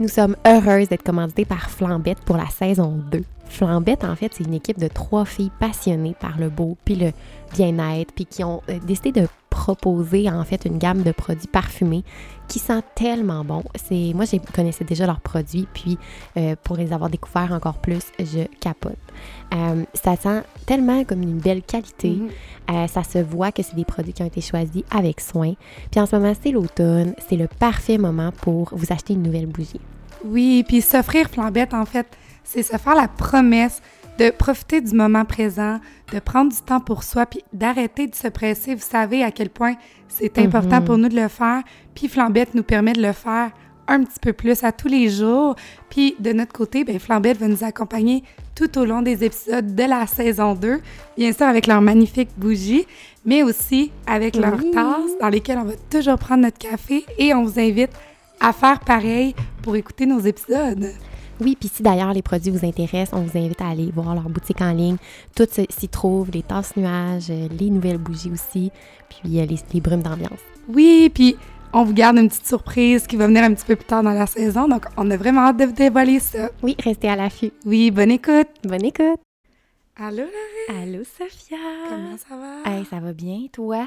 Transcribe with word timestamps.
Nous 0.00 0.08
sommes 0.08 0.34
heureuses 0.46 0.88
d'être 0.88 1.02
commanditées 1.02 1.44
par 1.44 1.68
Flambette 1.68 2.20
pour 2.20 2.38
la 2.38 2.46
saison 2.46 2.98
2. 3.12 3.22
Flambette, 3.50 4.04
en 4.04 4.14
fait, 4.14 4.32
c'est 4.32 4.44
une 4.44 4.54
équipe 4.54 4.78
de 4.78 4.86
trois 4.86 5.24
filles 5.24 5.50
passionnées 5.58 6.14
par 6.18 6.38
le 6.38 6.48
beau 6.48 6.76
puis 6.84 6.94
le 6.94 7.10
bien-être, 7.52 8.12
puis 8.14 8.24
qui 8.24 8.44
ont 8.44 8.62
euh, 8.70 8.78
décidé 8.78 9.10
de 9.10 9.26
proposer 9.50 10.30
en 10.30 10.44
fait 10.44 10.64
une 10.64 10.78
gamme 10.78 11.02
de 11.02 11.10
produits 11.10 11.48
parfumés 11.48 12.04
qui 12.46 12.60
sent 12.60 12.80
tellement 12.94 13.44
bon. 13.44 13.64
C'est 13.74 14.12
moi, 14.14 14.24
je 14.24 14.36
connaissais 14.54 14.84
déjà 14.84 15.04
leurs 15.04 15.20
produits, 15.20 15.66
puis 15.74 15.98
euh, 16.36 16.54
pour 16.62 16.76
les 16.76 16.92
avoir 16.92 17.10
découverts 17.10 17.52
encore 17.52 17.78
plus, 17.78 18.04
je 18.20 18.44
capote. 18.60 18.96
Euh, 19.52 19.84
ça 19.94 20.14
sent 20.14 20.42
tellement 20.64 21.02
comme 21.02 21.22
une 21.22 21.38
belle 21.38 21.62
qualité. 21.62 22.10
Mhm. 22.10 22.86
ça 22.86 23.02
se 23.02 23.18
voit 23.18 23.50
que 23.50 23.64
c'est 23.64 23.74
des 23.74 23.84
produits 23.84 24.12
qui 24.12 24.22
ont 24.22 24.26
été 24.26 24.40
choisis 24.40 24.84
avec 24.92 25.20
soin. 25.20 25.54
Puis 25.90 26.00
en 26.00 26.06
ce 26.06 26.14
moment, 26.14 26.32
c'est 26.40 26.52
l'automne, 26.52 27.14
c'est 27.28 27.36
le 27.36 27.48
parfait 27.48 27.98
moment 27.98 28.30
pour 28.30 28.68
vous 28.72 28.86
acheter 28.92 29.14
une 29.14 29.22
nouvelle 29.22 29.46
bougie. 29.46 29.80
Oui, 30.24 30.64
puis 30.66 30.82
s'offrir 30.82 31.28
flambette, 31.28 31.74
en 31.74 31.84
fait, 31.84 32.06
c'est 32.44 32.62
se 32.62 32.76
faire 32.76 32.94
la 32.94 33.08
promesse 33.08 33.80
de 34.18 34.30
profiter 34.30 34.80
du 34.82 34.94
moment 34.94 35.24
présent, 35.24 35.80
de 36.12 36.18
prendre 36.18 36.50
du 36.52 36.60
temps 36.60 36.80
pour 36.80 37.04
soi, 37.04 37.24
puis 37.26 37.42
d'arrêter 37.52 38.06
de 38.06 38.14
se 38.14 38.28
presser. 38.28 38.74
Vous 38.74 38.84
savez 38.86 39.22
à 39.24 39.30
quel 39.30 39.48
point 39.48 39.74
c'est 40.08 40.38
important 40.38 40.80
Mhm. 40.80 40.84
pour 40.84 40.98
nous 40.98 41.08
de 41.08 41.16
le 41.18 41.28
faire. 41.28 41.62
Puis 41.94 42.08
Flambette 42.08 42.54
nous 42.54 42.62
permet 42.62 42.92
de 42.92 43.00
le 43.02 43.12
faire 43.12 43.50
un 43.88 44.04
petit 44.04 44.20
peu 44.20 44.32
plus 44.34 44.62
à 44.62 44.72
tous 44.72 44.88
les 44.88 45.08
jours. 45.08 45.56
Puis 45.88 46.16
de 46.18 46.32
notre 46.32 46.52
côté, 46.52 46.84
ben 46.84 46.98
Flambette 47.00 47.38
va 47.38 47.48
nous 47.48 47.64
accompagner 47.64 48.22
tout 48.54 48.76
au 48.78 48.84
long 48.84 49.00
des 49.00 49.24
épisodes 49.24 49.74
de 49.74 49.82
la 49.84 50.06
saison 50.06 50.54
2, 50.54 50.80
bien 51.16 51.32
sûr 51.32 51.46
avec 51.46 51.66
leurs 51.66 51.80
magnifiques 51.80 52.28
bougies, 52.36 52.86
mais 53.24 53.42
aussi 53.42 53.90
avec 54.06 54.36
leurs 54.36 54.60
tasses 54.70 55.16
dans 55.20 55.28
lesquelles 55.30 55.58
on 55.58 55.64
va 55.64 55.72
toujours 55.90 56.18
prendre 56.18 56.42
notre 56.42 56.58
café 56.58 57.06
et 57.18 57.32
on 57.32 57.42
vous 57.44 57.58
invite 57.58 57.90
à 58.38 58.52
faire 58.52 58.80
pareil 58.80 59.34
pour 59.62 59.76
écouter 59.76 60.04
nos 60.04 60.20
épisodes. 60.20 60.90
Oui, 61.40 61.56
puis 61.58 61.70
si 61.72 61.82
d'ailleurs 61.82 62.12
les 62.12 62.22
produits 62.22 62.50
vous 62.50 62.66
intéressent, 62.66 63.18
on 63.18 63.22
vous 63.22 63.38
invite 63.38 63.60
à 63.62 63.68
aller 63.68 63.90
voir 63.90 64.14
leur 64.14 64.28
boutique 64.28 64.60
en 64.60 64.72
ligne. 64.72 64.96
Tout 65.34 65.46
s'y 65.50 65.88
trouve, 65.88 66.30
les 66.30 66.42
tasses 66.42 66.76
nuages, 66.76 67.30
euh, 67.30 67.48
les 67.58 67.70
nouvelles 67.70 67.98
bougies 67.98 68.30
aussi, 68.30 68.70
puis 69.08 69.40
euh, 69.40 69.46
les, 69.46 69.56
les 69.72 69.80
brumes 69.80 70.02
d'ambiance. 70.02 70.40
Oui, 70.68 71.10
puis 71.12 71.36
on 71.72 71.84
vous 71.84 71.94
garde 71.94 72.18
une 72.18 72.28
petite 72.28 72.46
surprise 72.46 73.06
qui 73.06 73.16
va 73.16 73.26
venir 73.26 73.44
un 73.44 73.54
petit 73.54 73.64
peu 73.64 73.76
plus 73.76 73.86
tard 73.86 74.02
dans 74.02 74.12
la 74.12 74.26
saison, 74.26 74.68
donc 74.68 74.86
on 74.96 75.10
a 75.10 75.16
vraiment 75.16 75.42
hâte 75.42 75.56
de 75.56 75.64
vous 75.64 75.72
dévoiler 75.72 76.20
ça. 76.20 76.50
Oui, 76.62 76.76
restez 76.82 77.08
à 77.08 77.16
l'affût. 77.16 77.52
Oui, 77.64 77.90
bonne 77.90 78.10
écoute! 78.10 78.48
Bonne 78.64 78.84
écoute! 78.84 79.20
Allô, 79.96 80.18
Laurie? 80.18 80.82
Allô, 80.82 81.04
Sophia! 81.04 81.58
Comment 81.88 82.16
ça 82.16 82.36
va? 82.36 82.70
Hey, 82.70 82.84
ça 82.84 83.00
va 83.00 83.12
bien, 83.12 83.46
toi? 83.52 83.86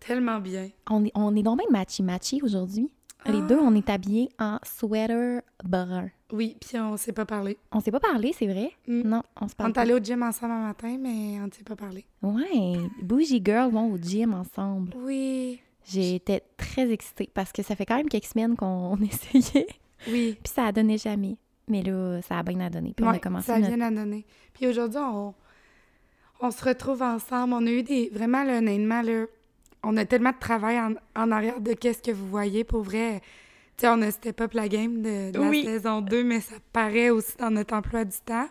Tellement 0.00 0.38
bien. 0.38 0.68
On 0.90 1.04
est, 1.04 1.12
on 1.14 1.34
est 1.34 1.42
donc 1.42 1.58
même 1.58 1.70
matchy-matchy 1.70 2.40
aujourd'hui. 2.42 2.90
Les 3.26 3.38
Ah. 3.38 3.46
deux, 3.46 3.58
on 3.58 3.74
est 3.74 3.88
habillés 3.88 4.28
en 4.38 4.58
sweater 4.64 5.40
brun. 5.64 6.10
Oui, 6.32 6.56
puis 6.60 6.78
on 6.78 6.96
s'est 6.96 7.12
pas 7.12 7.24
parlé. 7.24 7.56
On 7.72 7.80
s'est 7.80 7.90
pas 7.90 8.00
parlé, 8.00 8.34
c'est 8.36 8.46
vrai? 8.46 8.72
Mm. 8.86 9.02
Non, 9.02 9.22
on 9.40 9.48
se 9.48 9.54
On 9.54 9.56
parle 9.56 9.70
est 9.70 9.72
pas. 9.74 9.80
allé 9.82 9.94
au 9.94 9.98
gym 9.98 10.22
ensemble 10.22 10.52
un 10.52 10.66
matin, 10.66 10.96
mais 11.00 11.40
on 11.40 11.46
ne 11.46 11.52
s'est 11.52 11.62
pas 11.64 11.76
parlé. 11.76 12.04
Ouais, 12.22 12.76
Bougie 13.02 13.40
Girl 13.44 13.70
vont 13.70 13.92
au 13.92 13.96
gym 13.98 14.34
ensemble. 14.34 14.92
Oui. 14.96 15.60
J'étais 15.86 16.42
très 16.56 16.90
excitée 16.90 17.30
parce 17.32 17.52
que 17.52 17.62
ça 17.62 17.76
fait 17.76 17.86
quand 17.86 17.96
même 17.96 18.08
quelques 18.08 18.24
semaines 18.26 18.56
qu'on 18.56 18.96
essayait. 19.02 19.66
Oui. 20.08 20.36
Puis 20.42 20.52
ça 20.52 20.66
a 20.66 20.72
donné 20.72 20.98
jamais. 20.98 21.36
Mais 21.68 21.82
là, 21.82 22.20
ça 22.22 22.38
a 22.38 22.42
bien 22.42 22.60
à 22.60 22.68
donner. 22.68 22.92
Puis 22.94 23.06
on 23.06 23.08
a 23.10 23.18
commencé 23.18 23.46
ça 23.46 23.58
notre... 23.58 23.74
vient 23.74 23.86
à 23.86 23.90
donner. 23.90 24.26
Puis 24.52 24.66
aujourd'hui, 24.66 24.98
on, 25.00 25.34
on 26.40 26.50
se 26.50 26.62
retrouve 26.64 27.00
ensemble. 27.02 27.54
On 27.54 27.66
a 27.66 27.70
eu 27.70 27.82
des... 27.82 28.10
Vraiment, 28.12 28.44
là, 28.44 28.58
honnêtement, 28.58 29.00
là, 29.02 29.24
on 29.84 29.96
a 29.96 30.04
tellement 30.04 30.30
de 30.32 30.38
travail 30.40 30.78
en, 30.80 30.92
en 31.16 31.30
arrière 31.30 31.60
de 31.60 31.72
qu'est-ce 31.72 32.02
que 32.02 32.10
vous 32.10 32.28
voyez. 32.28 32.64
Pour 32.64 32.82
vrai, 32.82 33.20
tu 33.76 33.82
sais, 33.82 33.88
on 33.88 34.00
a 34.02 34.10
step 34.10 34.40
up 34.40 34.52
la 34.54 34.68
game 34.68 35.02
de, 35.02 35.30
de 35.32 35.38
Oui. 35.38 35.62
la 35.64 35.72
saison 35.72 36.00
2, 36.00 36.24
mais 36.24 36.40
ça 36.40 36.54
paraît 36.72 37.10
aussi 37.10 37.36
dans 37.38 37.50
notre 37.50 37.74
emploi 37.74 38.04
du 38.04 38.16
temps. 38.24 38.46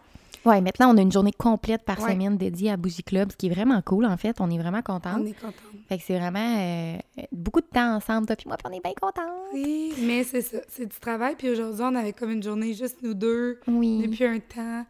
Ouais, 0.45 0.59
maintenant, 0.59 0.93
on 0.93 0.97
a 0.97 1.01
une 1.01 1.11
journée 1.11 1.31
complète 1.31 1.83
par 1.83 2.01
Ouais. 2.01 2.11
semaine 2.11 2.35
dédiée 2.37 2.69
à 2.71 2.75
Bougie 2.75 3.01
Club, 3.03 3.31
ce 3.31 3.37
qui 3.37 3.47
est 3.47 3.49
vraiment 3.49 3.81
cool, 3.81 4.05
en 4.05 4.17
fait. 4.17 4.35
On 4.41 4.51
est 4.51 4.57
vraiment 4.57 4.81
contents. 4.81 5.15
On 5.21 5.25
est 5.25 5.39
contents. 5.39 5.53
Fait 5.87 5.97
que 5.97 6.03
c'est 6.03 6.17
vraiment 6.19 6.57
euh, 6.59 6.97
beaucoup 7.31 7.61
de 7.61 7.65
temps 7.65 7.95
ensemble, 7.95 8.27
toi 8.27 8.35
puis 8.35 8.47
moi, 8.49 8.57
puis 8.57 8.67
on 8.69 8.75
est 8.77 8.83
bien 8.83 8.91
contents. 8.99 9.21
Oui, 9.53 9.93
mais 10.01 10.25
c'est 10.25 10.41
ça. 10.41 10.57
C'est 10.67 10.85
du 10.85 10.99
travail. 10.99 11.35
Puis 11.37 11.49
aujourd'hui, 11.49 11.81
on 11.85 11.95
avait 11.95 12.11
comme 12.11 12.31
une 12.31 12.43
journée 12.43 12.73
juste 12.73 12.97
nous 13.03 13.13
deux 13.13 13.59
Oui. 13.67 14.01
depuis 14.05 14.25
un 14.25 14.39
temps. 14.39 14.85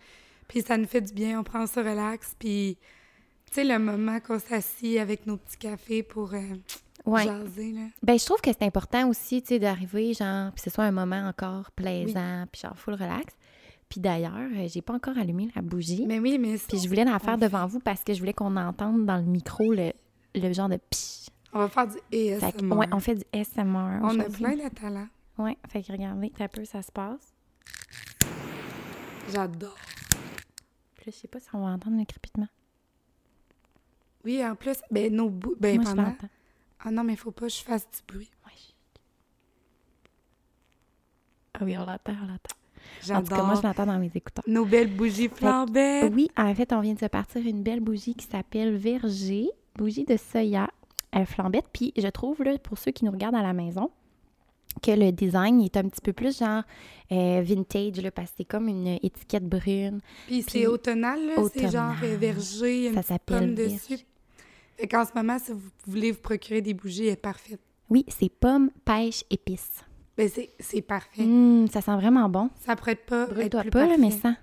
Puis 0.47 0.61
ça 0.63 0.75
nous 0.75 0.87
fait 0.87 1.01
du 1.01 1.13
bien. 1.13 1.39
On 1.39 1.43
prend 1.43 1.67
ça 1.67 1.81
relax. 1.83 2.35
Puis, 2.39 2.77
tu 3.53 3.61
sais, 3.61 3.63
le 3.63 3.79
moment 3.79 4.19
qu'on 4.19 4.39
s'assit 4.39 4.97
avec 4.97 5.25
nos 5.27 5.37
petits 5.37 5.57
cafés 5.57 6.03
pour 6.03 6.33
euh, 6.33 6.41
Ouais. 7.05 7.25
jaser, 7.25 7.71
là. 7.73 7.81
Ben, 8.01 8.17
je 8.17 8.25
trouve 8.25 8.39
que 8.41 8.49
c'est 8.51 8.63
important 8.63 9.09
aussi, 9.09 9.41
tu 9.41 9.49
sais, 9.49 9.59
d'arriver, 9.59 10.13
genre, 10.13 10.51
puis 10.53 10.61
ce 10.63 10.69
soit 10.69 10.85
un 10.85 10.91
moment 10.91 11.27
encore 11.27 11.69
plaisant, 11.71 12.45
puis 12.51 12.61
genre 12.61 12.77
full 12.77 12.93
relax. 12.93 13.33
Puis 13.89 13.99
d'ailleurs, 13.99 14.33
euh, 14.55 14.67
j'ai 14.67 14.81
pas 14.81 14.93
encore 14.93 15.17
allumé 15.17 15.49
la 15.55 15.61
bougie. 15.61 16.05
Mais 16.07 16.19
oui, 16.19 16.37
mais 16.39 16.57
Puis 16.57 16.79
je 16.79 16.87
voulais 16.87 17.03
la 17.05 17.19
faire 17.19 17.37
devant 17.37 17.67
vous 17.67 17.79
parce 17.79 18.03
que 18.03 18.13
je 18.13 18.19
voulais 18.19 18.33
qu'on 18.33 18.55
entende 18.57 19.05
dans 19.05 19.17
le 19.17 19.23
micro 19.23 19.71
le, 19.73 19.91
le 20.33 20.53
genre 20.53 20.69
de 20.69 20.77
psh. 20.77 21.27
On 21.51 21.59
va 21.59 21.69
faire 21.69 21.87
du 21.87 21.97
que, 22.11 22.43
ASMR. 22.45 22.75
ouais, 22.75 22.87
on 22.91 22.99
fait 22.99 23.15
du 23.15 23.23
SMR. 23.43 23.99
On 24.01 24.19
a 24.19 24.23
plein 24.23 24.55
de 24.55 24.69
talents. 24.73 25.07
Ouais, 25.37 25.57
fait 25.67 25.83
que 25.83 25.91
regardez, 25.91 26.31
un 26.39 26.47
peu 26.47 26.65
ça 26.65 26.81
se 26.81 26.91
passe. 26.91 27.33
J'adore. 29.31 29.75
Puis 30.95 31.05
là, 31.05 31.11
je 31.11 31.11
sais 31.11 31.27
pas 31.27 31.39
si 31.39 31.47
on 31.53 31.59
va 31.59 31.67
entendre 31.73 31.97
le 31.99 32.05
crépitement. 32.05 32.47
Oui, 34.25 34.45
en 34.45 34.55
plus, 34.55 34.77
ben 34.91 35.13
nos 35.13 35.29
bouts... 35.29 35.55
Ben 35.59 35.75
Moi, 35.75 35.83
je 35.85 35.89
pendant... 35.95 36.07
l'entends. 36.09 36.29
Ah 36.85 36.91
non, 36.91 37.03
mais 37.03 37.15
faut 37.15 37.31
pas 37.31 37.47
que 37.47 37.51
je 37.53 37.63
fasse 37.63 37.87
du 37.91 37.99
bruit. 38.13 38.29
Ouais. 38.45 38.51
Ah 41.53 41.59
oui, 41.63 41.77
on 41.77 41.85
l'entend, 41.85 42.13
on 42.23 42.27
l'entend. 42.27 42.55
En 43.15 43.21
tout 43.21 43.35
cas, 43.35 43.43
moi, 43.43 43.55
je 43.55 43.61
l'entends 43.61 43.85
dans 43.85 43.99
mes 43.99 44.11
écouteurs. 44.13 44.43
Nos 44.47 44.65
belles 44.65 44.93
bougies 44.93 45.29
flambées. 45.29 46.09
Oui, 46.11 46.29
en 46.37 46.53
fait, 46.55 46.73
on 46.73 46.81
vient 46.81 46.93
de 46.93 46.99
se 46.99 47.05
partir 47.05 47.45
une 47.45 47.63
belle 47.63 47.79
bougie 47.79 48.15
qui 48.15 48.25
s'appelle 48.25 48.75
Verger, 48.75 49.49
bougie 49.75 50.03
de 50.03 50.17
soya 50.17 50.69
euh, 51.15 51.25
flambette. 51.25 51.65
Puis 51.71 51.93
je 51.97 52.07
trouve, 52.07 52.43
là, 52.43 52.57
pour 52.57 52.77
ceux 52.77 52.91
qui 52.91 53.05
nous 53.05 53.11
regardent 53.11 53.35
à 53.35 53.41
la 53.43 53.53
maison, 53.53 53.91
que 54.81 54.91
le 54.91 55.11
design 55.11 55.61
est 55.61 55.77
un 55.77 55.83
petit 55.83 56.01
peu 56.01 56.13
plus 56.13 56.39
genre 56.39 56.63
euh, 57.11 57.41
vintage, 57.43 58.01
là, 58.01 58.09
parce 58.11 58.31
que 58.31 58.37
c'est 58.39 58.45
comme 58.45 58.67
une 58.67 58.87
étiquette 58.87 59.47
brune. 59.47 59.99
Puis 60.27 60.41
Puis 60.41 60.45
c'est 60.49 60.67
automnal, 60.67 61.19
là. 61.27 61.33
C'est 61.35 61.41
automnal. 61.65 61.71
genre 61.71 61.95
euh, 62.03 62.17
verger, 62.17 62.77
il 62.77 62.83
y 62.83 62.87
a 62.87 62.89
une 62.89 62.95
Ça 62.95 63.01
petite 63.01 63.07
s'appelle 63.13 63.55
pomme 63.55 63.55
verger. 63.55 64.05
Fait 64.77 64.87
qu'en 64.87 65.05
ce 65.05 65.11
moment, 65.15 65.37
si 65.39 65.51
vous 65.51 65.61
voulez 65.87 66.11
vous 66.11 66.19
procurer 66.21 66.61
des 66.61 66.73
bougies, 66.73 67.05
elle 67.07 67.13
est 67.13 67.15
parfaite. 67.15 67.59
Oui, 67.89 68.05
c'est 68.07 68.29
pomme, 68.29 68.69
pêche, 68.85 69.23
épice. 69.29 69.83
Ben 70.17 70.29
c'est 70.59 70.81
parfait. 70.81 71.23
Hum, 71.23 71.67
ça 71.71 71.81
sent 71.81 71.95
vraiment 71.95 72.29
bon. 72.29 72.49
Ça 72.65 72.75
prête 72.75 73.05
pas 73.05 73.23
être 73.23 73.33
Brûle-toi 73.33 73.61
plus 73.61 73.69
pas, 73.71 73.87
là, 73.87 73.95
mais 73.97 74.09
parfait. 74.09 74.21
ça. 74.21 74.35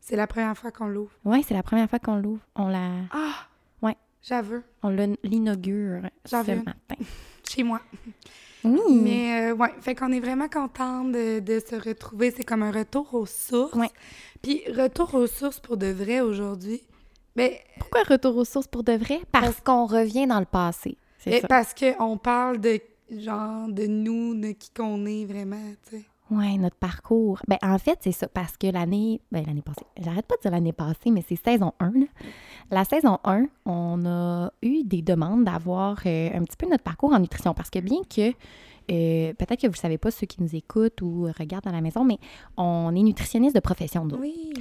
C'est 0.00 0.16
la 0.16 0.26
première 0.26 0.56
fois 0.56 0.70
qu'on 0.72 0.86
l'ouvre. 0.88 1.10
Ouais, 1.24 1.42
c'est 1.46 1.54
la 1.54 1.62
première 1.62 1.88
fois 1.88 1.98
qu'on 1.98 2.16
l'ouvre. 2.16 2.40
On 2.56 2.68
la, 2.68 2.88
Ah! 3.12 3.34
Ouais. 3.82 3.96
J'avoue. 4.22 4.62
on 4.82 4.90
l'inaugure 5.24 6.02
ce 6.24 6.36
matin. 6.36 6.72
Chez 7.48 7.62
moi. 7.64 7.80
Oui. 8.64 8.80
Mais 9.02 9.50
euh, 9.50 9.54
ouais, 9.56 9.70
fait 9.80 9.96
qu'on 9.96 10.12
est 10.12 10.20
vraiment 10.20 10.48
content 10.48 11.04
de, 11.04 11.40
de 11.40 11.58
se 11.60 11.74
retrouver. 11.74 12.30
C'est 12.36 12.44
comme 12.44 12.62
un 12.62 12.70
retour 12.70 13.12
aux 13.14 13.26
sources. 13.26 13.74
Ouais. 13.74 13.90
Puis 14.40 14.62
retour 14.72 15.14
aux 15.14 15.26
sources 15.26 15.58
pour 15.58 15.76
de 15.76 15.88
vrai 15.88 16.20
aujourd'hui. 16.20 16.80
Ben, 17.36 17.52
Pourquoi 17.78 18.02
retour 18.02 18.36
aux 18.36 18.44
sources 18.44 18.66
pour 18.66 18.82
de 18.82 18.92
vrai? 18.92 19.20
Parce 19.30 19.60
qu'on 19.60 19.86
revient 19.86 20.26
dans 20.26 20.40
le 20.40 20.46
passé. 20.46 20.96
C'est 21.18 21.30
ben, 21.30 21.40
ça. 21.40 21.48
parce 21.48 21.74
qu'on 21.74 22.18
parle 22.18 22.60
de 22.60 22.80
genre 23.10 23.68
de 23.68 23.86
nous, 23.86 24.34
de 24.34 24.52
qui 24.52 24.70
qu'on 24.70 25.06
est 25.06 25.24
vraiment, 25.24 25.72
tu 25.88 25.96
sais. 25.96 26.04
Ouais, 26.30 26.56
notre 26.56 26.76
parcours. 26.76 27.40
Ben, 27.46 27.58
en 27.62 27.78
fait, 27.78 27.98
c'est 28.00 28.12
ça, 28.12 28.26
parce 28.26 28.56
que 28.56 28.66
l'année, 28.66 29.20
ben, 29.30 29.44
l'année 29.46 29.60
passée, 29.60 29.84
j'arrête 30.00 30.26
pas 30.26 30.36
de 30.36 30.40
dire 30.40 30.50
l'année 30.50 30.72
passée, 30.72 31.10
mais 31.10 31.22
c'est 31.28 31.36
saison 31.36 31.72
1, 31.78 31.90
là. 31.90 32.06
La 32.70 32.84
saison 32.84 33.18
1, 33.24 33.46
on 33.66 34.06
a 34.06 34.50
eu 34.62 34.82
des 34.84 35.02
demandes 35.02 35.44
d'avoir 35.44 35.98
euh, 36.06 36.30
un 36.32 36.42
petit 36.44 36.56
peu 36.56 36.66
notre 36.68 36.84
parcours 36.84 37.12
en 37.12 37.18
nutrition, 37.18 37.52
parce 37.52 37.68
que 37.68 37.80
bien 37.80 38.00
que, 38.08 38.30
euh, 38.30 39.34
peut-être 39.34 39.60
que 39.60 39.66
vous 39.66 39.74
ne 39.74 39.78
savez 39.78 39.98
pas, 39.98 40.10
ceux 40.10 40.26
qui 40.26 40.42
nous 40.42 40.56
écoutent 40.56 41.02
ou 41.02 41.28
regardent 41.38 41.66
à 41.66 41.72
la 41.72 41.82
maison, 41.82 42.02
mais 42.02 42.18
on 42.56 42.94
est 42.96 43.02
nutritionniste 43.02 43.54
de 43.54 43.60
profession, 43.60 44.06
nous. 44.06 44.16
Oui. 44.16 44.54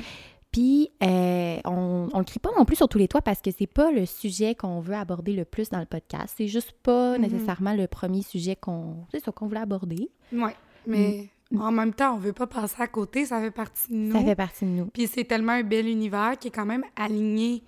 Puis, 0.52 0.90
euh, 1.02 1.58
on 1.66 2.08
ne 2.14 2.18
le 2.18 2.24
crie 2.26 2.40
pas 2.40 2.50
non 2.58 2.66
plus 2.66 2.76
sur 2.76 2.90
tous 2.90 2.98
les 2.98 3.08
toits 3.08 3.22
parce 3.22 3.42
que 3.42 3.52
c'est 3.58 3.68
pas 3.68 3.90
le 3.92 4.06
sujet 4.06 4.54
qu'on 4.54 4.82
veut 4.82 4.96
aborder 4.96 5.34
le 5.34 5.46
plus 5.46 5.70
dans 5.70 5.80
le 5.80 5.86
podcast. 5.86 6.34
C'est 6.38 6.48
juste 6.48 6.74
pas 6.84 7.18
Mhm. 7.18 7.22
nécessairement 7.22 7.74
le 7.74 7.88
premier 7.88 8.22
sujet 8.22 8.56
qu'on 8.58 8.96
c'est 9.12 9.24
ça, 9.24 9.32
qu'on 9.32 9.48
voulait 9.48 9.62
aborder. 9.62 10.10
Ouais. 10.34 10.56
Mais 10.86 11.30
en 11.58 11.72
même 11.72 11.94
temps, 11.94 12.16
on 12.16 12.18
veut 12.18 12.34
pas 12.34 12.48
passer 12.48 12.82
à 12.82 12.88
côté, 12.88 13.26
ça 13.26 13.40
fait 13.40 13.52
partie 13.52 13.90
de 13.92 13.96
nous. 13.96 14.12
Ça 14.14 14.24
fait 14.26 14.36
partie 14.36 14.66
de 14.66 14.70
nous. 14.72 14.86
Puis 14.88 15.08
c'est 15.08 15.24
tellement 15.24 15.54
un 15.54 15.64
bel 15.64 15.88
univers 15.88 16.34
qui 16.40 16.50
est 16.50 16.52
quand 16.52 16.66
même 16.66 16.84
aligné 16.98 17.64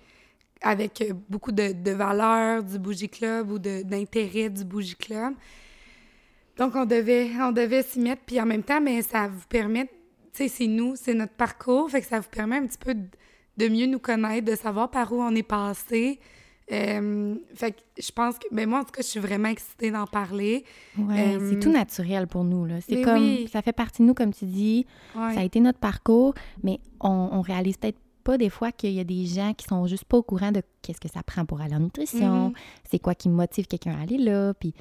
avec 0.60 1.00
euh, 1.02 1.12
beaucoup 1.28 1.52
de, 1.52 1.72
de 1.72 1.90
valeurs 1.90 2.62
du 2.62 2.78
Bougie 2.78 3.08
Club 3.08 3.50
ou 3.50 3.58
de- 3.58 3.82
d'intérêts 3.82 4.50
du 4.50 4.64
Bougie 4.64 4.96
Club. 4.96 5.34
Donc, 6.58 6.74
on 6.76 6.84
devait, 6.84 7.30
on 7.40 7.52
devait 7.52 7.82
s'y 7.82 7.98
mettre. 8.00 8.22
Puis 8.26 8.40
en 8.40 8.46
même 8.46 8.62
temps, 8.62 8.80
mais 8.80 9.02
ça 9.02 9.26
vous 9.28 9.44
permet, 9.48 9.90
sais, 10.38 10.48
c'est 10.48 10.66
nous, 10.66 10.94
c'est 10.96 11.14
notre 11.14 11.34
parcours. 11.34 11.90
Fait 11.90 12.00
que 12.00 12.06
ça 12.06 12.20
vous 12.20 12.28
permet 12.30 12.56
un 12.56 12.66
petit 12.66 12.78
peu 12.78 12.94
de, 12.94 13.68
mieux 13.68 13.86
nous 13.86 13.98
connaître, 13.98 14.44
de 14.50 14.56
savoir 14.56 14.90
par 14.90 15.12
où 15.12 15.22
on 15.22 15.34
est 15.34 15.42
passé. 15.42 16.18
Euh, 16.72 17.34
fait 17.54 17.72
que 17.72 17.80
je 18.02 18.10
pense 18.10 18.38
que, 18.38 18.46
ben 18.50 18.66
moi, 18.68 18.80
en 18.80 18.84
tout 18.84 18.92
cas, 18.92 19.02
je 19.02 19.06
suis 19.08 19.20
vraiment 19.20 19.48
excitée 19.48 19.90
d'en 19.90 20.06
parler. 20.06 20.64
Ouais, 20.98 21.36
Euh, 21.36 21.50
c'est 21.50 21.60
tout 21.60 21.70
naturel 21.70 22.26
pour 22.26 22.42
nous, 22.44 22.64
là. 22.64 22.76
C'est 22.80 22.96
mais 22.96 23.02
comme, 23.02 23.22
oui. 23.22 23.48
ça 23.52 23.60
fait 23.60 23.72
partie 23.74 24.00
de 24.02 24.06
nous, 24.06 24.14
comme 24.14 24.32
tu 24.32 24.46
dis. 24.46 24.86
Ouais. 25.14 25.34
Ça 25.34 25.40
a 25.40 25.44
été 25.44 25.60
notre 25.60 25.78
parcours, 25.78 26.34
mais 26.62 26.80
on, 27.00 27.28
on 27.32 27.40
réalise 27.42 27.76
peut-être 27.76 27.98
pas 28.24 28.38
des 28.38 28.48
fois 28.48 28.72
qu'il 28.72 28.92
y 28.92 29.00
a 29.00 29.04
des 29.04 29.26
gens 29.26 29.52
qui 29.52 29.66
sont 29.66 29.86
juste 29.86 30.04
pas 30.06 30.16
au 30.16 30.22
courant 30.22 30.50
de 30.52 30.62
qu'est-ce 30.80 31.00
que 31.00 31.08
ça 31.10 31.22
prend 31.22 31.44
pour 31.44 31.60
aller 31.60 31.74
en 31.74 31.80
nutrition, 31.80 32.48
Mhm. 32.48 32.54
c'est 32.90 32.98
quoi 32.98 33.14
qui 33.14 33.28
motive 33.28 33.66
quelqu'un 33.66 33.98
à 33.98 34.02
aller 34.02 34.16
là, 34.16 34.54
puis 34.54 34.72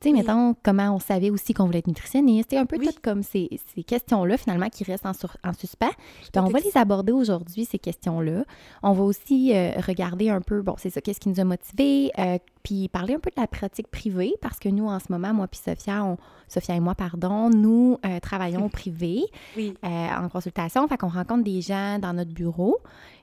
tu 0.00 0.08
sais, 0.08 0.14
Oui. 0.14 0.20
mettons, 0.20 0.54
comment 0.62 0.94
on 0.94 0.98
savait 0.98 1.30
aussi 1.30 1.52
qu'on 1.52 1.66
voulait 1.66 1.80
être 1.80 1.86
nutritionniste, 1.86 2.52
un 2.54 2.64
peu 2.66 2.76
Oui. 2.78 2.86
tout 2.86 2.94
comme 3.02 3.22
ces, 3.22 3.48
ces 3.74 3.82
questions-là, 3.82 4.36
finalement, 4.38 4.68
qui 4.70 4.84
restent 4.84 5.06
en, 5.06 5.12
sur- 5.12 5.36
en 5.44 5.52
suspens. 5.52 5.90
Puis 6.32 6.40
on 6.42 6.48
va 6.48 6.58
les 6.60 6.76
aborder 6.76 7.12
aujourd'hui, 7.12 7.64
ces 7.66 7.78
questions-là. 7.78 8.44
On 8.82 8.92
va 8.92 9.02
aussi 9.02 9.54
euh, 9.54 9.72
regarder 9.86 10.30
un 10.30 10.40
peu, 10.40 10.62
bon, 10.62 10.74
c'est 10.78 10.90
ça, 10.90 11.00
qu'est-ce 11.00 11.20
qui 11.20 11.28
nous 11.28 11.38
a 11.40 11.44
motivés, 11.44 12.10
euh, 12.18 12.38
puis 12.62 12.88
parler 12.88 13.14
un 13.14 13.18
peu 13.20 13.30
de 13.34 13.40
la 13.40 13.46
pratique 13.46 13.88
privée, 13.88 14.32
parce 14.40 14.58
que 14.58 14.68
nous, 14.68 14.86
en 14.86 14.98
ce 15.00 15.06
moment, 15.10 15.34
moi 15.34 15.46
puis 15.48 15.60
Sophia, 15.62 16.04
on, 16.04 16.16
Sophia 16.48 16.74
et 16.76 16.80
moi, 16.80 16.94
pardon, 16.94 17.50
nous 17.50 17.98
euh, 18.06 18.20
travaillons 18.20 18.66
au 18.66 18.68
privé 18.68 19.22
Oui. 19.56 19.74
en 19.82 20.28
consultation, 20.28 20.86
fait 20.88 20.96
qu'on 20.96 21.08
rencontre 21.08 21.44
des 21.44 21.60
gens 21.60 21.98
dans 21.98 22.12
notre 22.12 22.32
bureau, 22.32 22.78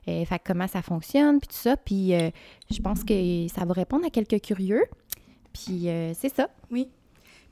fait 0.06 0.40
comment 0.44 0.66
ça 0.66 0.80
fonctionne, 0.82 1.38
puis 1.38 1.48
tout 1.48 1.54
ça, 1.56 1.76
puis 1.76 2.12
je 2.70 2.80
pense 2.80 3.04
que 3.04 3.46
ça 3.48 3.64
va 3.66 3.74
répondre 3.74 4.06
à 4.06 4.10
quelques 4.10 4.40
curieux, 4.40 4.84
puis 5.52 5.88
euh, 5.88 6.12
c'est 6.14 6.34
ça. 6.34 6.48
Oui. 6.70 6.88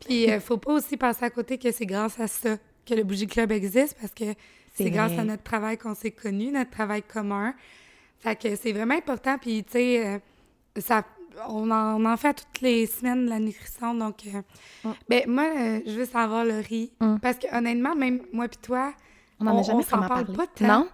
Puis, 0.00 0.30
euh, 0.30 0.40
faut 0.40 0.58
pas 0.58 0.72
aussi 0.74 0.96
passer 0.96 1.24
à 1.24 1.30
côté 1.30 1.58
que 1.58 1.72
c'est 1.72 1.86
grâce 1.86 2.20
à 2.20 2.26
ça 2.28 2.56
que 2.84 2.94
le 2.94 3.02
Bougie 3.02 3.26
Club 3.26 3.50
existe 3.52 3.96
parce 4.00 4.12
que 4.12 4.34
C'est 4.74 4.90
grâce 4.90 5.18
à 5.18 5.24
notre 5.24 5.42
travail 5.42 5.78
qu'on 5.78 5.94
s'est 5.94 6.10
connus, 6.10 6.50
notre 6.52 6.70
travail 6.70 7.02
commun. 7.02 7.54
Fait 8.18 8.36
que 8.36 8.54
c'est 8.56 8.72
vraiment 8.72 8.94
important. 8.94 9.38
Puis, 9.38 9.64
tu 9.64 9.72
sais, 9.72 10.06
euh, 10.06 10.18
ça, 10.78 11.02
on 11.48 11.70
en, 11.70 11.98
on 12.00 12.04
en 12.04 12.16
fait 12.18 12.34
toutes 12.34 12.60
les 12.60 12.84
semaines 12.86 13.24
de 13.24 13.30
la 13.30 13.38
nutrition. 13.38 13.94
Donc, 13.94 14.16
euh, 14.26 14.42
Mm. 14.84 14.90
ben, 15.08 15.22
moi, 15.28 15.44
euh, 15.56 15.80
je 15.86 15.92
veux 15.92 16.04
savoir, 16.04 16.44
Laurie, 16.44 16.92
Mm. 17.00 17.16
parce 17.22 17.38
que 17.38 17.46
honnêtement, 17.56 17.94
même 17.96 18.20
moi 18.32 18.48
puis 18.48 18.58
toi, 18.62 18.92
On 19.40 19.46
en 19.48 19.58
On- 19.58 19.62
jamais 19.62 19.82
s'en 19.82 19.98
parle 19.98 20.24
parlé. 20.26 20.32
pas 20.34 20.46
tant. 20.46 20.66
Non? 20.66 20.88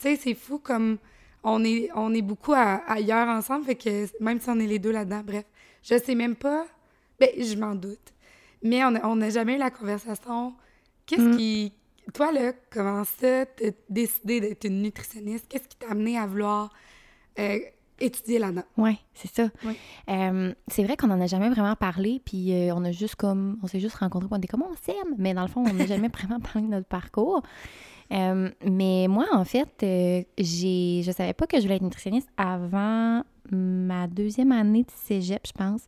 tu 0.00 0.08
sais, 0.08 0.16
c'est 0.16 0.34
fou 0.34 0.58
comme 0.58 0.98
on 1.44 1.64
est, 1.64 1.88
on 1.94 2.12
est 2.12 2.22
beaucoup 2.22 2.52
à- 2.52 2.82
ailleurs 2.88 3.28
ensemble, 3.28 3.64
fait 3.66 3.76
que 3.76 4.06
même 4.22 4.40
si 4.40 4.48
on 4.50 4.58
est 4.58 4.66
les 4.66 4.78
deux 4.80 4.90
là-dedans, 4.90 5.22
bref, 5.24 5.44
je 5.84 5.96
sais 5.98 6.14
même 6.16 6.34
pas, 6.34 6.66
ben, 7.20 7.28
je 7.38 7.54
m'en 7.56 7.74
doute, 7.76 8.12
mais 8.62 8.82
on 8.84 9.16
n'a 9.16 9.30
jamais 9.30 9.54
eu 9.54 9.58
la 9.58 9.70
conversation. 9.70 10.54
Qu'est-ce 11.06 11.28
Mm. 11.28 11.36
qui, 11.36 11.72
toi, 12.12 12.32
là, 12.32 12.52
comment 12.70 13.04
ça, 13.04 13.46
t'as 13.46 13.70
décidé 13.88 14.40
d'être 14.40 14.64
une 14.64 14.82
nutritionniste? 14.82 15.46
Qu'est-ce 15.48 15.68
qui 15.68 15.76
t'a 15.76 15.90
amené 15.90 16.18
à 16.18 16.26
vouloir 16.26 16.70
euh, 17.38 17.58
étudier 18.00 18.38
là-dedans? 18.38 18.64
Oui, 18.76 18.98
c'est 19.14 19.30
ça. 19.32 19.48
Euh, 20.08 20.54
c'est 20.68 20.82
vrai 20.84 20.96
qu'on 20.96 21.10
en 21.10 21.20
a 21.20 21.26
jamais 21.26 21.50
vraiment 21.50 21.76
parlé, 21.76 22.20
puis 22.24 22.52
euh, 22.52 22.74
on 22.74 22.84
a 22.84 22.90
juste 22.90 23.16
comme, 23.16 23.58
on 23.62 23.66
s'est 23.66 23.80
juste 23.80 23.96
rencontrés, 23.96 24.28
on 24.30 24.36
était 24.38 24.48
comme 24.48 24.62
on 24.62 24.74
s'aime, 24.76 25.14
mais 25.18 25.34
dans 25.34 25.42
le 25.42 25.48
fond, 25.48 25.60
on 25.68 25.74
n'a 25.74 25.86
jamais 25.86 26.08
vraiment 26.12 26.40
parlé 26.40 26.62
de 26.66 26.72
notre 26.72 26.88
parcours. 26.88 27.42
Mais 28.10 29.06
moi, 29.08 29.26
en 29.32 29.44
fait, 29.44 29.82
euh, 29.82 30.22
j'ai, 30.38 31.02
je 31.04 31.10
savais 31.12 31.32
pas 31.34 31.46
que 31.46 31.56
je 31.58 31.62
voulais 31.62 31.76
être 31.76 31.82
nutritionniste 31.82 32.28
avant 32.36 33.22
ma 33.94 34.06
deuxième 34.06 34.52
année 34.52 34.82
de 34.82 34.90
cégep, 35.06 35.46
je 35.46 35.52
pense. 35.52 35.82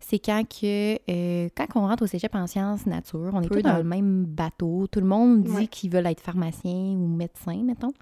C'est 0.00 0.18
quand 0.18 0.42
que 0.48 0.94
euh, 1.08 1.48
quand 1.56 1.66
on 1.76 1.86
rentre 1.86 2.02
au 2.02 2.06
cégep 2.08 2.34
en 2.34 2.48
sciences 2.48 2.86
nature, 2.86 3.30
on 3.32 3.40
est 3.40 3.48
Peu 3.48 3.56
tous 3.56 3.62
dans 3.62 3.76
le 3.76 3.84
même 3.84 4.24
bateau. 4.24 4.88
Tout 4.88 4.98
le 5.00 5.06
monde 5.06 5.44
dit 5.44 5.52
Ouais. 5.52 5.66
qu'ils 5.68 5.90
veulent 5.90 6.06
être 6.06 6.20
pharmacien 6.20 6.72
ou 6.74 7.06
médecin, 7.06 7.62
mettons. 7.62 7.92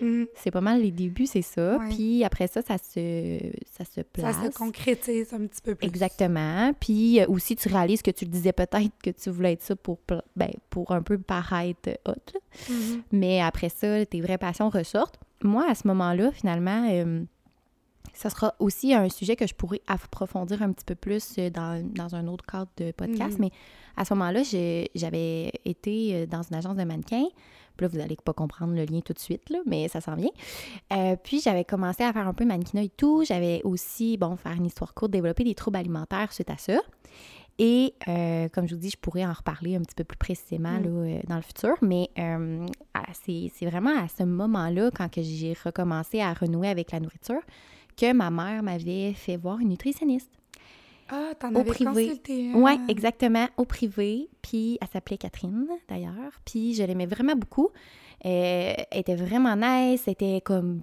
Mm. 0.00 0.24
C'est 0.34 0.50
pas 0.50 0.62
mal 0.62 0.80
les 0.80 0.90
débuts, 0.90 1.26
c'est 1.26 1.42
ça. 1.42 1.76
Ouais. 1.76 1.88
Puis 1.90 2.24
après 2.24 2.46
ça, 2.46 2.62
ça 2.62 2.78
se, 2.78 3.38
ça 3.70 3.84
se 3.84 3.96
Ça 3.96 4.04
place. 4.04 4.36
se 4.46 4.56
concrétise 4.56 5.34
un 5.34 5.46
petit 5.46 5.60
peu 5.62 5.74
plus. 5.74 5.86
Exactement. 5.86 6.72
Puis 6.80 7.20
euh, 7.20 7.26
aussi, 7.28 7.54
tu 7.54 7.68
réalises 7.68 8.00
que 8.00 8.10
tu 8.10 8.24
le 8.24 8.30
disais 8.30 8.52
peut-être 8.54 8.90
que 9.02 9.10
tu 9.10 9.28
voulais 9.28 9.52
être 9.52 9.62
ça 9.62 9.76
pour, 9.76 9.98
ben, 10.34 10.50
pour 10.70 10.90
un 10.92 11.02
peu 11.02 11.18
paraître 11.18 11.90
hot. 12.08 12.12
là. 12.32 12.40
Mhm. 12.70 13.02
Mais 13.12 13.42
après 13.42 13.68
ça, 13.68 14.06
tes 14.06 14.22
vraies 14.22 14.38
passions 14.38 14.70
ressortent. 14.70 15.20
Moi, 15.44 15.66
à 15.68 15.74
ce 15.74 15.86
moment-là, 15.88 16.30
finalement, 16.32 16.88
euh, 16.90 17.24
ça 18.14 18.30
sera 18.30 18.54
aussi 18.58 18.94
un 18.94 19.08
sujet 19.08 19.36
que 19.36 19.46
je 19.46 19.54
pourrais 19.54 19.80
approfondir 19.86 20.62
un 20.62 20.72
petit 20.72 20.84
peu 20.84 20.94
plus 20.94 21.34
euh, 21.38 21.50
dans, 21.50 21.82
dans 21.92 22.14
un 22.14 22.26
autre 22.26 22.44
cadre 22.44 22.70
de 22.76 22.92
podcast. 22.92 23.38
Mhm. 23.38 23.40
Mais 23.40 23.50
à 23.96 24.04
ce 24.04 24.14
moment-là, 24.14 24.42
j'avais 24.94 25.52
été 25.64 26.14
euh, 26.14 26.26
dans 26.26 26.42
une 26.42 26.56
agence 26.56 26.76
de 26.76 26.84
mannequins. 26.84 27.26
Puis 27.76 27.84
là, 27.84 27.88
vous 27.88 27.98
n'allez 27.98 28.16
pas 28.22 28.34
comprendre 28.34 28.74
le 28.74 28.84
lien 28.84 29.00
tout 29.00 29.14
de 29.14 29.18
suite, 29.18 29.48
là, 29.48 29.58
mais 29.64 29.88
ça 29.88 30.02
s'en 30.02 30.14
vient. 30.14 30.30
Euh, 30.92 31.16
puis 31.16 31.40
j'avais 31.40 31.64
commencé 31.64 32.02
à 32.02 32.12
faire 32.12 32.28
un 32.28 32.34
peu 32.34 32.44
mannequinat 32.44 32.82
et 32.82 32.90
tout. 32.90 33.24
J'avais 33.26 33.62
aussi, 33.64 34.18
bon, 34.18 34.36
faire 34.36 34.52
une 34.52 34.66
histoire 34.66 34.92
courte, 34.92 35.10
développer 35.10 35.42
des 35.42 35.54
troubles 35.54 35.78
alimentaires 35.78 36.32
suite 36.32 36.50
à 36.50 36.58
ça. 36.58 36.80
Et 37.58 37.94
euh, 38.08 38.48
comme 38.48 38.66
je 38.66 38.74
vous 38.74 38.80
dis, 38.80 38.90
je 38.90 38.96
pourrais 38.96 39.24
en 39.24 39.32
reparler 39.32 39.76
un 39.76 39.80
petit 39.82 39.94
peu 39.94 40.04
plus 40.04 40.16
précisément 40.16 40.78
là, 40.78 40.88
euh, 40.88 41.20
dans 41.28 41.36
le 41.36 41.42
futur, 41.42 41.76
mais 41.82 42.08
euh, 42.18 42.66
c'est 43.24 43.66
vraiment 43.66 43.96
à 43.96 44.08
ce 44.08 44.22
moment-là, 44.22 44.90
quand 44.94 45.08
j'ai 45.16 45.54
recommencé 45.64 46.20
à 46.20 46.32
renouer 46.32 46.68
avec 46.68 46.92
la 46.92 47.00
nourriture, 47.00 47.40
que 47.96 48.12
ma 48.12 48.30
mère 48.30 48.62
m'avait 48.62 49.12
fait 49.12 49.36
voir 49.36 49.58
une 49.60 49.68
nutritionniste. 49.70 50.30
Ah, 51.08 51.32
t'en 51.38 51.52
Au 51.54 51.58
avais 51.58 51.70
privé. 51.70 51.90
consulté. 52.08 52.50
Oui, 52.54 52.72
exactement, 52.88 53.46
au 53.56 53.64
privé. 53.64 54.28
Puis 54.40 54.78
elle 54.80 54.88
s'appelait 54.88 55.18
Catherine, 55.18 55.66
d'ailleurs. 55.88 56.40
Puis 56.44 56.74
je 56.74 56.82
l'aimais 56.84 57.06
vraiment 57.06 57.34
beaucoup. 57.36 57.70
Euh, 58.24 58.74
elle 58.90 59.00
était 59.00 59.16
vraiment 59.16 59.54
nice, 59.56 60.04
elle 60.06 60.12
était 60.12 60.40
comme 60.42 60.82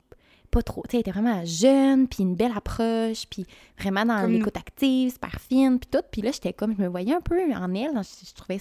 pas 0.51 0.61
trop, 0.63 0.81
tu 0.83 0.91
sais, 0.91 0.97
elle 0.97 1.01
était 1.01 1.11
vraiment 1.11 1.45
jeune, 1.45 2.07
puis 2.07 2.23
une 2.23 2.35
belle 2.35 2.51
approche, 2.55 3.25
puis 3.29 3.45
vraiment 3.77 4.03
dans 4.03 4.25
l'écoute 4.25 4.57
active, 4.57 5.11
super 5.13 5.39
fine, 5.39 5.79
puis 5.79 5.89
tout. 5.91 6.03
Puis 6.11 6.21
là, 6.23 6.31
j'étais 6.31 6.53
comme, 6.53 6.75
je 6.75 6.81
me 6.81 6.87
voyais 6.87 7.13
un 7.13 7.21
peu 7.21 7.39
en 7.53 7.73
elle. 7.75 7.91
Je, 7.93 8.27
je 8.27 8.33
trouvais 8.33 8.59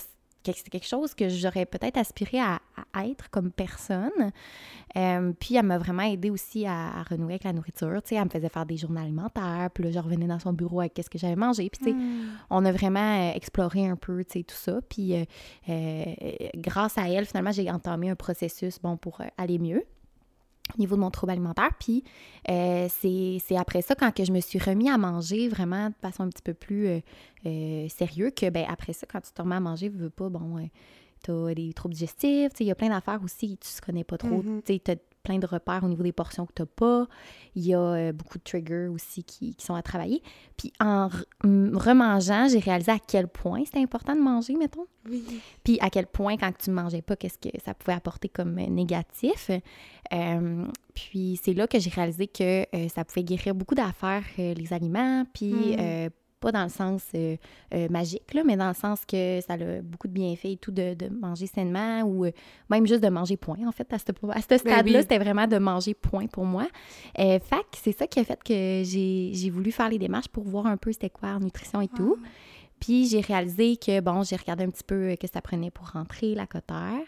c'était 0.56 0.70
quelque 0.70 0.86
chose 0.86 1.14
que 1.14 1.28
j'aurais 1.28 1.66
peut-être 1.66 1.96
aspiré 1.98 2.40
à, 2.40 2.60
à 2.92 3.06
être 3.06 3.30
comme 3.30 3.50
personne. 3.50 4.32
Euh, 4.96 5.32
puis 5.38 5.56
elle 5.56 5.66
m'a 5.66 5.78
vraiment 5.78 6.02
aidé 6.02 6.30
aussi 6.30 6.66
à, 6.66 6.98
à 6.98 7.02
renouer 7.02 7.34
avec 7.34 7.44
la 7.44 7.52
nourriture. 7.52 8.00
Tu 8.02 8.10
sais, 8.10 8.14
elle 8.14 8.24
me 8.24 8.30
faisait 8.30 8.48
faire 8.48 8.66
des 8.66 8.76
journaux 8.76 9.00
alimentaires, 9.00 9.68
puis 9.72 9.84
là, 9.84 9.90
je 9.90 9.98
revenais 9.98 10.26
dans 10.26 10.38
son 10.38 10.52
bureau 10.52 10.80
avec 10.80 10.94
qu'est-ce 10.94 11.10
que 11.10 11.18
j'avais 11.18 11.36
mangé. 11.36 11.68
Puis 11.70 11.78
tu 11.78 11.90
sais, 11.90 11.96
Mm. 11.96 12.28
on 12.50 12.64
a 12.64 12.72
vraiment 12.72 13.28
euh, 13.28 13.32
exploré 13.34 13.86
un 13.86 13.96
peu, 13.96 14.24
tu 14.24 14.38
sais, 14.38 14.42
tout 14.44 14.54
ça. 14.56 14.80
Puis 14.88 15.14
euh, 15.14 15.24
euh, 15.68 16.04
grâce 16.56 16.96
à 16.98 17.08
elle, 17.08 17.26
finalement, 17.26 17.52
j'ai 17.52 17.70
entamé 17.70 18.10
un 18.10 18.16
processus, 18.16 18.78
bon, 18.80 18.96
pour 18.96 19.20
aller 19.36 19.58
mieux 19.58 19.82
au 20.74 20.78
niveau 20.78 20.96
de 20.96 21.00
mon 21.00 21.10
trouble 21.10 21.32
alimentaire. 21.32 21.70
Puis 21.78 22.04
euh, 22.50 22.86
c'est 22.90 23.56
après 23.56 23.82
ça, 23.82 23.94
quand 23.94 24.12
que 24.14 24.24
je 24.24 24.32
me 24.32 24.40
suis 24.40 24.58
remis 24.58 24.88
à 24.90 24.98
manger 24.98 25.48
vraiment 25.48 25.88
de 25.88 25.94
façon 26.00 26.24
un 26.24 26.28
petit 26.28 26.42
peu 26.42 26.54
plus 26.54 26.86
euh, 26.88 27.00
euh, 27.46 27.88
sérieux, 27.88 28.30
que 28.30 28.50
ben 28.50 28.64
après 28.68 28.92
ça, 28.92 29.06
quand 29.10 29.20
tu 29.20 29.32
te 29.32 29.40
remets 29.42 29.56
à 29.56 29.60
manger, 29.60 29.88
veux 29.88 30.10
pas, 30.10 30.28
bon, 30.28 30.58
euh, 30.58 30.62
t'as 31.22 31.54
des 31.54 31.72
troubles 31.72 31.94
digestifs, 31.94 32.52
tu 32.52 32.58
sais, 32.58 32.64
il 32.64 32.68
y 32.68 32.70
a 32.70 32.74
plein 32.74 32.88
d'affaires 32.90 33.20
aussi, 33.24 33.58
tu 33.58 33.68
ne 33.74 33.86
connais 33.86 34.04
pas 34.04 34.18
trop, 34.18 34.42
Mhm. 34.42 34.62
tu 34.64 34.80
plein 35.28 35.38
de 35.38 35.46
repères 35.46 35.84
au 35.84 35.88
niveau 35.88 36.02
des 36.02 36.12
portions 36.12 36.46
que 36.46 36.52
t'as 36.54 36.66
pas. 36.66 37.06
Il 37.54 37.66
y 37.66 37.74
a 37.74 37.80
euh, 37.80 38.12
beaucoup 38.12 38.38
de 38.38 38.42
triggers 38.42 38.88
aussi 38.88 39.24
qui, 39.24 39.54
qui 39.54 39.66
sont 39.66 39.74
à 39.74 39.82
travailler. 39.82 40.22
Puis 40.56 40.72
en 40.80 41.08
remangeant, 41.42 42.48
j'ai 42.48 42.58
réalisé 42.58 42.92
à 42.92 42.98
quel 42.98 43.28
point 43.28 43.62
c'était 43.66 43.82
important 43.82 44.14
de 44.14 44.20
manger, 44.20 44.54
mettons. 44.56 44.86
Oui. 45.08 45.22
Puis 45.64 45.78
à 45.80 45.90
quel 45.90 46.06
point, 46.06 46.36
quand 46.38 46.52
tu 46.56 46.70
ne 46.70 46.74
mangeais 46.76 47.02
pas, 47.02 47.16
qu'est-ce 47.16 47.38
que 47.38 47.50
ça 47.62 47.74
pouvait 47.74 47.96
apporter 47.96 48.28
comme 48.28 48.58
euh, 48.58 48.66
négatif. 48.68 49.50
Euh, 50.12 50.64
puis 50.94 51.38
c'est 51.42 51.54
là 51.54 51.66
que 51.66 51.78
j'ai 51.78 51.90
réalisé 51.90 52.26
que 52.26 52.62
euh, 52.74 52.88
ça 52.88 53.04
pouvait 53.04 53.24
guérir 53.24 53.54
beaucoup 53.54 53.74
d'affaires, 53.74 54.24
euh, 54.38 54.54
les 54.54 54.72
aliments, 54.72 55.24
puis 55.34 55.76
Mm. 55.76 56.10
Pas 56.40 56.52
dans 56.52 56.62
le 56.62 56.68
sens 56.68 57.02
euh, 57.14 57.36
euh, 57.74 57.88
magique, 57.90 58.32
là, 58.34 58.42
mais 58.44 58.56
dans 58.56 58.68
le 58.68 58.74
sens 58.74 59.04
que 59.04 59.40
ça 59.46 59.54
a 59.54 59.80
beaucoup 59.82 60.08
de 60.08 60.12
bienfaits 60.12 60.44
et 60.44 60.56
tout 60.56 60.70
de, 60.70 60.94
de 60.94 61.08
manger 61.08 61.46
sainement 61.46 62.02
ou 62.02 62.24
euh, 62.26 62.30
même 62.70 62.86
juste 62.86 63.02
de 63.02 63.08
manger 63.08 63.36
point, 63.36 63.58
en 63.66 63.72
fait. 63.72 63.92
À 63.92 63.98
ce, 63.98 64.04
à 64.30 64.36
ce 64.40 64.42
stade-là, 64.58 64.82
Ben 64.82 64.94
oui. 64.94 64.96
c'était 65.00 65.18
vraiment 65.18 65.46
de 65.46 65.58
manger 65.58 65.94
point 65.94 66.26
pour 66.26 66.44
moi. 66.44 66.66
Fait 67.16 67.40
que 67.40 67.76
c'est 67.82 67.96
ça 67.96 68.06
qui 68.06 68.20
a 68.20 68.24
fait 68.24 68.42
que 68.42 68.82
j'ai 68.84 69.50
voulu 69.50 69.72
faire 69.72 69.88
les 69.88 69.98
démarches 69.98 70.28
pour 70.28 70.44
voir 70.44 70.66
un 70.66 70.76
peu 70.76 70.92
c'était 70.92 71.10
quoi 71.10 71.30
en 71.30 71.40
nutrition 71.40 71.80
et 71.80 71.88
tout. 71.88 72.16
Puis 72.80 73.06
j'ai 73.08 73.20
réalisé 73.20 73.76
que, 73.76 74.00
bon, 74.00 74.22
j'ai 74.22 74.36
regardé 74.36 74.64
un 74.64 74.70
petit 74.70 74.84
peu 74.84 75.16
que 75.20 75.26
ça 75.26 75.40
prenait 75.40 75.70
pour 75.70 75.88
rentrer 75.88 76.34
la 76.34 76.46
cotère. 76.46 77.00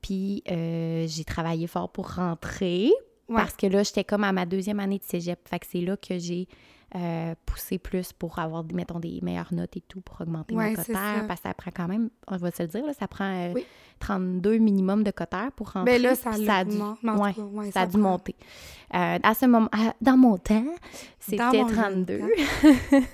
Puis 0.00 0.42
j'ai 0.46 1.24
travaillé 1.26 1.66
fort 1.66 1.90
pour 1.92 2.14
rentrer 2.14 2.90
Ouais. 3.28 3.36
parce 3.36 3.54
que 3.54 3.66
là, 3.66 3.82
j'étais 3.84 4.02
comme 4.04 4.24
à 4.24 4.32
ma 4.32 4.44
deuxième 4.44 4.80
année 4.80 4.98
de 4.98 5.04
cégep. 5.04 5.38
Fait 5.48 5.60
que 5.60 5.66
c'est 5.70 5.80
là 5.80 5.96
que 5.96 6.18
j'ai 6.18 6.48
euh, 6.94 7.34
poussé 7.46 7.78
plus 7.78 8.12
pour 8.12 8.38
avoir, 8.38 8.64
mettons, 8.72 9.00
des 9.00 9.18
meilleures 9.22 9.52
notes 9.54 9.76
et 9.76 9.80
tout, 9.80 10.00
pour 10.02 10.20
augmenter 10.20 10.54
Ouais, 10.54 10.70
c'est 10.76 10.86
cotère. 10.92 10.96
ça. 11.20 11.24
Parce 11.26 11.40
que 11.40 11.48
ça 11.48 11.54
prend 11.54 11.70
quand 11.74 11.88
même, 11.88 12.10
on 12.28 12.36
va 12.36 12.50
se 12.50 12.62
le 12.62 12.68
dire, 12.68 12.84
là, 12.84 12.92
ça 12.92 13.08
prend 13.08 13.24
euh, 13.24 13.52
Oui. 13.54 13.64
32 14.00 14.58
minimum 14.58 15.02
de 15.04 15.10
cotère 15.10 15.52
pour 15.52 15.70
rentrer. 15.72 15.94
Ben 15.98 16.02
là, 16.02 16.14
ça, 16.14 16.30
a 16.30 16.64
dû, 16.64 16.76
mon- 16.76 16.96
mais 17.02 17.12
ouais, 17.12 17.70
ça 17.70 17.82
a 17.82 17.86
dû 17.86 17.96
monter. 17.98 18.34
Euh, 18.94 19.18
à 19.22 19.34
ce 19.34 19.46
moment, 19.46 19.70
dans 20.00 20.16
mon 20.16 20.36
temps, 20.38 20.64
c'était 21.18 21.36
Dans 21.38 21.52
mon 21.52 21.68
jeune 21.68 22.04
32. 22.04 22.18
temps. 22.18 22.26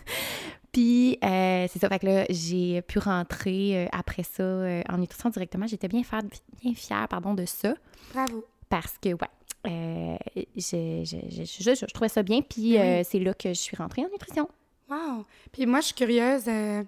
Puis, 0.72 1.18
euh, 1.24 1.66
c'est 1.70 1.78
ça. 1.78 1.88
Fait 1.88 1.98
que 1.98 2.06
là, 2.06 2.24
j'ai 2.28 2.82
pu 2.82 2.98
rentrer 2.98 3.84
euh, 3.84 3.88
après 3.92 4.22
ça 4.22 4.42
euh, 4.42 4.82
en 4.88 4.98
nutrition 4.98 5.30
directement. 5.30 5.66
J'étais 5.66 5.88
bien, 5.88 6.02
fière- 6.02 6.22
bien 6.62 6.74
fière 6.74 7.08
pardon, 7.08 7.34
de 7.34 7.46
ça 7.46 7.74
Bravo. 8.12 8.44
parce 8.68 8.96
que, 8.98 9.08
ouais, 9.10 9.28
euh, 9.66 10.16
je, 10.56 11.04
je, 11.04 11.44
je, 11.44 11.74
je, 11.74 11.86
trouvais 11.92 12.08
ça 12.08 12.22
bien. 12.22 12.40
Puis 12.42 12.72
Oui. 12.72 12.78
euh, 12.78 13.02
c'est 13.04 13.18
là 13.18 13.34
que 13.34 13.48
je 13.48 13.54
suis 13.60 13.76
rentrée 13.76 14.02
en 14.02 14.08
nutrition. 14.10 14.48
Wow! 14.90 15.24
Puis 15.52 15.66
moi, 15.66 15.80
je 15.80 15.86
suis 15.86 15.94
curieuse, 15.94 16.44
euh, 16.48 16.82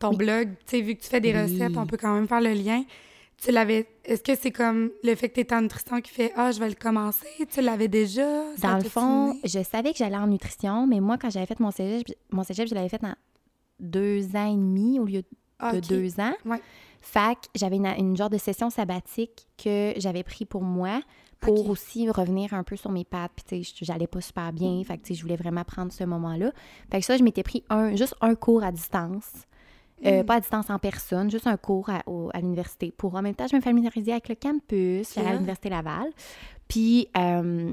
ton 0.00 0.10
Oui. 0.10 0.16
blog, 0.16 0.48
tu 0.66 0.76
sais, 0.76 0.80
vu 0.80 0.96
que 0.96 1.02
tu 1.02 1.08
fais 1.08 1.20
des 1.20 1.32
Oui. 1.32 1.42
recettes, 1.42 1.76
on 1.76 1.86
peut 1.86 1.96
quand 1.96 2.14
même 2.14 2.26
faire 2.26 2.40
le 2.40 2.52
lien. 2.52 2.82
Tu 3.36 3.50
l'avais... 3.50 3.86
Est-ce 4.04 4.22
que 4.22 4.34
c'est 4.34 4.50
comme 4.50 4.90
le 5.02 5.14
fait 5.14 5.28
que 5.28 5.34
tu 5.34 5.40
es 5.40 5.52
en 5.54 5.60
nutrition 5.62 6.00
qui 6.00 6.10
fait 6.10 6.32
«Ah, 6.36 6.50
je 6.50 6.58
vais 6.60 6.68
le 6.68 6.74
commencer», 6.74 7.26
tu 7.52 7.60
l'avais 7.60 7.88
déjà? 7.88 8.44
Dans 8.58 8.78
le 8.78 8.84
fond, 8.84 9.36
je 9.44 9.62
savais 9.62 9.92
que 9.92 9.98
j'allais 9.98 10.16
en 10.16 10.26
nutrition, 10.28 10.86
mais 10.86 11.00
moi, 11.00 11.18
quand 11.18 11.30
j'avais 11.30 11.46
fait 11.46 11.60
mon 11.60 11.70
cégep, 11.70 12.06
mon 12.30 12.42
cégep, 12.42 12.68
je 12.68 12.74
l'avais 12.74 12.88
fait 12.88 13.02
en 13.04 13.14
deux 13.80 14.34
ans 14.34 14.50
et 14.50 14.56
demi 14.56 14.98
au 14.98 15.04
lieu 15.04 15.22
de 15.72 15.80
deux 15.80 16.20
ans. 16.20 16.32
Ouais. 16.44 16.60
Fait 17.00 17.34
que 17.34 17.48
j'avais 17.54 17.76
une, 17.76 17.86
une 17.86 18.16
genre 18.16 18.30
de 18.30 18.38
session 18.38 18.70
sabbatique 18.70 19.46
que 19.62 19.92
j'avais 19.98 20.22
pris 20.22 20.46
pour 20.46 20.62
moi 20.62 21.02
pour 21.44 21.70
aussi 21.70 22.08
revenir 22.10 22.54
un 22.54 22.62
peu 22.62 22.76
sur 22.76 22.90
mes 22.90 23.04
pattes. 23.04 23.32
Puis, 23.36 23.44
tu 23.44 23.64
sais, 23.64 23.84
j'allais 23.84 24.06
pas 24.06 24.20
super 24.20 24.52
bien. 24.52 24.82
Fait 24.84 24.96
que, 24.96 25.02
tu 25.02 25.08
sais, 25.08 25.14
je 25.14 25.22
voulais 25.22 25.36
vraiment 25.36 25.64
prendre 25.64 25.92
ce 25.92 26.04
moment-là. 26.04 26.52
Fait 26.90 27.00
que 27.00 27.04
ça, 27.04 27.16
je 27.16 27.22
m'étais 27.22 27.42
pris 27.42 27.64
un, 27.70 27.94
juste 27.94 28.14
un 28.20 28.34
cours 28.34 28.64
à 28.64 28.72
distance. 28.72 29.30
Euh, 30.04 30.22
Mm. 30.22 30.26
Pas 30.26 30.34
à 30.34 30.40
distance 30.40 30.70
en 30.70 30.78
personne, 30.78 31.30
juste 31.30 31.46
un 31.46 31.56
cours 31.56 31.88
à, 31.88 32.02
l'université 32.40 32.92
pour 32.96 33.14
en 33.14 33.22
même 33.22 33.34
temps, 33.34 33.46
je 33.46 33.56
me 33.56 33.60
familiarisais 33.60 34.12
avec 34.12 34.28
le 34.28 34.34
campus, 34.34 35.16
à 35.16 35.32
l'Université 35.32 35.68
Laval. 35.68 36.10
Puis, 36.68 37.08
euh, 37.16 37.72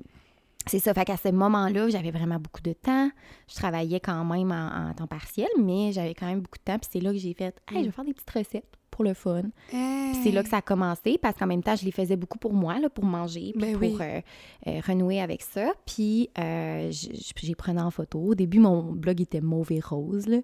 c'est 0.67 0.79
ça, 0.79 0.93
fait 0.93 1.05
qu'à 1.05 1.17
ce 1.17 1.29
moment-là, 1.29 1.89
j'avais 1.89 2.11
vraiment 2.11 2.37
beaucoup 2.37 2.61
de 2.61 2.73
temps. 2.73 3.09
Je 3.49 3.55
travaillais 3.55 3.99
quand 3.99 4.23
même 4.23 4.51
en, 4.51 4.89
en 4.89 4.93
temps 4.93 5.07
partiel, 5.07 5.49
mais 5.57 5.91
j'avais 5.91 6.13
quand 6.13 6.27
même 6.27 6.41
beaucoup 6.41 6.59
de 6.59 6.63
temps. 6.63 6.77
Puis 6.77 6.89
c'est 6.93 6.99
là 6.99 7.11
que 7.11 7.17
j'ai 7.17 7.33
fait, 7.33 7.59
hey, 7.71 7.79
je 7.79 7.85
vais 7.85 7.91
faire 7.91 8.05
des 8.05 8.13
petites 8.13 8.29
recettes 8.29 8.77
pour 8.91 9.03
le 9.03 9.13
fun. 9.13 9.43
Puis 9.69 10.19
c'est 10.23 10.31
là 10.31 10.43
que 10.43 10.49
ça 10.49 10.57
a 10.57 10.61
commencé, 10.61 11.17
parce 11.19 11.37
qu'en 11.37 11.47
même 11.47 11.63
temps, 11.63 11.75
je 11.75 11.85
les 11.85 11.91
faisais 11.91 12.15
beaucoup 12.17 12.37
pour 12.37 12.53
moi, 12.53 12.79
là, 12.79 12.89
pour 12.89 13.05
manger, 13.05 13.53
puis 13.57 13.61
Ben 13.61 13.73
pour 13.73 13.81
oui. 13.81 13.97
euh, 14.01 14.21
euh, 14.67 14.79
renouer 14.85 15.21
avec 15.21 15.41
ça. 15.41 15.71
Puis 15.85 16.29
euh, 16.37 16.89
j'ai 16.91 17.55
prenais 17.55 17.81
en 17.81 17.89
photo. 17.91 18.19
Au 18.19 18.35
début, 18.35 18.59
mon 18.59 18.83
blog 18.83 19.21
était 19.21 19.41
mauve 19.41 19.71
et 19.71 19.79
rose, 19.79 20.27
là. 20.27 20.37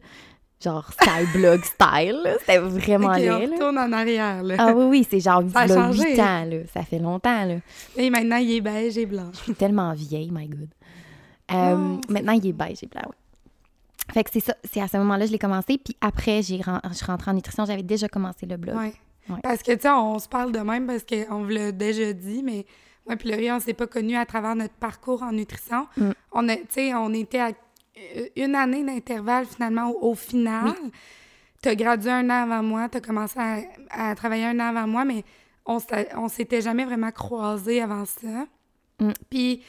genre 0.63 0.89
style 0.92 1.27
blog 1.34 1.62
style. 1.63 2.22
C'était 2.39 2.58
vraiment 2.60 3.08
Ok, 3.10 3.13
on 3.18 3.20
laid. 3.20 3.30
là. 3.48 3.54
retourne 3.56 3.77
en 3.77 3.92
arrière, 3.92 4.42
là. 4.44 4.56
Ah 4.58 4.74
oui, 4.75 4.86
oui, 4.86 5.08
c'est 5.10 5.20
genre 5.20 5.44
Ça 5.54 5.60
a 5.60 5.66
v'là 5.68 5.75
changé. 5.75 6.13
8 6.16 6.20
ans, 6.22 6.46
là. 6.46 6.58
Ça 6.74 6.82
fait 6.84 7.00
longtemps, 7.00 7.44
là. 7.46 7.56
Et 7.98 8.10
maintenant, 8.10 8.38
il 8.38 8.51
est 8.54 8.62
beige 8.62 8.98
et 8.98 9.06
blanc. 9.06 9.30
Je 9.34 9.39
suis 9.39 9.54
tellement 9.56 9.94
vieille, 9.94 10.32
my 10.32 10.48
God. 10.48 10.70
Euh, 11.50 11.77
Non, 11.77 12.01
c'est 12.06 12.12
maintenant, 12.13 12.34
il 12.34 12.46
est 12.48 12.51
beige 12.51 12.84
et 12.84 12.88
blanc, 12.88 13.04
oui. 13.08 13.16
Fait 14.13 14.23
que 14.23 14.29
c'est 14.31 14.39
ça. 14.39 14.55
C'est 14.63 14.81
à 14.81 14.87
ce 14.87 14.97
moment-là 14.97 15.21
que 15.21 15.27
je 15.27 15.31
l'ai 15.31 15.39
commencé. 15.39 15.77
Puis 15.77 15.95
après, 16.01 16.41
j'ai 16.41 16.57
je 16.57 16.93
suis 16.93 17.05
rentrée 17.05 17.31
en 17.31 17.33
nutrition. 17.33 17.65
J'avais 17.65 17.83
déjà 17.83 18.07
commencé 18.07 18.45
le 18.45 18.57
blog. 18.57 18.75
Ouais. 18.75 18.93
Ouais. 19.29 19.39
Parce 19.43 19.61
que, 19.61 19.73
tu 19.73 19.81
sais, 19.81 19.89
on 19.89 20.19
se 20.19 20.27
parle 20.29 20.51
de 20.51 20.59
même 20.59 20.87
parce 20.87 21.03
qu'on 21.03 21.43
vous 21.43 21.49
l'a 21.49 21.71
déjà 21.71 22.13
dit, 22.13 22.43
mais 22.43 22.65
moi 23.05 23.17
puis 23.17 23.29
Laurie, 23.29 23.51
on 23.51 23.59
s'est 23.59 23.73
pas 23.73 23.87
connus 23.87 24.15
à 24.15 24.25
travers 24.25 24.55
notre 24.55 24.75
parcours 24.75 25.21
en 25.23 25.33
nutrition. 25.33 25.87
Mm. 25.97 26.11
On 26.31 26.49
a, 26.49 26.55
tu 26.55 26.63
sais, 26.69 26.93
on 26.93 27.13
était 27.13 27.39
à 27.39 27.47
euh, 27.47 28.27
une 28.35 28.55
année 28.55 28.83
d'intervalle, 28.85 29.45
finalement, 29.45 29.89
au, 29.89 30.11
au 30.11 30.15
final. 30.15 30.73
Tu 31.61 31.69
as 31.69 31.75
gradué 31.75 32.11
un 32.11 32.29
an 32.29 32.43
avant 32.43 32.63
moi, 32.63 32.87
tu 32.87 32.97
as 32.97 33.01
commencé 33.01 33.37
à, 33.37 33.59
à 33.89 34.15
travailler 34.15 34.45
un 34.45 34.59
an 34.59 34.75
avant 34.75 34.87
moi, 34.87 35.03
mais 35.03 35.23
on 35.65 36.29
s'était 36.29 36.61
jamais 36.61 36.85
vraiment 36.85 37.11
croisés 37.11 37.81
avant 37.81 38.05
ça. 38.05 38.45
Mm. 38.99 39.11
Puis, 39.29 39.63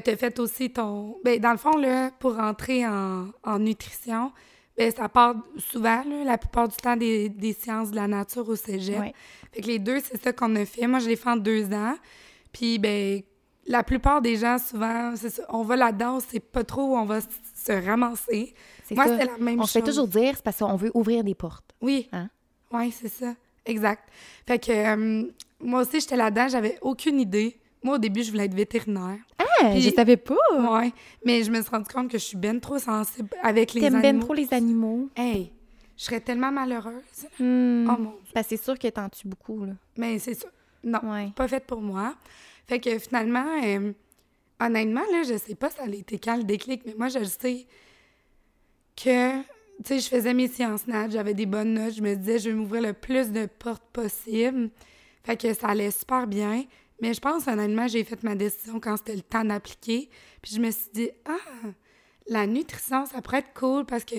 tu 0.00 0.10
as 0.10 0.16
fait 0.16 0.38
aussi 0.38 0.70
ton... 0.70 1.16
Ben, 1.24 1.40
dans 1.40 1.52
le 1.52 1.58
fond, 1.58 1.76
là, 1.76 2.10
pour 2.18 2.36
rentrer 2.36 2.86
en, 2.86 3.26
en 3.42 3.58
nutrition, 3.58 4.32
ben, 4.76 4.90
ça 4.90 5.08
part 5.08 5.34
souvent, 5.58 6.02
là, 6.04 6.24
la 6.24 6.38
plupart 6.38 6.68
du 6.68 6.76
temps, 6.76 6.96
des, 6.96 7.28
des 7.28 7.52
sciences 7.52 7.90
de 7.90 7.96
la 7.96 8.08
nature 8.08 8.48
au 8.48 8.56
cégep. 8.56 9.00
Ouais. 9.00 9.14
Fait 9.52 9.60
que 9.60 9.66
les 9.66 9.78
deux, 9.78 10.00
c'est 10.00 10.22
ça 10.22 10.32
qu'on 10.32 10.54
a 10.56 10.64
fait. 10.64 10.86
Moi, 10.86 10.98
je 11.00 11.08
l'ai 11.08 11.16
fait 11.16 11.28
en 11.30 11.36
deux 11.36 11.72
ans. 11.72 11.96
Puis, 12.52 12.78
ben, 12.78 13.22
la 13.66 13.82
plupart 13.82 14.20
des 14.22 14.36
gens, 14.36 14.58
souvent, 14.58 15.14
c'est 15.16 15.30
ça, 15.30 15.42
on 15.48 15.62
va 15.62 15.76
là-dedans, 15.76 16.16
on 16.16 16.20
sait 16.20 16.40
pas 16.40 16.64
trop 16.64 16.82
où 16.92 16.96
on 16.96 17.04
va 17.04 17.20
se 17.20 17.72
ramasser. 17.86 18.54
C'est 18.84 18.94
Moi, 18.94 19.06
c'était 19.06 19.26
la 19.26 19.38
même 19.38 19.58
On 19.58 19.62
chose. 19.62 19.70
se 19.70 19.78
fait 19.78 19.84
toujours 19.84 20.08
dire, 20.08 20.32
c'est 20.34 20.42
parce 20.42 20.58
qu'on 20.58 20.76
veut 20.76 20.90
ouvrir 20.94 21.22
des 21.22 21.34
portes. 21.34 21.74
Oui. 21.80 22.08
Hein? 22.12 22.28
Oui, 22.72 22.90
c'est 22.90 23.08
ça. 23.08 23.34
Exact. 23.64 24.02
Fait 24.46 24.58
que 24.58 24.72
euh, 24.72 25.30
moi 25.60 25.82
aussi, 25.82 26.00
j'étais 26.00 26.16
là-dedans, 26.16 26.48
j'avais 26.48 26.78
aucune 26.82 27.20
idée. 27.20 27.56
Moi, 27.82 27.96
au 27.96 27.98
début, 27.98 28.22
je 28.22 28.30
voulais 28.30 28.44
être 28.44 28.54
vétérinaire. 28.54 29.18
Ah, 29.38 29.70
Puis- 29.70 29.80
je 29.82 29.90
savais 29.90 30.16
pas. 30.16 30.34
Ouais. 30.56 30.92
Mais 31.24 31.42
je 31.42 31.50
me 31.50 31.60
suis 31.60 31.70
rendu 31.70 31.88
compte 31.92 32.08
que 32.10 32.18
je 32.18 32.24
suis 32.24 32.36
ben 32.36 32.60
trop 32.60 32.78
sensible 32.78 33.28
avec 33.42 33.74
les 33.74 33.80
T'aimes 33.82 33.96
animaux. 33.96 34.12
ben 34.18 34.20
trop 34.20 34.34
les 34.34 34.52
animaux. 34.54 35.08
Hey, 35.16 35.50
je 35.96 36.04
serais 36.04 36.20
tellement 36.20 36.52
malheureuse. 36.52 36.94
Hmm. 37.38 37.88
Oh 37.90 37.96
mon 37.98 38.10
Dieu. 38.10 38.32
Parce 38.34 38.48
que 38.48 38.56
c'est 38.56 38.62
sûr 38.64 38.78
que 38.78 38.88
t'en 38.88 39.08
tues 39.08 39.26
beaucoup, 39.28 39.64
là. 39.64 39.72
Mais 39.96 40.18
c'est 40.18 40.34
ça. 40.34 40.48
Non. 40.84 41.00
Ouais. 41.04 41.30
pas 41.36 41.46
faite 41.48 41.64
pour 41.66 41.80
moi. 41.80 42.14
Fait 42.66 42.78
que 42.80 42.98
finalement, 42.98 43.44
euh, 43.64 43.92
honnêtement, 44.60 45.02
là, 45.12 45.22
je 45.28 45.36
sais 45.36 45.54
pas 45.54 45.70
ça 45.70 45.82
a 45.84 45.88
été 45.88 46.18
quand 46.18 46.36
le 46.36 46.44
déclic, 46.44 46.82
mais 46.86 46.94
moi, 46.96 47.08
je 47.08 47.18
le 47.20 47.24
sais 47.26 47.66
que, 48.96 49.40
tu 49.40 49.44
sais, 49.84 49.98
je 49.98 50.08
faisais 50.08 50.34
mes 50.34 50.48
sciences 50.48 50.86
nat, 50.86 51.08
j'avais 51.08 51.34
des 51.34 51.46
bonnes 51.46 51.74
notes, 51.74 51.94
je 51.94 52.02
me 52.02 52.14
disais, 52.14 52.38
je 52.38 52.50
vais 52.50 52.54
m'ouvrir 52.56 52.82
le 52.82 52.92
plus 52.92 53.30
de 53.30 53.46
portes 53.46 53.82
possible. 53.92 54.70
Fait 55.24 55.36
que 55.36 55.52
ça 55.54 55.68
allait 55.68 55.90
super 55.90 56.26
bien. 56.26 56.64
Mais 57.02 57.12
je 57.14 57.20
pense, 57.20 57.48
honnêtement, 57.48 57.88
j'ai 57.88 58.04
fait 58.04 58.22
ma 58.22 58.34
décision 58.36 58.78
quand 58.80 58.96
c'était 58.96 59.16
le 59.16 59.22
temps 59.22 59.44
d'appliquer. 59.44 60.08
Puis 60.40 60.54
je 60.54 60.60
me 60.60 60.70
suis 60.70 60.88
dit, 60.94 61.10
ah, 61.26 61.68
la 62.28 62.46
nutrition, 62.46 63.04
ça 63.06 63.20
pourrait 63.20 63.38
être 63.40 63.52
cool 63.54 63.84
parce 63.84 64.04
que 64.04 64.14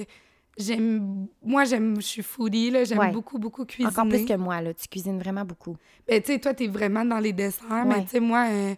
j'aime, 0.58 1.28
moi, 1.42 1.64
j'aime, 1.64 1.96
je 1.96 2.06
suis 2.06 2.22
foodie, 2.22 2.72
là, 2.72 2.84
j'aime 2.84 3.00
Ouais. 3.00 3.12
beaucoup, 3.12 3.40
beaucoup 3.40 3.66
cuisiner. 3.66 3.88
Encore 3.88 4.10
plus 4.10 4.26
que 4.26 4.34
moi, 4.36 4.62
là. 4.62 4.74
Tu 4.74 4.88
cuisines 4.90 5.18
vraiment 5.18 5.46
beaucoup. 5.46 5.78
Ben, 6.08 6.22
tu 6.22 6.34
sais, 6.34 6.40
toi, 6.40 6.54
t'es 6.54 6.68
vraiment 6.68 7.06
dans 7.06 7.20
les 7.20 7.32
desserts, 7.32 7.86
mais 7.86 8.04
tu 8.04 8.10
sais, 8.10 8.20
moi, 8.20 8.48
euh, 8.50 8.76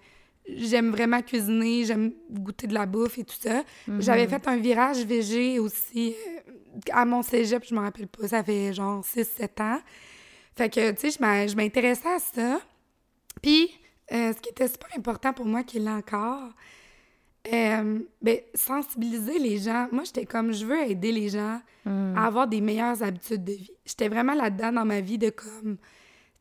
j'aime 0.55 0.91
vraiment 0.91 1.23
cuisiner, 1.23 1.83
j'aime 1.85 2.13
goûter 2.29 2.67
de 2.67 2.75
la 2.75 2.85
bouffe 2.85 3.17
et 3.17 3.23
tout 3.23 3.35
ça. 3.39 3.63
Mhm. 3.87 4.01
J'avais 4.03 4.27
fait 4.27 4.47
un 4.47 4.57
virage 4.57 4.97
VG 5.03 5.57
aussi 5.59 6.13
euh, 6.13 6.39
à 6.91 7.05
mon 7.05 7.23
cégep, 7.23 7.63
je 7.67 7.73
me 7.73 7.79
rappelle 7.79 8.07
pas, 8.07 8.27
ça 8.27 8.43
fait 8.43 8.71
genre 8.71 9.03
6-7 9.03 9.61
ans. 9.61 9.79
Fait 10.55 10.69
que, 10.69 10.91
tu 10.91 11.09
sais, 11.09 11.17
je 11.49 11.55
m'intéressais 11.55 12.07
à 12.07 12.19
ça. 12.19 12.59
Puis, 13.41 13.69
euh, 14.11 14.33
ce 14.33 14.39
qui 14.39 14.49
était 14.49 14.67
super 14.67 14.89
important 14.97 15.33
pour 15.33 15.45
moi, 15.45 15.63
qui 15.63 15.79
l'est 15.79 15.89
encore, 15.89 16.49
euh, 17.51 17.99
ben, 18.21 18.37
sensibiliser 18.53 19.39
les 19.39 19.57
gens. 19.57 19.87
Moi, 19.91 20.03
j'étais 20.03 20.25
comme, 20.25 20.51
je 20.51 20.65
veux 20.65 20.81
aider 20.81 21.11
les 21.11 21.29
gens 21.29 21.59
Hmm. 21.85 22.17
à 22.17 22.25
avoir 22.25 22.47
des 22.47 22.61
meilleures 22.61 23.03
habitudes 23.03 23.43
de 23.43 23.51
vie. 23.51 23.71
J'étais 23.85 24.09
vraiment 24.09 24.33
là-dedans 24.33 24.71
dans 24.71 24.85
ma 24.85 25.01
vie 25.01 25.19
de 25.19 25.29
comme, 25.29 25.77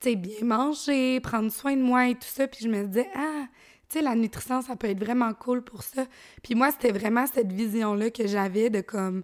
tu 0.00 0.08
sais, 0.08 0.16
bien 0.16 0.42
manger, 0.42 1.20
prendre 1.20 1.52
soin 1.52 1.76
de 1.76 1.82
moi 1.82 2.08
et 2.08 2.14
tout 2.14 2.20
ça. 2.22 2.48
Puis 2.48 2.64
je 2.64 2.68
me 2.68 2.84
disais, 2.86 3.10
ah, 3.14 3.44
tu 3.90 3.98
sais, 3.98 4.02
la 4.02 4.14
nutrition, 4.14 4.62
ça 4.62 4.74
peut 4.74 4.88
être 4.88 4.98
vraiment 4.98 5.34
cool 5.34 5.62
pour 5.62 5.82
ça. 5.82 6.06
Puis 6.42 6.54
moi, 6.54 6.70
c'était 6.70 6.92
vraiment 6.92 7.26
cette 7.26 7.52
vision-là 7.52 8.08
que 8.08 8.26
j'avais 8.26 8.70
de 8.70 8.80
comme 8.80 9.22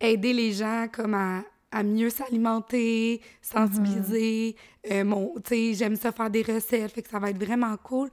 aider 0.00 0.34
les 0.34 0.52
gens 0.52 0.86
comme 0.92 1.14
à, 1.14 1.42
à 1.70 1.82
mieux 1.82 2.10
s'alimenter, 2.10 3.20
sensibiliser. 3.42 4.56
Euh, 4.90 5.04
mon, 5.04 5.34
tu 5.36 5.42
sais, 5.48 5.74
j'aime 5.74 5.96
ça 5.96 6.12
faire 6.12 6.30
des 6.30 6.42
recettes, 6.42 6.92
fait 6.92 7.02
que 7.02 7.08
ça 7.10 7.18
va 7.18 7.30
être 7.30 7.42
vraiment 7.42 7.76
cool. 7.76 8.08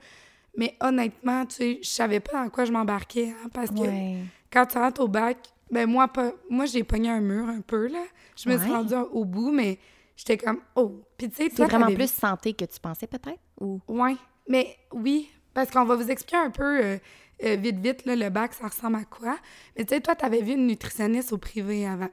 Mais 0.58 0.76
honnêtement, 0.82 1.46
tu 1.46 1.56
sais, 1.56 1.80
je 1.82 1.88
savais 1.90 2.20
pas 2.20 2.44
dans 2.44 2.50
quoi 2.50 2.66
je 2.66 2.72
m'embarquais, 2.72 3.30
hein, 3.30 3.50
parce 3.54 3.70
que 3.72 3.80
Ouais. 3.82 4.18
quand 4.52 4.66
tu 4.66 4.78
rentres 4.78 5.02
au 5.02 5.08
bac, 5.08 5.38
ben 5.72 5.90
moi, 5.90 6.08
pas, 6.08 6.32
moi 6.50 6.66
j'ai 6.66 6.84
pogné 6.84 7.10
un 7.10 7.22
mur 7.22 7.48
un 7.48 7.62
peu, 7.62 7.88
là. 7.88 8.04
Je 8.38 8.50
me 8.50 8.58
suis 8.58 8.72
rendue 8.72 8.94
au 9.12 9.26
bout, 9.26 9.52
mais 9.52 9.80
j'étais 10.16 10.38
comme, 10.38 10.60
oh. 10.76 11.02
Puis 11.18 11.30
tu 11.30 11.36
sais, 11.36 11.50
C'est 11.54 11.66
vraiment 11.66 11.94
plus 11.94 12.12
santé 12.12 12.54
que 12.54 12.66
tu 12.66 12.80
pensais, 12.80 13.08
peut-être? 13.08 13.40
Ou... 13.60 13.80
Ouais, 13.88 14.16
mais 14.48 14.76
oui, 14.94 15.30
parce 15.54 15.72
qu'on 15.72 15.86
va 15.86 15.96
vous 15.96 16.10
expliquer 16.10 16.38
un 16.38 16.52
peu 16.52 16.84
euh, 16.84 16.98
euh, 17.44 17.56
vite, 17.56 17.80
vite, 17.80 18.06
là, 18.06 18.16
le 18.16 18.30
bac, 18.30 18.54
ça 18.54 18.68
ressemble 18.68 18.98
à 18.98 19.04
quoi. 19.06 19.38
Mais 19.78 19.84
tu 19.86 19.94
sais, 19.94 20.02
toi, 20.02 20.16
t'avais 20.16 20.42
vu 20.42 20.54
une 20.54 20.68
nutritionniste 20.68 21.34
au 21.34 21.38
privé 21.38 21.86
avant. 21.86 22.10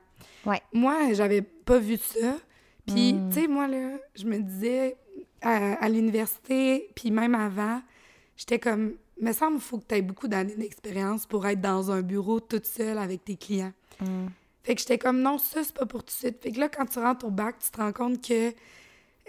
Ouais. 0.47 0.61
Moi, 0.73 1.13
j'avais 1.13 1.43
pas 1.43 1.79
vu 1.79 1.97
ça. 1.97 2.37
Puis, 2.87 3.13
Hmm. 3.15 3.29
tu 3.31 3.41
sais, 3.43 3.47
moi, 3.49 3.69
là, 3.69 3.91
je 4.17 4.25
me 4.27 4.39
disais, 4.39 4.97
à, 5.41 5.75
à 5.75 5.89
l'université, 5.89 6.89
puis 6.95 7.11
même 7.11 7.35
avant, 7.35 7.81
j'étais 8.37 8.59
comme, 8.59 8.95
me 9.21 9.33
semble 9.33 9.55
qu'il 9.55 9.63
faut 9.63 9.79
que 9.79 9.87
tu 9.89 9.95
aies 9.95 10.03
beaucoup 10.03 10.27
d'années 10.29 10.57
d'expérience 10.57 11.27
pour 11.27 11.47
être 11.47 11.61
dans 11.61 11.91
un 11.93 12.03
bureau 12.03 12.41
toute 12.41 12.67
seule 12.67 12.99
avec 12.99 13.25
tes 13.25 13.37
clients. 13.37 13.73
Hmm. 14.01 14.27
Fait 14.65 14.75
que 14.75 14.81
j'étais 14.81 14.99
comme, 14.99 15.21
non, 15.21 15.39
ça, 15.39 15.63
c'est 15.65 15.75
pas 15.75 15.87
pour 15.87 16.01
tout 16.03 16.07
de 16.07 16.11
suite. 16.19 16.43
Fait 16.43 16.53
que 16.53 16.59
là, 16.61 16.69
quand 16.69 16.87
tu 16.87 16.99
rentres 16.99 17.27
au 17.27 17.31
bac, 17.31 17.57
tu 17.59 17.71
te 17.71 17.77
rends 17.81 17.93
compte 17.93 18.21
que 18.27 18.53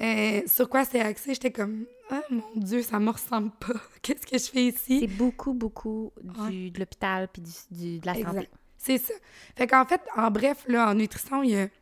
euh, 0.01 0.41
sur 0.47 0.69
quoi 0.69 0.85
c'est 0.85 0.99
axé, 0.99 1.33
j'étais 1.33 1.51
comme, 1.51 1.85
ah 2.09 2.21
mon 2.31 2.43
Dieu, 2.55 2.81
ça 2.81 2.99
me 2.99 3.09
ressemble 3.11 3.51
pas. 3.59 3.73
Qu'est-ce 4.01 4.25
que 4.25 4.37
je 4.37 4.51
fais 4.51 4.65
ici? 4.65 4.99
C'est 5.01 5.07
beaucoup, 5.15 5.53
beaucoup 5.53 6.11
du, 6.23 6.39
Ouais. 6.41 6.69
de 6.71 6.79
l'hôpital 6.79 7.27
puis 7.31 7.41
du, 7.43 7.51
du- 7.71 7.99
de 7.99 8.05
la 8.07 8.13
santé. 8.15 8.27
Exact. 8.29 8.51
C'est 8.85 8.97
ça. 8.97 9.13
Fait 9.55 9.67
qu'en 9.67 9.85
fait, 9.85 10.01
en 10.15 10.29
bref, 10.29 10.65
là, 10.67 10.89
en 10.89 10.95
nutrition, 10.95 11.41
il 11.43 11.51
y 11.51 11.55
a, 11.55 11.67
tu 11.67 11.73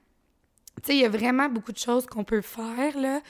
sais, 0.83 0.95
il 0.95 1.01
y 1.01 1.05
a 1.05 1.09
vraiment 1.09 1.49
beaucoup 1.49 1.71
de 1.71 1.77
choses 1.77 2.05
qu'on 2.05 2.23
peut 2.23 2.41
faire, 2.41 2.97
là. 2.99 3.21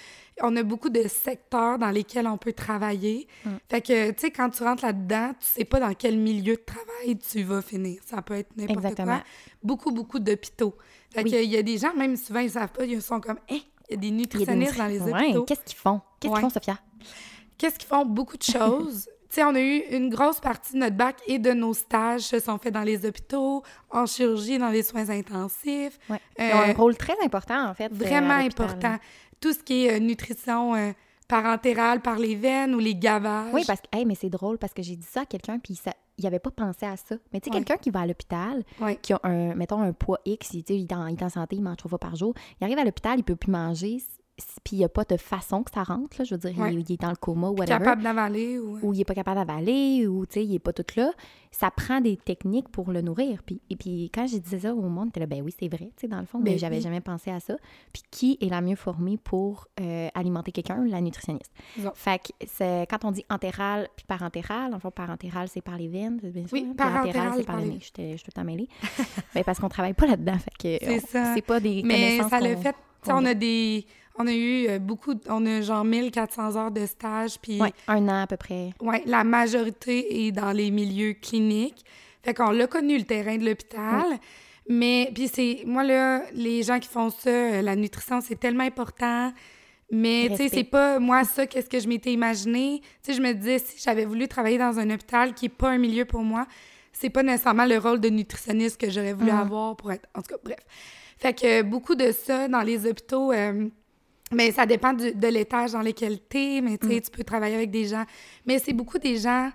On 0.41 0.55
a 0.55 0.63
beaucoup 0.63 0.89
de 0.89 1.07
secteurs 1.07 1.77
dans 1.77 1.89
lesquels 1.89 2.27
on 2.27 2.37
peut 2.37 2.53
travailler. 2.53 3.27
Mm. 3.45 3.49
Fait 3.69 3.81
que, 3.81 4.11
tu 4.11 4.19
sais, 4.19 4.31
quand 4.31 4.49
tu 4.49 4.63
rentres 4.63 4.83
là-dedans, 4.83 5.33
tu 5.39 5.45
sais 5.47 5.65
pas 5.65 5.79
dans 5.79 5.93
quel 5.93 6.17
milieu 6.17 6.55
de 6.55 6.61
travail 6.65 7.17
tu 7.17 7.43
vas 7.43 7.61
finir. 7.61 8.01
Ça 8.05 8.21
peut 8.21 8.33
être 8.35 8.49
n'importe 8.57 8.77
Exactement. 8.85 9.17
quoi. 9.17 9.23
Beaucoup, 9.63 9.91
beaucoup 9.91 10.19
d'hôpitaux. 10.19 10.75
Fait 11.13 11.23
Oui. 11.23 11.31
que, 11.31 11.35
il 11.43 11.49
y 11.51 11.57
a 11.57 11.63
des 11.63 11.77
gens, 11.77 11.93
même 11.93 12.15
souvent, 12.17 12.39
ils 12.39 12.49
savent 12.51 12.71
pas, 12.71 12.85
ils 12.85 13.01
sont 13.01 13.21
comme, 13.21 13.39
hein, 13.49 13.59
il 13.89 13.91
y 13.91 13.93
a 13.93 13.97
des 13.97 14.07
a 14.07 14.11
nutritionnistes 14.11 14.77
dans 14.77 14.87
les 14.87 15.01
hôpitaux. 15.01 15.39
Ouais, 15.39 15.45
Qu'est-ce 15.47 15.61
qu'ils 15.63 15.77
font? 15.77 16.01
Qu'est-ce 16.19 16.33
Ouais. 16.33 16.39
qu'ils 16.39 16.49
font, 16.49 16.53
Sophia? 16.53 16.79
Qu'est-ce 17.57 17.77
qu'ils 17.79 17.87
font? 17.89 18.05
Beaucoup 18.05 18.37
de 18.37 18.43
choses. 18.97 19.07
Sais, 19.35 19.43
on 19.43 19.55
a 19.55 19.59
eu 19.61 19.77
une 19.91 20.09
grosse 20.09 20.39
partie 20.39 20.73
de 20.73 20.77
notre 20.79 20.95
bac 20.95 21.15
et 21.27 21.39
de 21.39 21.51
nos 21.51 21.73
stages 21.73 22.21
se 22.21 22.39
sont 22.39 22.57
faits 22.57 22.73
dans 22.73 22.81
les 22.83 23.05
hôpitaux, 23.05 23.63
en 23.89 24.05
chirurgie, 24.05 24.57
dans 24.57 24.69
les 24.69 24.83
soins 24.83 25.09
intensifs. 25.09 25.97
Ouais. 26.09 26.19
Euh, 26.39 26.49
Ils 26.49 26.55
ont 26.55 26.61
un 26.61 26.73
rôle 26.73 26.97
très 26.97 27.15
important, 27.23 27.69
en 27.69 27.73
fait. 27.73 27.91
euh, 27.91 27.95
vraiment 27.95 28.33
important. 28.35 28.97
Tout 29.39 29.53
ce 29.53 29.59
qui 29.63 29.85
est 29.85 29.95
euh, 29.95 29.99
nutrition 29.99 30.75
euh, 30.75 30.91
parentérale 31.27 32.01
par 32.01 32.17
les 32.19 32.35
veines 32.35 32.75
ou 32.75 32.79
les 32.79 32.93
gavages. 32.95 33.53
Oui, 33.53 33.63
parce 33.65 33.79
que, 33.81 33.87
hey, 33.97 34.05
mais 34.05 34.15
c'est 34.15 34.29
drôle 34.29 34.57
parce 34.57 34.73
que 34.73 34.81
j'ai 34.83 34.95
dit 34.95 35.07
ça 35.09 35.21
à 35.21 35.25
quelqu'un, 35.25 35.59
puis 35.59 35.75
ça, 35.75 35.93
il 36.17 36.27
avait 36.27 36.39
pas 36.39 36.51
pensé 36.51 36.85
à 36.85 36.97
ça. 36.97 37.15
Mais 37.33 37.39
tu 37.39 37.49
sais, 37.49 37.55
Ouais. 37.55 37.63
quelqu'un 37.63 37.81
qui 37.81 37.89
va 37.89 38.01
à 38.01 38.05
l'hôpital, 38.05 38.63
Ouais. 38.81 38.97
qui 39.01 39.13
a 39.13 39.19
un, 39.23 39.55
mettons, 39.55 39.81
un 39.81 39.93
poids 39.93 40.19
X, 40.25 40.49
il, 40.53 40.63
il 40.69 40.83
est 40.83 40.93
en, 40.93 41.07
il 41.07 41.17
est 41.17 41.23
en 41.23 41.29
santé, 41.29 41.55
il 41.55 41.61
mange 41.63 41.77
trois 41.77 41.89
fois 41.89 41.99
par 41.99 42.15
jour, 42.15 42.33
il 42.59 42.63
arrive 42.65 42.77
à 42.79 42.83
l'hôpital, 42.83 43.17
il 43.17 43.23
peut 43.23 43.35
plus 43.37 43.49
manger, 43.51 43.99
puis 44.63 44.75
il 44.75 44.79
n'y 44.79 44.85
a 44.85 44.89
pas 44.89 45.03
de 45.03 45.17
façon 45.17 45.61
que 45.63 45.71
ça 45.71 45.83
rentre, 45.83 46.17
là, 46.17 46.23
je 46.25 46.33
veux 46.33 46.39
dire, 46.39 46.57
Ouais. 46.59 46.73
il, 46.73 46.79
il 46.79 46.93
est 46.93 47.01
dans 47.01 47.09
le 47.09 47.15
coma 47.15 47.47
ou 47.49 47.51
whatever. 47.51 47.77
Capable 47.79 48.01
d'avaler 48.03 48.57
ou... 48.59 48.79
ou 48.81 48.93
il 48.93 48.97
n'est 48.99 49.05
pas 49.05 49.13
capable 49.13 49.37
d'avaler, 49.39 50.07
ou 50.07 50.25
tu 50.25 50.33
sais, 50.35 50.45
il 50.45 50.51
n'est 50.51 50.59
pas 50.59 50.73
tout 50.73 50.85
là, 50.95 51.11
ça 51.51 51.69
prend 51.69 52.01
des 52.01 52.17
techniques 52.17 52.69
pour 52.69 52.91
le 52.91 53.01
nourrir. 53.01 53.43
Puis, 53.45 53.61
et 53.69 53.75
puis 53.75 54.09
quand 54.13 54.25
j'ai 54.25 54.39
dit 54.39 54.59
ça 54.59 54.73
au 54.73 54.81
monde, 54.81 55.11
t'es 55.11 55.19
là, 55.19 55.25
ben 55.27 55.41
oui, 55.43 55.53
c'est 55.59 55.67
vrai, 55.67 55.91
tu 55.95 56.01
sais, 56.01 56.07
dans 56.07 56.19
le 56.19 56.25
fond, 56.25 56.39
mais 56.39 56.51
Ben 56.51 56.59
j'avais 56.59 56.77
oui. 56.77 56.81
jamais 56.81 57.01
pensé 57.01 57.29
à 57.29 57.39
ça. 57.39 57.55
Puis 57.93 58.01
qui 58.09 58.37
est 58.41 58.49
la 58.49 58.61
mieux 58.61 58.75
formée 58.75 59.17
pour 59.17 59.67
euh, 59.79 60.07
alimenter 60.15 60.51
quelqu'un? 60.51 60.83
La 60.85 61.01
nutritionniste. 61.01 61.51
Bon. 61.77 61.91
Fait 61.93 62.19
que 62.19 62.31
c'est, 62.47 62.87
quand 62.89 63.05
on 63.05 63.11
dit 63.11 63.25
entéral 63.29 63.89
puis 63.95 64.05
parentéral, 64.07 64.73
en 64.73 64.79
fond, 64.79 64.91
parentéral, 64.91 65.49
c'est 65.49 65.61
par 65.61 65.77
les 65.77 65.87
veines, 65.87 66.17
bien? 66.23 66.45
Oui, 66.51 66.67
hein? 66.69 66.73
Parentéral, 66.75 67.33
c'est 67.37 67.43
par 67.43 67.57
le 67.57 67.63
les- 67.63 67.69
nez. 67.69 67.79
J'étais- 67.81 68.11
Je 68.13 68.17
suis 68.17 68.23
tout 68.25 68.31
le 68.35 68.41
temps 68.41 68.45
mêlée. 68.45 68.67
ben, 69.35 69.43
parce 69.43 69.59
qu'on 69.59 69.69
travaille 69.69 69.93
pas 69.93 70.07
là-dedans, 70.07 70.37
fait 70.39 70.79
que 70.79 70.85
C'est 70.85 70.97
on- 71.03 71.07
ça. 71.07 71.33
c'est 71.35 71.41
pas 71.45 71.59
des 71.59 71.83
Mais 71.83 72.17
ça 72.17 72.39
qu'on- 72.39 72.61
fait... 72.61 72.75
on 73.09 73.25
a 73.25 73.33
des... 73.33 73.85
On 74.15 74.27
a 74.27 74.33
eu 74.33 74.67
euh, 74.67 74.79
beaucoup... 74.79 75.13
On 75.29 75.45
a 75.45 75.61
genre 75.61 75.83
1400 75.83 76.55
heures 76.57 76.71
de 76.71 76.85
stage, 76.85 77.39
puis... 77.41 77.61
Ouais, 77.61 77.73
un 77.87 78.07
an 78.09 78.21
à 78.23 78.27
peu 78.27 78.37
près. 78.37 78.71
Ouais, 78.81 79.01
la 79.05 79.23
majorité 79.23 80.25
est 80.27 80.31
dans 80.31 80.51
les 80.51 80.69
milieux 80.71 81.13
cliniques. 81.13 81.85
Fait 82.23 82.33
qu'on 82.33 82.51
l'a 82.51 82.67
connu, 82.67 82.97
le 82.97 83.03
terrain 83.05 83.37
de 83.37 83.45
l'hôpital. 83.45 84.03
Mais, 84.69 85.11
puis 85.15 85.27
c'est... 85.27 85.63
Moi, 85.65 85.83
là, 85.83 86.21
les 86.33 86.61
gens 86.63 86.79
qui 86.79 86.87
font 86.87 87.09
ça, 87.09 87.29
euh, 87.29 87.61
la 87.61 87.75
nutrition, 87.75 88.21
c'est 88.21 88.39
tellement 88.39 88.63
important. 88.63 89.33
Mais, 89.93 90.27
tu 90.29 90.35
sais, 90.37 90.47
c'est 90.49 90.63
pas 90.63 90.99
moi 90.99 91.23
ça, 91.25 91.45
qu'est-ce 91.47 91.69
que 91.69 91.79
je 91.79 91.87
m'étais 91.87 92.13
imaginé? 92.13 92.81
Tu 93.03 93.11
sais, 93.11 93.17
je 93.17 93.21
me 93.21 93.33
disais, 93.33 93.59
si 93.59 93.81
j'avais 93.83 94.05
voulu 94.05 94.27
travailler 94.27 94.57
dans 94.57 94.79
un 94.79 94.89
hôpital 94.89 95.33
qui 95.33 95.47
est 95.47 95.49
pas 95.49 95.69
un 95.71 95.77
milieu 95.77 96.05
pour 96.05 96.21
moi, 96.21 96.45
c'est 96.93 97.09
pas 97.09 97.23
nécessairement 97.23 97.65
le 97.65 97.77
rôle 97.77 97.99
de 97.99 98.07
nutritionniste 98.09 98.79
que 98.79 98.89
j'aurais 98.89 99.11
voulu 99.13 99.31
Mhm. 99.31 99.37
avoir 99.39 99.75
pour 99.75 99.91
être... 99.91 100.07
En 100.15 100.21
tout 100.21 100.29
cas, 100.33 100.39
bref. 100.43 100.59
Fait 101.17 101.33
que 101.33 101.59
euh, 101.59 101.63
beaucoup 101.63 101.95
de 101.95 102.11
ça 102.11 102.47
dans 102.47 102.61
les 102.61 102.85
hôpitaux... 102.85 103.31
euh, 103.33 103.67
mais 104.31 104.51
ça 104.51 104.65
dépend 104.65 104.93
du- 104.93 105.13
de 105.13 105.27
l'étage 105.27 105.71
dans 105.73 105.81
lequel 105.81 106.19
tu 106.29 106.37
es, 106.37 106.61
mais 106.61 106.77
tu 106.77 106.87
sais, 106.87 107.01
tu 107.01 107.11
peux 107.11 107.23
travailler 107.23 107.55
avec 107.55 107.71
des 107.71 107.85
gens. 107.85 108.03
Mais 108.45 108.59
c'est 108.59 108.73
beaucoup 108.73 108.97
des 108.97 109.17
gens, 109.17 109.49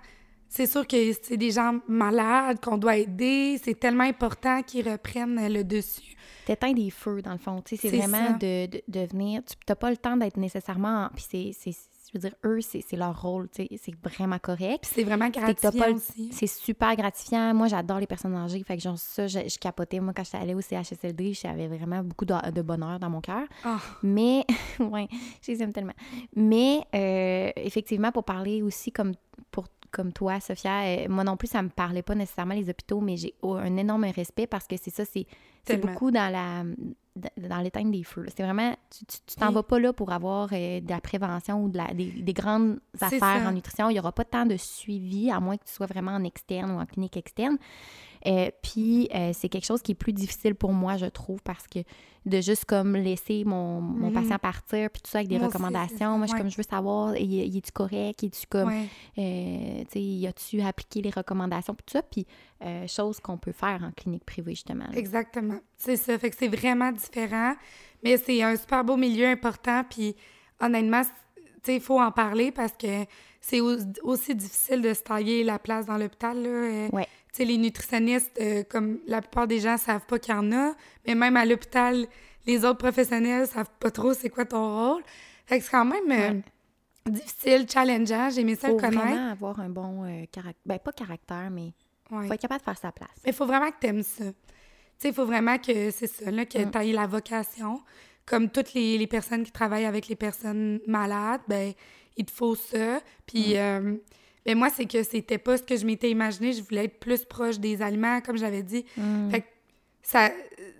c'est 0.49 0.65
sûr 0.67 0.85
que 0.87 0.97
c'est 1.21 1.37
des 1.37 1.51
gens 1.51 1.79
malades 1.87 2.59
qu'on 2.61 2.77
doit 2.77 2.97
aider. 2.97 3.59
C'est 3.63 3.79
tellement 3.79 4.03
important 4.05 4.61
qu'ils 4.63 4.87
reprennent 4.89 5.51
le 5.51 5.63
dessus. 5.63 6.15
T'éteins 6.45 6.71
des 6.73 6.89
feux, 6.89 7.21
dans 7.21 7.33
le 7.33 7.37
fond. 7.37 7.61
C'est 7.65 7.89
vraiment 7.97 8.31
de, 8.37 8.67
de, 8.67 8.81
de 8.87 8.99
venir. 9.07 9.41
Tu 9.45 9.55
n'as 9.67 9.75
pas 9.75 9.89
le 9.89 9.97
temps 9.97 10.15
d'être 10.15 10.37
nécessairement. 10.37 11.05
en- 11.05 11.09
Puis 11.13 11.53
c'est, 11.53 11.71
veux 12.17 12.29
dire, 12.29 12.37
eux, 12.45 12.61
c'est, 12.61 12.81
c'est 12.87 12.97
leur 12.97 13.21
rôle. 13.21 13.49
Tu 13.49 13.63
sais, 13.63 13.79
c'est 13.81 13.95
vraiment 14.03 14.39
correct. 14.39 14.85
C'est 14.91 15.03
vraiment 15.03 15.29
gratifiant 15.29 15.93
aussi. 15.93 16.29
C'est 16.31 16.47
super 16.47 16.95
gratifiant. 16.95 17.53
Moi, 17.53 17.67
j'adore 17.67 17.99
les 17.99 18.07
personnes 18.07 18.35
âgées. 18.35 18.63
Fait 18.63 18.77
que 18.77 18.83
genre, 18.83 18.97
ça, 18.97 19.27
je, 19.27 19.39
je 19.47 19.57
capotais. 19.57 19.99
Moi, 19.99 20.13
quand 20.15 20.23
j'étais 20.23 20.37
allée 20.37 20.53
au 20.53 20.61
CHSLD, 20.61 21.33
j'avais 21.33 21.67
vraiment 21.67 22.03
beaucoup 22.03 22.25
de, 22.25 22.51
de 22.51 22.61
bonheur 22.61 22.99
dans 22.99 23.09
mon 23.09 23.21
cœur. 23.21 23.43
Ah. 23.63 23.79
Mais, 24.03 24.45
ouais, 24.79 25.07
je 25.41 25.51
les 25.51 25.63
aime 25.63 25.73
tellement. 25.73 25.95
Mais, 26.35 26.81
euh, 26.95 27.51
effectivement, 27.55 28.11
pour 28.11 28.23
parler 28.23 28.61
aussi 28.61 28.91
comme, 28.91 29.13
pour, 29.51 29.65
comme 29.91 30.11
toi, 30.13 30.39
Sophia, 30.39 30.81
euh, 30.83 31.07
moi 31.09 31.23
non 31.23 31.37
plus, 31.37 31.47
ça 31.47 31.61
me 31.61 31.69
parlait 31.69 32.01
pas 32.03 32.15
nécessairement 32.15 32.53
les 32.55 32.69
hôpitaux, 32.69 32.99
mais 32.99 33.17
j'ai 33.17 33.33
un 33.43 33.77
énorme 33.77 34.05
respect 34.05 34.47
parce 34.47 34.67
que 34.67 34.75
c'est 34.77 34.91
ça, 34.91 35.03
c'est 35.05 35.25
beaucoup 35.77 36.11
dans 36.11 36.31
la 36.31 36.63
dans 37.35 37.57
l'éteinte 37.61 37.91
des 37.91 38.03
feux. 38.03 38.27
C'est 38.35 38.43
vraiment, 38.43 38.75
tu 38.91 39.35
t'en 39.37 39.47
Oui. 39.47 39.53
vas 39.55 39.63
pas 39.63 39.79
là 39.79 39.91
pour 39.91 40.11
avoir 40.11 40.49
euh, 40.51 40.79
de 40.79 40.87
la 40.89 41.01
prévention 41.01 41.63
ou 41.63 41.69
de 41.69 41.77
la, 41.77 41.93
des, 41.93 42.11
des 42.11 42.33
grandes 42.33 42.79
affaires 43.01 43.19
ça. 43.41 43.49
en 43.49 43.51
nutrition. 43.51 43.89
Il 43.89 43.95
y 43.95 43.99
aura 43.99 44.11
pas 44.11 44.23
tant 44.23 44.45
de 44.45 44.55
suivi, 44.55 45.31
à 45.31 45.39
moins 45.39 45.57
que 45.57 45.63
tu 45.65 45.73
sois 45.73 45.87
vraiment 45.87 46.11
en 46.11 46.23
externe 46.23 46.69
ou 46.71 46.79
en 46.79 46.85
clinique 46.85 47.17
externe. 47.17 47.57
Euh, 48.27 48.49
puis 48.61 49.07
euh, 49.15 49.31
c'est 49.33 49.47
quelque 49.49 49.65
chose 49.65 49.81
qui 49.81 49.93
est 49.93 49.95
plus 49.95 50.13
difficile 50.13 50.53
pour 50.55 50.73
moi, 50.73 50.97
je 50.97 51.05
trouve, 51.05 51.41
parce 51.43 51.65
que 51.67 51.79
de 52.25 52.41
juste 52.41 52.65
comme 52.65 52.93
laisser 52.97 53.45
mon, 53.45 53.79
mon 53.79 54.07
Mhm. 54.09 54.13
patient 54.13 54.37
partir, 54.37 54.89
puis 54.89 55.01
tout 55.01 55.09
ça 55.09 55.19
avec 55.19 55.29
des 55.29 55.37
Moi 55.37 55.47
recommandations. 55.47 56.17
Moi, 56.17 56.27
je 56.27 56.33
ouais. 56.33 56.37
comme, 56.39 56.51
je 56.51 56.57
veux 56.57 56.63
savoir, 56.63 57.15
il 57.15 57.31
il 57.33 57.55
est-tu 57.57 57.71
correct? 57.71 58.21
Es-tu 58.23 58.45
comme, 58.47 58.67
Ouais. 58.67 58.85
euh, 59.17 59.83
tu 59.85 59.91
sais, 59.93 60.01
y 60.01 60.27
a-tu 60.27 60.61
appliqué 60.61 61.01
les 61.01 61.09
recommandations? 61.09 61.73
Puis 61.73 61.85
tout 61.85 61.93
ça, 61.93 62.01
puis 62.03 62.25
chose 62.87 63.19
qu'on 63.21 63.37
peut 63.37 63.53
faire 63.53 63.81
en 63.81 63.91
clinique 63.91 64.25
privée, 64.25 64.55
justement. 64.55 64.85
là. 64.91 64.97
Exactement. 64.97 65.59
C'est 65.77 65.95
ça. 65.95 66.17
Fait 66.19 66.29
que 66.29 66.35
c'est 66.37 66.49
vraiment 66.49 66.91
différent. 66.91 67.53
Mais 68.03 68.17
c'est 68.17 68.43
un 68.43 68.55
super 68.57 68.83
beau 68.83 68.97
milieu 68.97 69.27
important. 69.27 69.83
Puis 69.89 70.15
honnêtement, 70.59 71.03
tu 71.03 71.09
sais, 71.63 71.75
il 71.75 71.81
faut 71.81 72.01
en 72.01 72.11
parler 72.11 72.51
parce 72.51 72.73
que 72.73 73.05
c'est 73.39 73.61
au- 73.61 73.77
aussi 74.03 74.35
difficile 74.35 74.81
de 74.81 74.93
se 74.93 75.01
tailler 75.01 75.43
la 75.45 75.59
place 75.59 75.85
dans 75.85 75.97
l'hôpital. 75.97 76.41
là. 76.41 76.89
Ouais. 76.91 77.07
Sais, 77.37 77.45
les 77.45 77.57
nutritionnistes, 77.57 78.31
euh, 78.41 78.63
comme 78.63 78.99
la 79.07 79.21
plupart 79.21 79.47
des 79.47 79.59
gens 79.59 79.77
savent 79.77 80.05
pas 80.07 80.17
qu'il 80.19 80.33
y 80.33 80.37
en 80.37 80.51
a, 80.51 80.73
mais 81.05 81.13
même 81.15 81.37
à 81.37 81.45
l'hôpital, 81.45 82.07
les 82.45 82.65
autres 82.65 82.77
professionnels 82.79 83.47
savent 83.47 83.69
pas 83.79 83.91
trop 83.91 84.13
c'est 84.13 84.29
quoi 84.29 84.45
ton 84.45 84.91
rôle. 84.93 85.03
Fait 85.45 85.59
que 85.59 85.63
c'est 85.65 85.71
quand 85.71 85.85
même 85.85 86.11
euh, 86.11 87.09
difficile, 87.11 87.65
challengeant. 87.69 88.29
J'ai 88.31 88.41
aimé 88.41 88.55
ça 88.55 88.69
faut 88.69 88.75
le 88.75 88.81
connaître. 88.81 89.03
vraiment 89.05 89.31
avoir 89.31 89.59
un 89.59 89.69
bon 89.69 90.25
caractère. 90.31 90.61
Ben, 90.65 90.79
pas 90.79 90.91
caractère, 90.91 91.49
mais 91.51 91.73
Ouais. 92.09 92.25
faut 92.27 92.33
être 92.33 92.41
capable 92.41 92.61
de 92.61 92.65
faire 92.65 92.77
sa 92.77 92.91
place. 92.93 93.09
Mais 93.25 93.31
il 93.31 93.35
faut 93.35 93.45
vraiment 93.45 93.69
que 93.69 93.75
tu 93.81 93.87
aimes 93.87 94.03
ça. 94.03 94.23
Tu 94.25 94.33
sais, 94.97 95.09
il 95.09 95.13
faut 95.13 95.25
vraiment 95.25 95.57
que 95.57 95.91
c'est 95.91 96.07
ça, 96.07 96.31
là, 96.31 96.45
que 96.45 96.57
Mm. 96.57 96.71
tu 96.71 96.77
aies 96.79 96.93
la 96.93 97.05
vocation. 97.05 97.81
Comme 98.25 98.49
toutes 98.49 98.73
les, 98.73 98.97
les 98.97 99.07
personnes 99.07 99.43
qui 99.43 99.51
travaillent 99.51 99.85
avec 99.85 100.07
les 100.07 100.15
personnes 100.15 100.79
malades, 100.87 101.41
ben 101.47 101.73
il 102.15 102.25
te 102.25 102.31
faut 102.31 102.55
ça. 102.55 102.99
Puis, 103.25 103.55
Mm. 103.55 103.99
Euh, 104.47 104.53
ben 104.53 104.57
moi, 104.57 104.69
c'est 104.69 104.85
que 104.85 105.03
c'était 105.03 105.37
pas 105.37 105.57
ce 105.57 105.63
que 105.63 105.75
je 105.75 105.85
m'étais 105.85 106.09
imaginé. 106.09 106.53
Je 106.53 106.61
voulais 106.63 106.85
être 106.85 106.99
plus 106.99 107.25
proche 107.25 107.59
des 107.59 107.81
aliments, 107.81 108.21
comme 108.21 108.37
j'avais 108.37 108.63
dit. 108.63 108.85
Mm. 108.95 109.29
Fait 109.29 109.41
que 109.41 109.47
ça... 110.01 110.29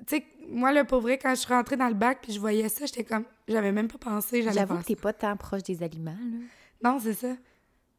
Tu 0.07 0.17
sais, 0.17 0.25
moi, 0.49 0.71
là, 0.71 0.85
pour 0.85 1.01
vrai, 1.01 1.17
quand 1.17 1.31
je 1.31 1.41
suis 1.41 1.53
rentrée 1.53 1.75
dans 1.75 1.87
le 1.89 1.93
bac 1.93 2.19
puis 2.21 2.31
je 2.33 2.39
voyais 2.39 2.69
ça, 2.69 2.85
j'étais 2.85 3.03
comme... 3.03 3.25
J'avais 3.47 3.71
même 3.71 3.87
pas 3.87 3.97
pensé, 3.97 4.41
j'allais 4.41 4.55
J'avoue 4.55 4.77
que 4.77 4.83
t'es 4.85 4.95
pas 4.95 5.13
tant 5.13 5.35
proche 5.35 5.63
des 5.63 5.83
aliments, 5.83 6.11
là. 6.11 6.37
Non, 6.91 6.99
c'est 6.99 7.13
ça. 7.13 7.29
Tu 7.29 7.35
sais, 7.35 7.39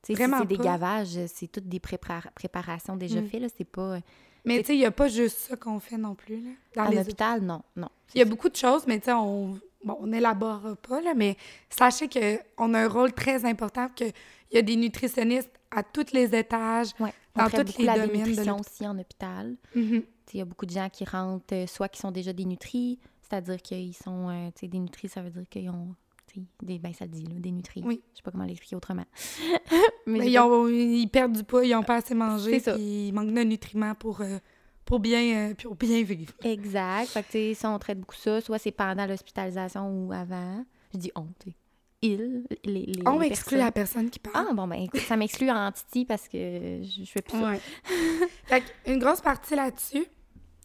si 0.06 0.14
Vraiment 0.14 0.38
c'est 0.40 0.46
des 0.46 0.56
gavages, 0.56 1.18
c'est 1.26 1.50
toutes 1.50 1.68
des 1.68 1.80
prépara- 1.80 2.30
préparations 2.34 2.96
déjà 2.96 3.20
Mm. 3.20 3.26
faites, 3.28 3.40
là. 3.42 3.48
C'est 3.56 3.64
pas... 3.64 3.98
Mais 4.44 4.60
tu 4.60 4.66
sais, 4.66 4.74
il 4.76 4.80
y 4.80 4.86
a 4.86 4.90
pas 4.90 5.08
juste 5.08 5.38
ça 5.40 5.56
qu'on 5.56 5.80
fait 5.80 5.98
non 5.98 6.14
plus, 6.14 6.40
là, 6.40 6.50
dans 6.76 6.84
À 6.84 6.94
l'hôpital, 6.94 7.42
non, 7.42 7.60
non. 7.76 7.88
Il 8.14 8.18
y 8.18 8.22
a 8.22 8.24
beaucoup 8.24 8.48
de 8.48 8.56
choses, 8.56 8.86
mais 8.86 8.98
tu 8.98 9.06
sais, 9.06 9.12
on 9.12 9.58
bon, 9.84 9.98
on 10.00 10.06
n'élabore 10.06 10.76
pas, 10.88 11.00
là, 11.02 11.12
mais 11.14 11.36
sachez 11.68 12.08
qu'on 12.08 12.72
a 12.74 12.80
un 12.84 12.88
rôle 12.88 13.12
très 13.12 13.44
important, 13.44 13.88
qu'il 13.94 14.12
y 14.52 14.56
a 14.58 14.62
des 14.62 14.76
nutritionnistes 14.76 15.50
à 15.70 15.82
tous 15.82 16.12
les 16.12 16.34
étages. 16.34 16.88
Ouais. 17.00 17.12
On 17.36 17.42
Dans 17.44 17.50
tous 17.50 17.78
les 17.78 17.84
la 17.84 18.06
domaines 18.06 18.34
de 18.34 18.50
aussi 18.60 18.86
en 18.86 18.98
hôpital. 18.98 19.56
Mhm. 19.74 20.02
Il 20.34 20.38
y 20.38 20.42
a 20.42 20.44
beaucoup 20.44 20.66
de 20.66 20.70
gens 20.72 20.88
qui 20.90 21.04
rentrent, 21.04 21.44
euh, 21.54 21.66
soit 21.66 21.88
qui 21.88 22.00
sont 22.00 22.10
déjà 22.10 22.32
dénutris, 22.32 22.98
c'est-à-dire 23.22 23.60
qu'ils 23.62 23.94
sont, 23.94 24.28
euh, 24.28 24.48
tu 24.54 24.60
sais, 24.60 24.68
dénutris, 24.68 25.08
ça 25.08 25.22
veut 25.22 25.30
dire 25.30 25.48
qu'ils 25.48 25.70
ont, 25.70 25.94
des, 26.62 26.78
ben 26.78 26.92
ça 26.92 27.04
le 27.06 27.10
dit, 27.12 27.24
là, 27.24 27.34
dénutris. 27.38 27.82
Oui. 27.84 28.02
Je 28.12 28.16
sais 28.18 28.22
pas 28.22 28.30
comment 28.30 28.44
l'expliquer 28.44 28.76
autrement. 28.76 29.06
Mais 30.06 30.20
j'ai 30.20 30.30
ils, 30.30 30.34
pas- 30.34 30.46
ont- 30.46 30.68
ils 30.68 31.06
perdent 31.08 31.32
du 31.32 31.44
poids, 31.44 31.64
ils 31.64 31.72
n'ont 31.72 31.82
pas 31.82 31.96
assez 31.96 32.14
mangé, 32.14 32.60
puis 32.60 33.08
ils 33.08 33.12
manquent 33.12 33.32
de 33.32 33.42
nutriments 33.42 33.94
pour, 33.94 34.20
euh, 34.20 34.38
pour, 34.84 35.00
bien, 35.00 35.50
euh, 35.50 35.54
pour 35.54 35.74
bien 35.74 36.02
vivre. 36.02 36.32
Exact. 36.44 37.06
Fait 37.08 37.22
que, 37.22 37.54
ça, 37.54 37.70
on 37.70 37.78
traite 37.78 37.98
beaucoup 38.00 38.14
ça, 38.16 38.40
soit 38.40 38.58
c'est 38.58 38.70
pendant 38.72 39.06
l'hospitalisation 39.06 39.88
ou 40.06 40.12
avant. 40.12 40.64
Je 40.92 40.98
dis 40.98 41.12
on, 41.14 41.26
tu 41.40 41.50
sais. 41.50 41.56
Les, 42.00 42.44
les 42.64 42.92
On 43.06 43.20
exclut 43.20 43.58
la 43.58 43.72
personne 43.72 44.08
qui 44.08 44.20
parle. 44.20 44.46
Ah, 44.50 44.54
bon, 44.54 44.68
ben 44.68 44.82
écoute, 44.82 45.00
ça 45.00 45.16
m'exclut 45.16 45.50
en 45.50 45.72
titi 45.72 46.04
parce 46.04 46.28
que 46.28 46.80
je, 46.82 47.04
je 47.04 47.10
fais 47.10 47.22
plus 47.22 47.38
ça. 47.38 47.50
Ouais. 47.50 47.60
fait 48.44 48.60
que 48.60 48.92
une 48.92 49.00
grosse 49.00 49.20
partie 49.20 49.56
là-dessus. 49.56 50.06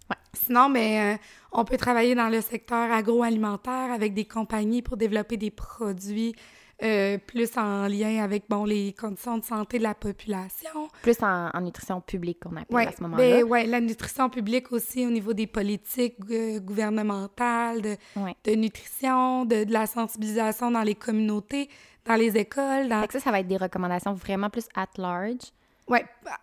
Ouais. 0.10 0.18
Sinon, 0.34 0.70
ben, 0.70 1.16
euh, 1.16 1.18
on 1.52 1.66
peut 1.66 1.78
travailler 1.78 2.14
dans 2.14 2.30
le 2.30 2.42
secteur 2.42 2.92
agroalimentaire 2.92 3.92
avec 3.92 4.14
des 4.14 4.26
compagnies 4.26 4.84
pour 4.84 4.96
développer 4.96 5.38
des 5.38 5.50
produits 5.50 6.36
euh, 6.84 7.18
plus 7.18 7.58
en 7.58 7.88
lien 7.88 8.24
avec 8.24 8.44
bon, 8.50 8.66
les 8.66 8.94
conditions 8.94 9.38
de 9.38 9.44
santé 9.46 9.78
de 9.78 9.84
la 9.84 9.94
population. 9.96 10.90
Plus 11.02 11.22
en, 11.24 11.50
en 11.54 11.62
nutrition 11.62 12.02
publique 12.02 12.40
qu'on 12.42 12.56
appelle 12.58 12.76
Ouais, 12.76 12.88
à 12.88 12.92
ce 12.92 13.02
moment-là. 13.04 13.24
ben, 13.24 13.44
ouais, 13.46 13.66
la 13.66 13.80
nutrition 13.80 14.30
publique 14.30 14.72
aussi 14.72 15.06
au 15.06 15.10
niveau 15.10 15.34
des 15.34 15.48
politiques 15.48 16.18
euh, 16.32 16.60
gouvernementales, 16.60 17.82
de, 17.82 17.96
Ouais. 18.16 18.36
de 18.44 18.52
nutrition, 18.52 19.46
de, 19.46 19.64
de 19.64 19.72
la 19.74 19.86
sensibilisation 19.88 20.72
dans 20.72 20.82
les 20.84 20.96
communautés, 20.96 21.70
dans 22.06 22.16
les 22.16 22.36
écoles, 22.38 22.90
dans, 22.90 23.06
ça, 23.10 23.20
ça 23.20 23.32
va 23.32 23.40
être 23.40 23.48
des 23.48 23.58
recommandations 23.58 24.14
vraiment 24.14 24.50
plus 24.50 24.68
at 24.76 24.88
large. 24.98 25.52
Oh, 25.88 25.96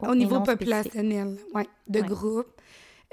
au 0.09 0.15
niveau 0.15 0.41
populationnel, 0.41 1.37
ouais, 1.55 1.67
de 1.89 2.01
Ouais. 2.01 2.07
groupe. 2.07 2.47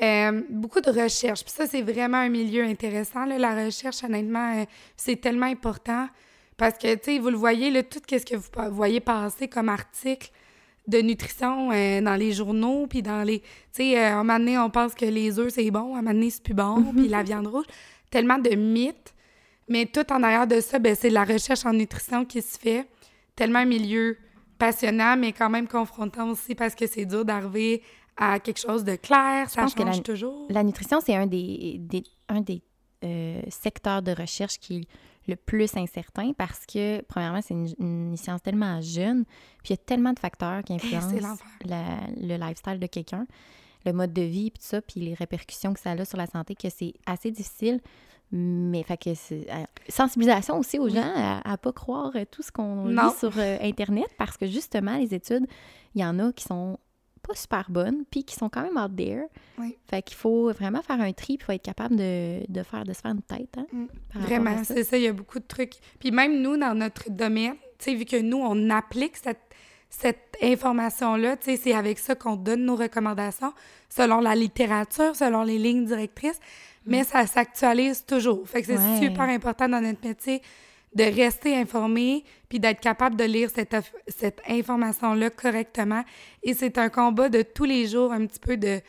Euh, 0.01 0.43
beaucoup 0.49 0.79
de 0.81 0.91
recherche. 0.91 1.43
Puis 1.43 1.53
ça, 1.53 1.65
c'est 1.65 1.81
vraiment 1.81 2.17
un 2.17 2.29
milieu 2.29 2.63
intéressant. 2.63 3.25
Là. 3.25 3.37
La 3.39 3.65
recherche, 3.65 4.03
honnêtement, 4.03 4.53
euh, 4.61 4.65
c'est 4.95 5.15
tellement 5.19 5.45
important. 5.47 6.07
Parce 6.57 6.77
que, 6.77 6.95
tu 6.95 6.99
sais, 7.03 7.19
vous 7.19 7.29
le 7.29 7.37
voyez, 7.37 7.69
là, 7.69 7.83
tout 7.83 7.99
ce 8.09 8.15
que 8.25 8.35
vous 8.35 8.75
voyez 8.75 8.99
passer 8.99 9.47
comme 9.47 9.69
article 9.69 10.31
de 10.87 10.99
nutrition 10.99 11.71
euh, 11.71 12.01
dans 12.01 12.15
les 12.15 12.31
journaux, 12.31 12.87
puis 12.87 13.01
dans 13.01 13.23
les... 13.23 13.41
Tu 13.41 13.45
sais, 13.73 13.99
euh, 13.99 14.13
un 14.15 14.23
moment 14.23 14.39
donné, 14.39 14.57
on 14.57 14.69
pense 14.69 14.95
que 14.95 15.05
les 15.05 15.37
œufs, 15.37 15.53
c'est 15.53 15.69
bon, 15.69 15.93
un 15.95 16.01
moment 16.01 16.13
donné, 16.13 16.29
c'est 16.29 16.41
plus 16.41 16.53
bon, 16.53 16.77
Mhm. 16.79 16.93
puis 16.95 17.07
la 17.09 17.23
viande 17.23 17.47
rouge. 17.47 17.65
Tellement 18.09 18.37
de 18.39 18.51
mythes. 18.55 19.13
Mais 19.69 19.85
tout 19.85 20.11
en 20.13 20.23
arrière 20.23 20.47
de 20.47 20.61
ça, 20.61 20.79
ben, 20.79 20.95
c'est 20.95 21.09
de 21.09 21.13
la 21.13 21.25
recherche 21.25 21.65
en 21.65 21.73
nutrition 21.73 22.23
qui 22.25 22.41
se 22.41 22.57
fait. 22.57 22.87
Tellement 23.35 23.59
un 23.59 23.65
milieu 23.65 24.17
passionnant, 24.57 25.17
mais 25.17 25.33
quand 25.33 25.49
même 25.49 25.67
confrontant 25.67 26.29
aussi 26.29 26.55
parce 26.55 26.73
que 26.73 26.87
c'est 26.87 27.05
dur 27.05 27.25
d'arriver 27.25 27.83
à 28.15 28.39
quelque 28.39 28.59
chose 28.59 28.83
de 28.83 28.95
clair. 28.95 29.49
Ça 29.49 29.61
pense 29.61 29.75
que 29.75 29.83
change 29.83 29.97
la- 29.97 30.03
toujours. 30.03 30.47
La 30.49 30.63
nutrition, 30.63 30.99
c'est 31.05 31.15
un 31.15 31.27
des, 31.27 31.75
des- 31.79 32.03
un 32.29 32.41
des 32.41 32.61
euh, 33.03 33.41
secteurs 33.49 34.01
de 34.01 34.11
recherche 34.11 34.57
qui 34.57 34.87
le 35.27 35.35
plus 35.35 35.75
incertain 35.77 36.33
parce 36.37 36.65
que, 36.65 37.01
premièrement, 37.03 37.41
c'est 37.41 37.53
une, 37.53 37.67
une 37.79 38.17
science 38.17 38.41
tellement 38.41 38.79
jeune, 38.81 39.25
puis 39.63 39.69
il 39.69 39.71
y 39.71 39.73
a 39.73 39.77
tellement 39.77 40.13
de 40.13 40.19
facteurs 40.19 40.63
qui 40.63 40.73
Eh, 40.73 40.75
influencent 40.75 41.43
la- 41.65 41.99
le 42.15 42.37
lifestyle 42.37 42.79
de 42.79 42.87
quelqu'un, 42.87 43.27
le 43.85 43.93
mode 43.93 44.13
de 44.13 44.21
vie, 44.21 44.51
puis 44.51 44.59
tout 44.59 44.67
ça, 44.67 44.81
puis 44.81 44.99
les 45.01 45.13
répercussions 45.13 45.73
que 45.73 45.79
ça 45.79 45.91
a 45.91 46.05
sur 46.05 46.17
la 46.17 46.27
santé, 46.27 46.55
que 46.55 46.69
c'est 46.69 46.93
assez 47.05 47.31
difficile. 47.31 47.79
Mais, 48.31 48.83
fait 48.83 48.97
que 48.97 49.13
c'est. 49.13 49.47
euh, 49.49 49.63
sensibilisation 49.87 50.57
aussi 50.59 50.79
aux 50.79 50.89
gens 50.89 51.11
à, 51.15 51.49
à 51.49 51.57
pas 51.57 51.71
croire 51.71 52.11
tout 52.29 52.41
ce 52.43 52.51
qu'on 52.51 52.87
lit 52.87 53.17
sur 53.17 53.31
euh, 53.37 53.57
Internet 53.61 54.07
parce 54.17 54.35
que 54.35 54.45
justement, 54.47 54.97
les 54.97 55.13
études, 55.13 55.47
il 55.95 56.01
y 56.01 56.05
en 56.05 56.19
a 56.19 56.33
qui 56.33 56.43
sont 56.43 56.77
pas 57.27 57.35
super 57.35 57.65
bonnes, 57.69 58.03
puis 58.09 58.23
qui 58.23 58.35
sont 58.35 58.49
quand 58.49 58.61
même 58.63 58.77
out 58.77 58.95
there. 58.95 59.23
Oui. 59.57 59.77
Fait 59.89 60.01
qu'il 60.01 60.15
faut 60.17 60.51
vraiment 60.53 60.81
faire 60.81 60.99
un 61.01 61.11
tri, 61.13 61.37
puis 61.37 61.43
il 61.43 61.45
faut 61.45 61.51
être 61.51 61.61
capable 61.63 61.95
de, 61.95 62.39
de 62.47 62.63
faire, 62.63 62.83
de 62.85 62.93
se 62.93 63.01
faire 63.01 63.11
une 63.11 63.21
tête. 63.21 63.55
Hein, 63.57 63.65
Mm. 63.71 63.85
Vraiment, 64.15 64.63
c'est 64.63 64.83
ça, 64.83 64.97
il 64.97 65.03
y 65.03 65.07
a 65.07 65.13
beaucoup 65.13 65.39
de 65.39 65.45
trucs. 65.47 65.73
Puis 65.99 66.11
même 66.11 66.41
nous, 66.41 66.57
dans 66.57 66.73
notre 66.73 67.09
domaine, 67.09 67.55
vu 67.85 68.05
que 68.05 68.19
nous, 68.21 68.37
on 68.37 68.69
applique 68.69 69.17
cette, 69.17 69.39
cette 69.89 70.35
information-là, 70.41 71.35
c'est 71.41 71.73
avec 71.73 71.99
ça 71.99 72.15
qu'on 72.15 72.35
donne 72.35 72.65
nos 72.65 72.75
recommandations, 72.75 73.53
selon 73.89 74.19
la 74.19 74.35
littérature, 74.35 75.15
selon 75.15 75.43
les 75.43 75.57
lignes 75.59 75.85
directrices, 75.85 76.39
mais 76.85 77.03
ça 77.03 77.25
s'actualise 77.27 78.05
toujours. 78.05 78.47
Fait 78.47 78.61
que 78.61 78.67
c'est 78.67 78.77
Ouais. 78.77 78.99
super 79.01 79.23
important 79.29 79.67
dans 79.69 79.81
notre 79.81 80.05
métier 80.07 80.41
de 80.97 81.03
rester 81.03 81.55
informé 81.55 82.23
puis 82.49 82.59
d'être 82.59 82.79
capable 82.81 83.15
de 83.15 83.23
lire 83.23 83.49
cette, 83.53 83.75
cette 84.07 84.41
information-là 84.49 85.29
correctement. 85.29 86.03
Et 86.43 86.53
c'est 86.53 86.77
un 86.77 86.89
combat 86.89 87.29
de 87.29 87.41
tous 87.43 87.65
les 87.65 87.87
jours, 87.87 88.11
un 88.11 88.25
petit 88.25 88.39
peu 88.39 88.57
de, 88.57 88.79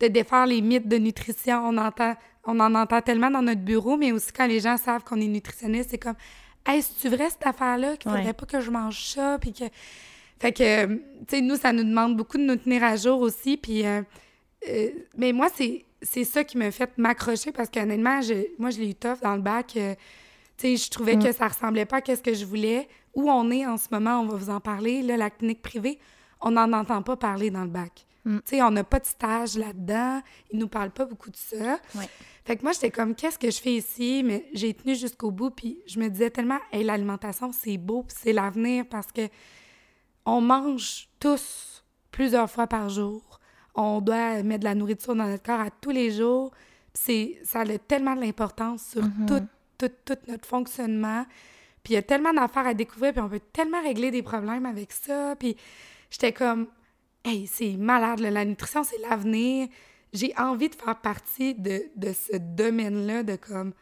de 0.00 0.06
défaire 0.08 0.46
les 0.46 0.60
mythes 0.60 0.88
de 0.88 0.96
nutrition. 0.98 1.58
On 1.68 1.76
entend, 1.78 2.14
on 2.44 2.58
en 2.60 2.74
entend 2.74 3.00
tellement 3.00 3.30
dans 3.30 3.42
notre 3.42 3.60
bureau, 3.62 3.96
mais 3.96 4.12
aussi 4.12 4.32
quand 4.32 4.46
les 4.46 4.60
gens 4.60 4.76
savent 4.76 5.04
qu'on 5.04 5.20
est 5.20 5.28
nutritionniste, 5.28 5.90
c'est 5.90 5.98
comme 5.98 6.16
Hey, 6.66 6.80
c'est-tu 6.82 7.08
vrai 7.14 7.28
cette 7.28 7.46
affaire-là 7.46 7.96
qu'il 7.98 8.10
faudrait 8.10 8.24
Ouais. 8.26 8.32
pas 8.32 8.46
que 8.46 8.60
je 8.60 8.70
mange 8.70 9.04
ça? 9.04 9.38
Puis 9.38 9.52
que. 9.52 9.64
Fait 10.40 10.50
que, 10.52 10.86
tu 10.86 11.00
sais, 11.28 11.40
nous, 11.42 11.56
ça 11.56 11.72
nous 11.72 11.84
demande 11.84 12.16
beaucoup 12.16 12.38
de 12.38 12.42
nous 12.42 12.56
tenir 12.56 12.82
à 12.82 12.96
jour 12.96 13.20
aussi. 13.20 13.56
Puis, 13.58 13.86
euh, 13.86 14.00
euh, 14.68 14.88
mais 15.16 15.32
moi, 15.32 15.48
c'est, 15.54 15.84
c'est 16.02 16.24
ça 16.24 16.42
qui 16.42 16.56
m'a 16.56 16.70
fait 16.70 16.90
m'accrocher 16.96 17.52
parce 17.52 17.68
qu'honnêtement, 17.68 18.22
je, 18.22 18.46
moi, 18.58 18.70
je 18.70 18.78
l'ai 18.80 18.88
eu 18.90 18.94
tough 18.94 19.20
dans 19.22 19.36
le 19.36 19.42
bac. 19.42 19.74
euh, 19.76 19.94
tu 20.56 20.76
sais, 20.76 20.76
je 20.76 20.90
trouvais 20.90 21.18
que 21.18 21.32
ça 21.32 21.48
ressemblait 21.48 21.84
pas 21.86 21.98
à 21.98 22.16
ce 22.16 22.22
que 22.22 22.34
je 22.34 22.44
voulais. 22.44 22.88
Où 23.14 23.30
on 23.30 23.50
est 23.50 23.66
en 23.66 23.76
ce 23.76 23.88
moment, 23.90 24.20
on 24.20 24.26
va 24.26 24.36
vous 24.36 24.50
en 24.50 24.60
parler. 24.60 25.02
Là, 25.02 25.16
la 25.16 25.30
clinique 25.30 25.62
privée, 25.62 25.98
on 26.40 26.52
n'en 26.52 26.72
entend 26.72 27.02
pas 27.02 27.16
parler 27.16 27.50
dans 27.50 27.62
le 27.62 27.70
bac. 27.70 28.06
Mm. 28.24 28.38
Tu 28.38 28.42
sais, 28.56 28.62
on 28.62 28.70
n'a 28.70 28.84
pas 28.84 28.98
de 29.00 29.06
stage 29.06 29.56
là-dedans. 29.56 30.20
Ils 30.50 30.58
nous 30.58 30.68
parlent 30.68 30.90
pas 30.92 31.04
beaucoup 31.04 31.30
de 31.30 31.36
ça. 31.36 31.78
Ouais. 31.94 32.08
Fait 32.44 32.56
que 32.56 32.62
moi, 32.62 32.72
j'étais 32.72 32.90
comme, 32.90 33.14
qu'est-ce 33.14 33.38
que 33.38 33.50
je 33.50 33.60
fais 33.60 33.74
ici? 33.74 34.22
Mais 34.24 34.46
j'ai 34.52 34.74
tenu 34.74 34.94
jusqu'au 34.94 35.30
bout, 35.30 35.50
puis 35.50 35.80
je 35.86 35.98
me 35.98 36.08
disais 36.08 36.30
tellement, 36.30 36.58
hey, 36.72 36.84
l'alimentation, 36.84 37.52
c'est 37.52 37.76
beau, 37.78 38.02
puis 38.02 38.16
c'est 38.20 38.32
l'avenir, 38.32 38.84
parce 38.88 39.10
que 39.12 39.28
on 40.26 40.40
mange 40.40 41.08
tous 41.20 41.84
plusieurs 42.10 42.50
fois 42.50 42.66
par 42.66 42.88
jour. 42.88 43.40
On 43.74 44.00
doit 44.00 44.42
mettre 44.42 44.60
de 44.60 44.64
la 44.64 44.74
nourriture 44.74 45.14
dans 45.14 45.26
notre 45.26 45.42
corps 45.42 45.60
à 45.60 45.70
tous 45.70 45.90
les 45.90 46.10
jours. 46.12 46.52
C'est, 46.94 47.40
ça 47.42 47.60
a 47.60 47.78
tellement 47.78 48.14
de 48.14 48.20
l'importance 48.20 48.84
sur 48.92 49.02
Mhm. 49.02 49.26
tout, 49.26 49.42
tout, 49.78 49.90
tout 50.04 50.18
notre 50.28 50.46
fonctionnement. 50.46 51.24
Puis 51.82 51.92
il 51.92 51.96
y 51.96 51.98
a 51.98 52.02
tellement 52.02 52.32
d'affaires 52.32 52.66
à 52.66 52.74
découvrir, 52.74 53.12
puis 53.12 53.20
on 53.20 53.28
peut 53.28 53.40
tellement 53.52 53.82
régler 53.82 54.10
des 54.10 54.22
problèmes 54.22 54.66
avec 54.66 54.92
ça. 54.92 55.36
Puis 55.38 55.56
j'étais 56.10 56.32
comme, 56.32 56.68
hey, 57.24 57.46
c'est 57.46 57.76
malade, 57.76 58.20
là, 58.20 58.30
la 58.30 58.44
nutrition, 58.44 58.82
c'est 58.84 58.98
l'avenir. 58.98 59.68
J'ai 60.12 60.32
envie 60.38 60.68
de 60.68 60.74
faire 60.74 61.00
partie 61.00 61.54
de, 61.54 61.82
de 61.96 62.12
ce 62.12 62.36
domaine-là, 62.36 63.22
de 63.22 63.36
comme, 63.36 63.72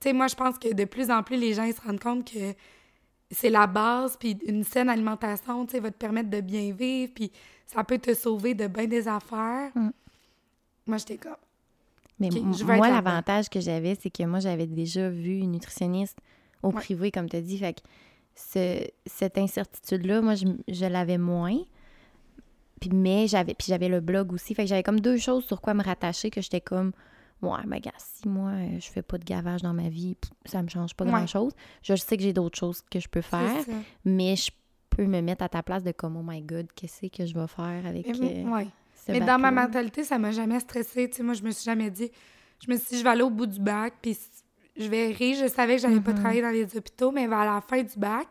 tu 0.00 0.08
sais, 0.08 0.12
moi, 0.12 0.28
je 0.28 0.36
pense 0.36 0.58
que 0.58 0.72
de 0.72 0.84
plus 0.84 1.10
en 1.10 1.22
plus, 1.22 1.36
les 1.36 1.54
gens, 1.54 1.64
ils 1.64 1.74
se 1.74 1.80
rendent 1.80 2.00
compte 2.00 2.30
que 2.30 2.54
c'est 3.30 3.50
la 3.50 3.66
base, 3.66 4.16
puis 4.16 4.38
une 4.46 4.64
saine 4.64 4.88
alimentation, 4.88 5.66
tu 5.66 5.72
sais, 5.72 5.80
va 5.80 5.90
te 5.90 5.96
permettre 5.96 6.30
de 6.30 6.40
bien 6.40 6.72
vivre, 6.72 7.12
puis 7.14 7.32
ça 7.66 7.84
peut 7.84 7.98
te 7.98 8.14
sauver 8.14 8.54
de 8.54 8.66
bien 8.66 8.86
des 8.86 9.08
affaires. 9.08 9.70
Mm. 9.74 9.90
Moi, 10.86 10.98
j'étais 10.98 11.18
comme, 11.18 11.36
Mais 12.20 12.30
je 12.30 12.64
moi, 12.64 12.88
l'avantage 12.88 13.48
que 13.48 13.60
j'avais, 13.60 13.94
c'est 14.00 14.10
que 14.10 14.24
moi, 14.24 14.40
j'avais 14.40 14.66
déjà 14.66 15.08
vu 15.08 15.38
une 15.38 15.52
nutritionniste 15.52 16.18
au 16.62 16.68
Ouais. 16.68 16.74
privé, 16.74 17.10
comme 17.10 17.28
tu 17.28 17.36
as 17.36 17.40
dit. 17.40 17.58
Fait 17.58 17.74
que 17.74 17.80
ce- 18.34 18.86
cette 19.06 19.38
incertitude-là, 19.38 20.20
moi, 20.20 20.34
je, 20.34 20.46
je 20.68 20.84
l'avais 20.86 21.18
moins. 21.18 21.58
Puis, 22.80 22.90
mais 22.92 23.26
j'avais 23.26 23.54
puis 23.54 23.66
j'avais 23.68 23.88
le 23.88 24.00
blog 24.00 24.32
aussi. 24.32 24.54
Fait 24.54 24.62
que 24.62 24.68
j'avais 24.68 24.82
comme 24.84 25.00
deux 25.00 25.16
choses 25.18 25.44
sur 25.44 25.60
quoi 25.60 25.74
me 25.74 25.82
rattacher 25.82 26.30
que 26.30 26.40
j'étais 26.40 26.60
comme 26.60 26.92
Ouais, 27.40 27.58
mais 27.68 27.78
gars, 27.80 27.92
si 27.98 28.26
moi, 28.28 28.50
euh, 28.50 28.80
je 28.80 28.90
fais 28.90 29.02
pas 29.02 29.16
de 29.16 29.24
gavage 29.24 29.62
dans 29.62 29.72
ma 29.72 29.88
vie, 29.88 30.16
ça 30.44 30.60
me 30.60 30.68
change 30.68 30.94
pas 30.94 31.04
Ouais. 31.04 31.10
grand-chose. 31.12 31.52
Je 31.82 31.94
sais 31.94 32.16
que 32.16 32.22
j'ai 32.24 32.32
d'autres 32.32 32.58
choses 32.58 32.82
que 32.90 32.98
je 32.98 33.08
peux 33.08 33.20
faire, 33.20 33.64
mais 34.04 34.34
je 34.34 34.50
peux 34.90 35.06
me 35.06 35.20
mettre 35.20 35.44
à 35.44 35.48
ta 35.48 35.62
place 35.62 35.84
de 35.84 35.92
comme 35.92 36.16
Oh 36.16 36.22
my 36.24 36.42
God, 36.42 36.66
qu'est-ce 36.74 37.06
que 37.06 37.24
je 37.26 37.34
vais 37.34 37.46
faire 37.46 37.86
avec 37.86 38.08
Mais, 38.18 38.44
euh, 38.44 38.50
ouais. 38.50 38.66
Ce 39.08 39.12
Mais 39.12 39.20
dans 39.20 39.38
ma 39.38 39.50
mentalité, 39.50 40.04
ça 40.04 40.18
m'a 40.18 40.30
jamais 40.30 40.60
stressée. 40.60 41.08
Tu 41.10 41.16
sais, 41.16 41.22
moi, 41.22 41.34
je 41.34 41.42
me 41.42 41.50
suis 41.50 41.64
jamais 41.64 41.90
dit. 41.90 42.10
Je 42.64 42.70
me 42.70 42.76
suis 42.76 42.88
dit, 42.90 42.98
je 42.98 43.04
vais 43.04 43.10
aller 43.10 43.22
au 43.22 43.30
bout 43.30 43.46
du 43.46 43.60
bac, 43.60 43.94
puis 44.02 44.16
je 44.76 44.86
vais 44.88 45.08
rire. 45.08 45.36
Je 45.40 45.48
savais 45.48 45.76
que 45.76 45.82
j'allais 45.82 46.00
pas 46.00 46.12
Mhm. 46.12 46.18
travailler 46.20 46.42
dans 46.42 46.50
les 46.50 46.76
hôpitaux, 46.76 47.10
mais 47.10 47.26
vers 47.26 47.44
la 47.44 47.60
fin 47.60 47.82
du 47.82 47.96
bac, 47.96 48.26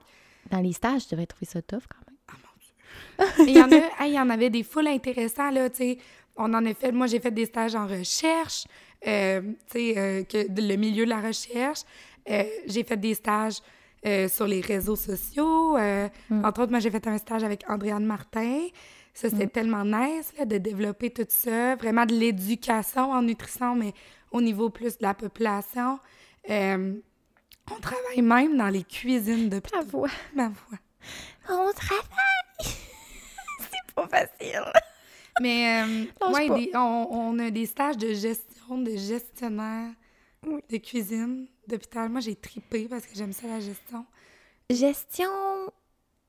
Dans 0.50 0.60
les 0.62 0.72
stages, 0.74 1.04
je 1.06 1.10
devrais 1.10 1.26
trouver 1.26 1.46
ça 1.46 1.62
tough 1.62 1.84
quand 1.90 1.98
même. 2.08 3.48
il 3.48 3.58
y 3.58 3.62
en 3.62 3.70
a, 3.72 3.76
hey, 3.76 4.12
il 4.12 4.13
y 4.13 4.20
en 4.20 4.30
avait 4.30 4.50
des 4.50 4.63
foules 4.63 4.88
intéressants, 4.88 5.50
là, 5.50 5.70
tu 5.70 5.78
sais. 5.78 5.98
On 6.36 6.54
en 6.54 6.63
a 6.66 6.74
fait, 6.74 6.92
moi, 6.92 7.08
j'ai 7.08 7.20
fait 7.20 7.32
des 7.32 7.46
stages 7.48 7.74
en 7.76 7.88
recherche, 7.88 8.66
euh, 9.08 9.42
tu 9.72 9.94
sais, 9.94 9.94
euh, 9.98 10.24
le 10.56 10.76
milieu 10.76 11.04
de 11.06 11.10
la 11.10 11.20
recherche. 11.22 11.80
Euh, 12.30 12.44
j'ai 12.68 12.84
fait 12.84 12.98
des 12.98 13.16
stages 13.16 13.58
euh, 14.06 14.28
sur 14.30 14.46
les 14.48 14.62
réseaux 14.62 14.96
sociaux. 14.96 15.76
Mm. 16.30 16.46
Entre 16.46 16.62
autres, 16.62 16.72
moi, 16.72 16.80
j'ai 16.80 16.92
fait 16.92 17.06
un 17.08 17.18
stage 17.18 17.44
avec 17.44 17.68
Andréane 17.70 18.06
Martin. 18.06 18.68
Ça, 19.18 19.30
c'était 19.32 19.48
tellement 19.48 19.84
nice, 19.84 20.32
là, 20.38 20.46
de 20.46 20.58
développer 20.60 21.10
tout 21.10 21.26
ça. 21.28 21.76
Vraiment 21.76 22.06
de 22.06 22.14
l'éducation 22.14 23.12
en 23.12 23.24
nutrition, 23.24 23.74
mais 23.74 23.94
au 24.32 24.42
niveau 24.42 24.70
plus 24.70 24.98
de 25.00 25.04
la 25.04 25.14
population. 25.16 26.00
Euh, 26.52 26.94
on 27.72 27.80
travaille 27.80 28.22
même 28.22 28.56
dans 28.58 28.68
les 28.70 28.84
cuisines 28.84 29.50
de 29.50 29.60
Ma 29.76 29.82
voix. 29.82 30.10
ma 30.36 30.50
voix. 30.50 30.78
On 31.50 31.72
travaille! 31.74 32.06
c'est 32.60 33.94
pas 33.96 34.08
facile. 34.08 34.64
Mais 35.42 35.84
euh, 35.84 36.32
ouais, 36.32 36.48
pas. 36.48 36.56
des- 36.56 36.72
on, 36.76 37.08
on 37.12 37.40
a 37.40 37.50
des 37.50 37.66
stages 37.66 37.98
de 37.98 38.14
gestion, 38.14 38.78
de 38.78 38.92
gestionnaire, 38.96 39.92
de 40.70 40.78
cuisine, 40.78 41.48
d'hôpital. 41.68 42.10
Moi, 42.10 42.22
j'ai 42.22 42.36
tripé 42.36 42.88
parce 42.88 43.06
que 43.08 43.16
j'aime 43.16 43.34
ça, 43.34 43.48
la 43.48 43.60
gestion. 43.60 44.06
Gestion, 44.70 45.30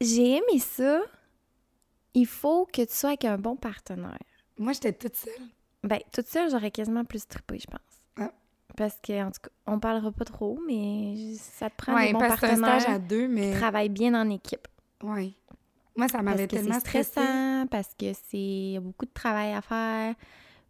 j'ai 0.00 0.36
aimé 0.36 0.58
ça. 0.58 1.02
Il 2.14 2.26
faut 2.26 2.66
que 2.66 2.82
tu 2.82 2.94
sois 2.94 3.10
avec 3.10 3.24
un 3.24 3.38
bon 3.38 3.56
partenaire. 3.56 4.18
Moi, 4.58 4.72
j'étais 4.72 4.92
toute 4.92 5.16
seule. 5.16 5.32
Ben, 5.84 6.00
toute 6.12 6.26
seule, 6.26 6.50
j'aurais 6.50 6.70
quasiment 6.70 7.04
plus 7.04 7.26
trippé, 7.26 7.58
je 7.58 7.66
pense. 7.66 7.80
Ah. 8.18 8.32
Parce 8.76 8.98
que, 9.02 9.22
en 9.22 9.30
tout 9.30 9.40
cas, 9.42 9.50
on 9.66 9.78
parlera 9.78 10.10
pas 10.10 10.24
trop, 10.24 10.58
mais 10.66 11.34
ça 11.36 11.70
te 11.70 11.76
prend 11.76 11.94
Ouais, 11.94 12.08
des 12.08 12.12
bons 12.12 12.18
partenaires 12.20 12.80
stage 12.80 12.94
à 12.94 12.98
deux, 12.98 13.26
qui 13.26 13.32
mais... 13.32 13.54
travaillent 13.54 13.88
bien 13.88 14.14
en 14.14 14.28
équipe. 14.30 14.66
Ouais. 15.02 15.34
Moi, 15.96 16.08
ça 16.08 16.22
m'avait 16.22 16.46
tellement 16.46 16.78
stressée. 16.80 17.10
stressant, 17.10 17.66
parce 17.70 17.94
que 17.98 18.12
c'est 18.12 18.38
il 18.38 18.72
y 18.72 18.76
a 18.76 18.80
beaucoup 18.80 19.04
de 19.04 19.12
travail 19.12 19.52
à 19.52 19.60
faire, 19.62 20.14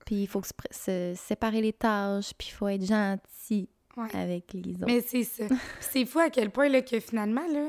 puis 0.05 0.23
il 0.23 0.27
faut 0.27 0.43
se, 0.71 1.15
séparer 1.17 1.61
les 1.61 1.73
tâches, 1.73 2.33
puis 2.37 2.49
il 2.49 2.53
faut 2.53 2.69
être 2.69 2.85
gentil 2.85 3.69
Ouais. 3.97 4.15
avec 4.15 4.53
les 4.53 4.75
autres. 4.77 4.87
Mais 4.87 5.01
c'est 5.01 5.25
ça. 5.25 5.45
C'est 5.81 6.07
fou 6.07 6.21
à 6.21 6.31
quel 6.31 6.51
point 6.51 6.69
là, 6.69 6.83
que 6.83 7.01
finalement, 7.01 7.47
là, 7.53 7.69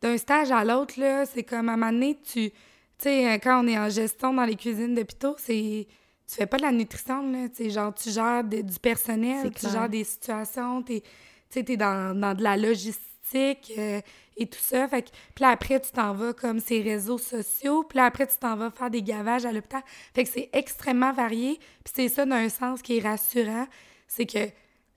d'un 0.00 0.16
stage 0.16 0.50
à 0.50 0.64
l'autre, 0.64 0.98
là, 0.98 1.26
c'est 1.26 1.42
comme 1.42 1.68
à 1.68 1.74
un 1.74 1.76
moment 1.76 1.92
donné, 1.92 2.18
tu. 2.22 2.50
Tu 2.98 3.04
sais, 3.04 3.28
euh, 3.32 3.38
quand 3.42 3.64
on 3.64 3.68
est 3.68 3.78
en 3.78 3.88
gestion 3.88 4.32
dans 4.34 4.44
les 4.44 4.56
cuisines 4.56 4.94
d'hôpitaux, 4.94 5.36
c'est. 5.38 5.86
Tu 6.28 6.34
fais 6.34 6.46
pas 6.46 6.56
de 6.58 6.62
la 6.62 6.72
nutrition, 6.72 7.30
là. 7.30 7.48
Tu 7.48 7.70
genre, 7.70 7.94
tu 7.94 8.10
gères 8.10 8.44
de- 8.44 8.60
du 8.60 8.78
personnel, 8.78 9.50
tu 9.54 9.68
gères 9.70 9.88
des 9.88 10.04
situations. 10.04 10.82
Tu 10.82 11.00
sais, 11.48 11.62
t'es 11.64 11.76
dans, 11.76 12.18
dans 12.18 12.34
de 12.34 12.42
la 12.42 12.56
logistique 12.56 13.72
euh, 13.78 14.00
et 14.36 14.46
tout 14.46 14.58
ça. 14.60 14.86
Fait 14.88 15.02
que, 15.02 15.08
puis 15.34 15.42
là, 15.42 15.50
après, 15.50 15.80
tu 15.80 15.90
t'en 15.90 16.12
vas 16.12 16.32
comme 16.34 16.60
ces 16.60 16.82
réseaux 16.82 17.16
sociaux. 17.18 17.82
Puis 17.84 17.96
là, 17.96 18.04
après, 18.06 18.26
tu 18.26 18.36
t'en 18.36 18.56
vas 18.56 18.70
faire 18.70 18.90
des 18.90 19.02
gavages 19.02 19.46
à 19.46 19.52
l'hôpital. 19.52 19.82
Fait 20.14 20.24
que 20.24 20.30
c'est 20.30 20.50
extrêmement 20.52 21.12
varié. 21.12 21.58
Puis 21.84 21.92
c'est 21.94 22.08
ça 22.08 22.26
d'un 22.26 22.48
sens 22.50 22.82
qui 22.82 22.98
est 22.98 23.02
rassurant. 23.02 23.66
C'est 24.06 24.26
que 24.26 24.48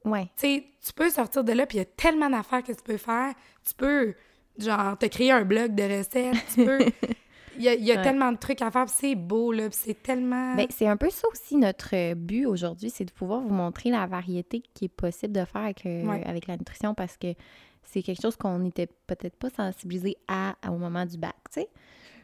Ouais. 0.03 0.27
tu 0.37 0.63
tu 0.83 0.93
peux 0.95 1.11
sortir 1.11 1.43
de 1.43 1.53
là, 1.53 1.67
puis 1.67 1.77
il 1.77 1.81
y 1.81 1.83
a 1.83 1.85
tellement 1.85 2.29
d'affaires 2.29 2.63
que 2.63 2.71
tu 2.71 2.81
peux 2.83 2.97
faire. 2.97 3.33
Tu 3.65 3.73
peux, 3.75 4.15
genre, 4.57 4.97
te 4.97 5.05
créer 5.05 5.31
un 5.31 5.43
blog 5.45 5.75
de 5.75 5.83
recettes. 5.83 6.35
Tu 6.55 6.65
peux... 6.65 6.79
Il 7.61 7.65
y 7.65 7.69
a, 7.69 7.75
y 7.75 7.91
a 7.91 7.97
Ouais. 7.97 8.01
tellement 8.01 8.31
de 8.31 8.37
trucs 8.37 8.61
à 8.63 8.71
faire, 8.71 8.89
c'est 8.89 9.13
beau, 9.13 9.51
là, 9.51 9.67
c'est 9.71 10.01
tellement... 10.01 10.55
Ben, 10.55 10.65
c'est 10.71 10.87
un 10.87 10.97
peu 10.97 11.11
ça 11.11 11.27
aussi 11.31 11.57
notre 11.57 11.95
euh, 11.95 12.15
but 12.15 12.47
aujourd'hui, 12.47 12.89
c'est 12.89 13.05
de 13.05 13.11
pouvoir 13.11 13.39
vous 13.41 13.53
montrer 13.53 13.91
la 13.91 14.07
variété 14.07 14.63
qui 14.73 14.85
est 14.85 14.89
possible 14.89 15.33
de 15.33 15.45
faire 15.45 15.61
avec, 15.61 15.85
euh, 15.85 16.05
Ouais. 16.05 16.23
avec 16.25 16.47
la 16.47 16.57
nutrition 16.57 16.95
parce 16.95 17.17
que 17.17 17.35
c'est 17.83 18.01
quelque 18.01 18.21
chose 18.21 18.35
qu'on 18.35 18.57
n'était 18.57 18.87
peut-être 19.05 19.35
pas 19.35 19.49
sensibilisé 19.51 20.17
à, 20.27 20.55
à- 20.63 20.71
au 20.71 20.77
moment 20.79 21.05
du 21.05 21.17
bac, 21.17 21.35
tu 21.53 21.61
sais. 21.61 21.69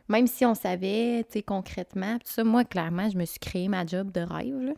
Même 0.10 0.26
si 0.26 0.43
on 0.45 0.56
savait, 0.56 1.23
tu 1.26 1.34
sais, 1.34 1.43
concrètement, 1.43 2.15
tout 2.17 2.32
ça, 2.32 2.43
moi, 2.43 2.63
clairement, 2.65 3.08
je 3.10 3.17
me 3.17 3.26
suis 3.26 3.39
créé 3.39 3.67
ma 3.67 3.86
job 3.86 4.12
de 4.12 4.21
rêve, 4.21 4.58
là. 4.60 4.73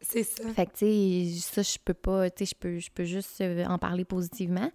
c'est 0.00 0.22
ça. 0.22 0.46
Fait 0.50 0.66
que, 0.66 0.72
tu 0.72 1.32
sais, 1.34 1.40
ça, 1.40 1.62
je 1.62 1.78
peux 1.84 1.94
pas, 1.94 2.30
tu 2.30 2.44
sais, 2.44 2.54
je 2.54 2.60
peux, 2.60 2.78
je 2.78 2.90
peux 2.90 3.04
juste 3.04 3.40
euh, 3.40 3.64
en 3.64 3.78
parler 3.78 4.04
positivement. 4.04 4.70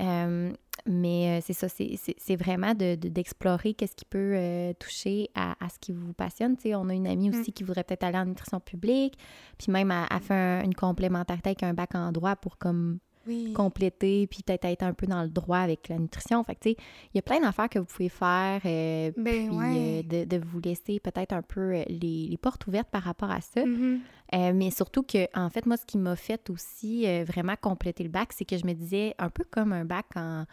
Euh, 0.00 0.52
mais 0.86 1.38
euh, 1.38 1.42
c'est 1.44 1.52
ça, 1.52 1.68
c'est- 1.68 1.96
c'est 1.96 2.14
c'est 2.18 2.36
vraiment 2.36 2.74
de- 2.74 2.94
de- 2.96 3.08
d'explorer 3.08 3.74
qu'est-ce 3.74 3.94
qui 3.94 4.04
peut 4.04 4.32
euh, 4.34 4.72
toucher 4.78 5.28
à, 5.34 5.54
à 5.64 5.68
ce 5.68 5.78
qui 5.78 5.92
vous 5.92 6.12
passionne. 6.12 6.56
Tu 6.56 6.62
sais, 6.62 6.74
on 6.74 6.88
a 6.88 6.94
une 6.94 7.06
amie 7.06 7.30
aussi 7.30 7.52
qui 7.52 7.62
voudrait 7.62 7.84
peut-être 7.84 8.04
aller 8.04 8.18
en 8.18 8.24
nutrition 8.26 8.58
publique, 8.58 9.14
puis 9.58 9.70
même 9.70 9.90
elle, 9.90 10.06
elle 10.10 10.20
fait 10.22 10.34
un- 10.34 10.64
une 10.64 10.74
complémentarité 10.74 11.50
avec 11.50 11.62
un 11.62 11.74
bac 11.74 11.94
en 11.94 12.10
droit 12.10 12.36
pour 12.36 12.58
comme 12.58 12.98
Oui. 13.26 13.52
compléter, 13.52 14.26
puis 14.26 14.42
peut-être 14.42 14.64
être 14.64 14.82
un 14.82 14.92
peu 14.94 15.06
dans 15.06 15.22
le 15.22 15.28
droit 15.28 15.58
avec 15.58 15.88
la 15.88 15.98
nutrition. 15.98 16.42
Fait 16.44 16.54
que, 16.54 16.60
tu 16.60 16.70
sais, 16.70 16.76
il 17.12 17.16
y 17.16 17.18
a 17.18 17.22
plein 17.22 17.40
d'affaires 17.40 17.68
que 17.68 17.78
vous 17.78 17.84
pouvez 17.84 18.08
faire, 18.08 18.60
euh, 18.64 19.12
Ben 19.16 19.48
puis 19.48 19.56
ouais. 19.56 20.02
euh, 20.10 20.24
de, 20.24 20.36
de 20.36 20.44
vous 20.44 20.60
laisser 20.60 20.98
peut-être 21.00 21.32
un 21.32 21.42
peu 21.42 21.60
euh, 21.74 21.84
les, 21.88 22.28
les 22.28 22.36
portes 22.36 22.66
ouvertes 22.66 22.88
par 22.90 23.02
rapport 23.02 23.30
à 23.30 23.40
ça. 23.40 23.64
Mhm. 23.64 24.00
Euh, 24.34 24.52
mais 24.54 24.70
surtout 24.70 25.02
que, 25.02 25.26
en 25.38 25.50
fait, 25.50 25.66
moi, 25.66 25.76
ce 25.76 25.84
qui 25.84 25.98
m'a 25.98 26.16
fait 26.16 26.48
aussi 26.50 27.04
vraiment 27.24 27.54
compléter 27.60 28.02
le 28.02 28.08
bac, 28.08 28.32
c'est 28.32 28.44
que 28.44 28.56
je 28.56 28.66
me 28.66 28.72
disais, 28.72 29.14
un 29.18 29.28
peu 29.28 29.44
comme 29.44 29.72
un 29.72 29.84
bac 29.84 30.06
en, 30.16 30.46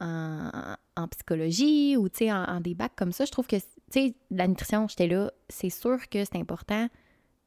en, 0.00 0.50
en 0.96 1.08
psychologie 1.08 1.96
ou, 1.96 2.08
tu 2.08 2.18
sais, 2.18 2.32
en, 2.32 2.44
en 2.44 2.60
des 2.60 2.74
bacs 2.74 2.96
comme 2.96 3.12
ça, 3.12 3.24
je 3.26 3.30
trouve 3.30 3.46
que, 3.46 3.56
tu 3.56 3.62
sais, 3.90 4.14
la 4.30 4.48
nutrition, 4.48 4.88
j'étais 4.88 5.06
là, 5.06 5.30
c'est 5.48 5.70
sûr 5.70 6.08
que 6.08 6.24
c'est 6.24 6.36
important. 6.36 6.88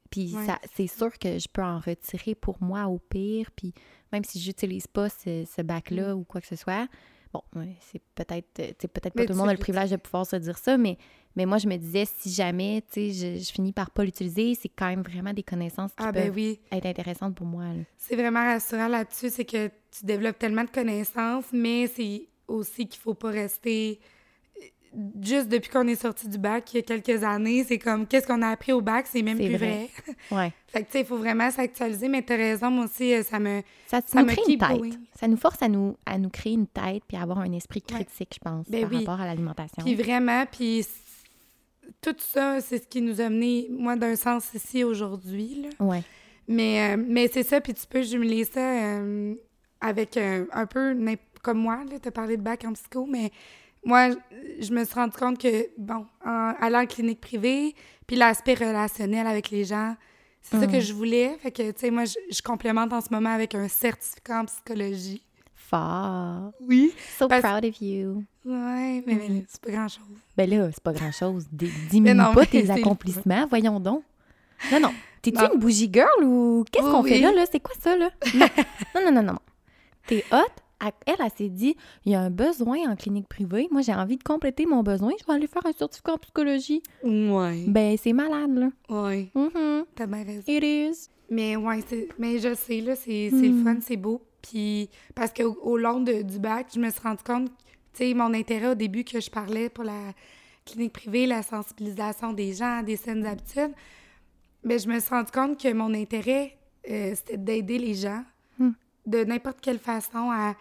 Puis 0.09 0.35
Ouais. 0.35 0.45
ça, 0.45 0.59
c'est 0.75 0.87
sûr 0.87 1.17
que 1.19 1.37
je 1.39 1.47
peux 1.51 1.63
en 1.63 1.79
retirer 1.79 2.35
pour 2.35 2.57
moi 2.61 2.85
au 2.87 2.99
pire. 2.99 3.49
Puis 3.55 3.73
même 4.11 4.23
si 4.23 4.39
j'utilise 4.39 4.87
pas 4.87 5.09
ce, 5.09 5.45
ce 5.45 5.61
bac-là 5.61 6.15
ou 6.15 6.23
quoi 6.23 6.41
que 6.41 6.47
ce 6.47 6.55
soit, 6.55 6.87
bon, 7.33 7.41
ouais, 7.55 7.75
c'est 7.81 8.01
peut-être, 8.15 8.59
euh, 8.59 8.71
peut-être 8.87 9.13
pas 9.13 9.25
tout 9.25 9.33
le 9.33 9.37
monde 9.37 9.49
a 9.49 9.53
le 9.53 9.59
privilège 9.59 9.91
de 9.91 9.97
pouvoir 9.97 10.25
se 10.25 10.35
dire 10.37 10.57
ça, 10.57 10.77
mais, 10.77 10.97
mais 11.35 11.45
moi, 11.45 11.57
je 11.57 11.67
me 11.67 11.75
disais, 11.75 12.05
si 12.05 12.31
jamais, 12.31 12.81
tu 12.91 13.11
sais, 13.11 13.37
je, 13.37 13.43
je 13.43 13.51
finis 13.51 13.73
par 13.73 13.91
pas 13.91 14.03
l'utiliser, 14.05 14.55
c'est 14.55 14.69
quand 14.69 14.87
même 14.87 15.01
vraiment 15.03 15.33
des 15.33 15.43
connaissances 15.43 15.91
qui 15.91 16.03
Ah 16.03 16.11
ben 16.11 16.27
peuvent 16.27 16.35
oui. 16.35 16.59
être 16.71 16.85
intéressantes 16.85 17.35
pour 17.35 17.45
moi. 17.45 17.65
C'est 17.97 18.15
vraiment 18.15 18.43
rassurant 18.43 18.87
là-dessus, 18.87 19.29
c'est 19.29 19.45
que 19.45 19.67
tu 19.67 20.05
développes 20.05 20.39
tellement 20.39 20.63
de 20.63 20.69
connaissances, 20.69 21.45
mais 21.51 21.87
c'est 21.87 22.27
aussi 22.47 22.87
qu'il 22.87 22.99
faut 23.01 23.13
pas 23.13 23.29
rester 23.29 23.99
juste 25.21 25.47
depuis 25.49 25.69
qu'on 25.69 25.87
est 25.87 25.95
sorti 26.01 26.27
du 26.27 26.37
bac 26.37 26.73
il 26.73 26.77
y 26.77 26.79
a 26.79 26.81
quelques 26.81 27.23
années, 27.23 27.63
c'est 27.63 27.77
comme 27.77 28.07
qu'est-ce 28.07 28.25
qu'on 28.25 28.41
a 28.41 28.47
appris 28.49 28.73
au 28.73 28.81
bac, 28.81 29.05
c'est 29.07 29.21
même 29.21 29.37
plus 29.37 29.55
vrai. 29.55 29.57
vrai. 29.57 29.89
Ouais. 30.31 30.53
fait 30.67 30.81
que 30.81 30.85
tu 30.87 30.91
sais, 30.93 30.99
il 31.01 31.05
faut 31.05 31.17
vraiment 31.17 31.49
s'actualiser, 31.51 32.07
mais 32.07 32.21
t'as 32.21 32.35
raison, 32.35 32.71
moi 32.71 32.85
aussi, 32.85 33.13
euh, 33.13 33.23
ça 33.23 33.39
me. 33.39 33.61
Ça, 33.87 34.01
Ça 34.05 34.19
nous 34.21 34.25
me 34.27 34.31
crée 34.31 34.41
une 34.51 34.57
tête. 34.57 34.69
going. 34.69 34.89
Ça 35.19 35.27
nous 35.27 35.37
force 35.37 35.61
à 35.61 35.67
nous, 35.67 35.95
à 36.05 36.17
nous 36.17 36.29
créer 36.29 36.53
une 36.53 36.67
tête 36.67 37.03
puis 37.07 37.15
à 37.17 37.21
avoir 37.21 37.39
un 37.39 37.51
esprit 37.53 37.83
Ouais. 37.91 37.95
critique, 38.03 38.33
je 38.35 38.39
pense, 38.39 38.69
Ben 38.69 38.81
par 38.81 38.91
oui. 38.91 38.97
rapport 39.05 39.21
à 39.21 39.25
l'alimentation. 39.25 39.83
Puis 39.83 39.95
vraiment, 39.95 40.45
puis 40.51 40.85
tout 42.01 42.15
ça, 42.17 42.59
c'est 42.61 42.81
ce 42.83 42.87
qui 42.87 43.01
nous 43.01 43.21
a 43.21 43.29
mené, 43.29 43.67
moi, 43.71 43.95
d'un 43.95 44.15
sens 44.15 44.53
ici 44.53 44.83
aujourd'hui. 44.83 45.67
Ouais. 45.79 46.03
Mais, 46.47 46.93
euh, 46.95 47.03
mais 47.07 47.27
c'est 47.27 47.43
ça, 47.43 47.59
puis 47.61 47.73
tu 47.73 47.85
peux 47.87 48.01
jumeler 48.03 48.45
ça 48.45 48.59
euh, 48.61 49.35
avec 49.81 50.15
euh, 50.17 50.45
un 50.53 50.65
peu 50.65 50.95
comme 51.41 51.59
moi, 51.59 51.83
tu 52.01 52.07
as 52.07 52.11
parlé 52.11 52.37
de 52.37 52.41
bac 52.41 52.63
en 52.65 52.73
psycho, 52.73 53.05
mais 53.05 53.31
moi, 53.85 54.09
je- 54.59 54.71
me 54.73 54.83
suis 54.85 54.93
rendu 54.95 55.15
compte 55.17 55.37
que, 55.37 55.67
bon, 55.77 56.05
en 56.25 56.53
allant 56.59 56.81
en 56.81 56.85
clinique 56.85 57.21
privée, 57.21 57.75
puis 58.05 58.15
l'aspect 58.15 58.53
relationnel 58.55 59.27
avec 59.27 59.49
les 59.49 59.63
gens, 59.65 59.95
c'est 60.41 60.59
ça 60.59 60.67
que 60.67 60.79
je 60.79 60.93
voulais. 60.93 61.37
Fait 61.41 61.51
que, 61.51 61.71
tu 61.71 61.79
sais, 61.79 61.91
moi, 61.91 62.05
je, 62.05 62.15
je 62.31 62.41
complémente 62.41 62.93
en 62.93 63.01
ce 63.01 63.07
moment 63.11 63.29
avec 63.33 63.53
un 63.55 63.67
certificat 63.67 64.41
en 64.41 64.45
psychologie. 64.45 65.23
Fort. 65.55 66.51
Oui. 66.61 66.93
So 67.19 67.27
Parce- 67.27 67.41
proud 67.41 67.65
of 67.65 67.81
you. 67.81 68.23
Ouais, 68.45 69.03
mais, 69.05 69.15
mais 69.15 69.27
là, 69.27 69.41
c'est 69.49 69.59
pas 69.61 69.71
grand-chose. 69.71 70.05
Ben 70.37 70.49
là, 70.49 70.69
c'est 70.73 70.81
pas 70.83 70.93
grand-chose. 70.93 71.45
Diminue 71.51 72.13
non, 72.15 72.33
pas 72.33 72.45
tes 72.45 72.69
accomplissements, 72.69 73.45
voyons 73.47 73.79
donc. 73.81 74.03
Non, 74.71 74.79
non. 74.79 74.93
T'es-tu 75.21 75.43
une 75.43 75.59
bougie 75.59 75.89
girl 75.91 76.23
ou 76.23 76.63
qu'est-ce 76.71 76.85
Oui, 76.85 76.91
qu'on 76.91 77.03
fait 77.03 77.19
là, 77.19 77.33
là? 77.33 77.43
C'est 77.51 77.59
quoi 77.59 77.75
ça, 77.81 77.97
là? 77.97 78.09
Non, 78.33 78.47
non, 78.95 79.01
non, 79.01 79.11
non, 79.11 79.23
non. 79.23 79.33
non. 79.33 79.39
T'es 80.07 80.23
hot? 80.31 80.37
Elle, 80.79 80.91
elle, 81.07 81.15
elle 81.25 81.31
s'est 81.35 81.49
dit, 81.49 81.75
il 82.05 82.11
y 82.11 82.15
a 82.15 82.21
un 82.21 82.29
besoin 82.29 82.77
en 82.91 82.95
clinique 82.95 83.27
privée. 83.27 83.67
Moi, 83.71 83.81
j'ai 83.81 83.93
envie 83.93 84.17
de 84.17 84.23
compléter 84.23 84.65
mon 84.65 84.83
besoin. 84.83 85.11
Je 85.19 85.25
vais 85.25 85.33
aller 85.33 85.47
faire 85.47 85.65
un 85.65 85.71
certificat 85.73 86.13
en 86.13 86.17
psychologie. 86.17 86.83
Ouais. 87.03 87.65
Ben, 87.67 87.97
c'est 87.97 88.13
malade, 88.13 88.55
là. 88.55 88.69
Ouais, 88.89 89.29
Mhm. 89.33 89.85
t'as 89.95 90.05
bien 90.05 90.23
raison. 90.23 90.43
It 90.47 90.63
is. 90.63 91.09
Mais 91.29 91.55
ouais, 91.55 91.83
c'est- 91.87 92.07
mais 92.19 92.37
je 92.39 92.53
sais, 92.53 92.81
là, 92.81 92.95
c'est 92.95 93.29
le 93.31 93.63
fun, 93.63 93.77
c'est 93.81 93.97
beau. 93.97 94.21
Puis, 94.41 94.89
parce 95.15 95.33
qu'au 95.33 95.57
au 95.63 95.77
long 95.77 95.99
de- 95.99 96.21
du 96.21 96.39
bac, 96.39 96.67
je 96.73 96.79
me 96.79 96.89
suis 96.89 97.01
rendu 97.01 97.23
compte, 97.23 97.49
tu 97.93 98.03
sais, 98.05 98.13
mon 98.13 98.33
intérêt 98.33 98.67
au 98.69 98.75
début 98.75 99.03
que 99.03 99.19
je 99.19 99.29
parlais 99.31 99.69
pour 99.69 99.83
la 99.83 100.13
clinique 100.63 100.93
privée, 100.93 101.25
la 101.25 101.41
sensibilisation 101.43 102.33
des 102.33 102.53
gens 102.53 102.83
des 102.83 102.95
saines 102.97 103.25
habitudes, 103.25 103.73
mais 104.63 104.79
je 104.79 104.87
me 104.87 104.99
suis 104.99 105.09
rendu 105.09 105.31
compte 105.31 105.59
que 105.61 105.73
mon 105.73 105.93
intérêt, 105.93 106.57
euh, 106.89 107.13
c'était 107.15 107.37
d'aider 107.37 107.79
les 107.79 107.93
gens 107.95 108.19
Hmm. 108.19 108.36
De 109.07 109.23
n'importe 109.23 109.59
quelle 109.61 109.79
façon 109.79 110.29
à, 110.31 110.55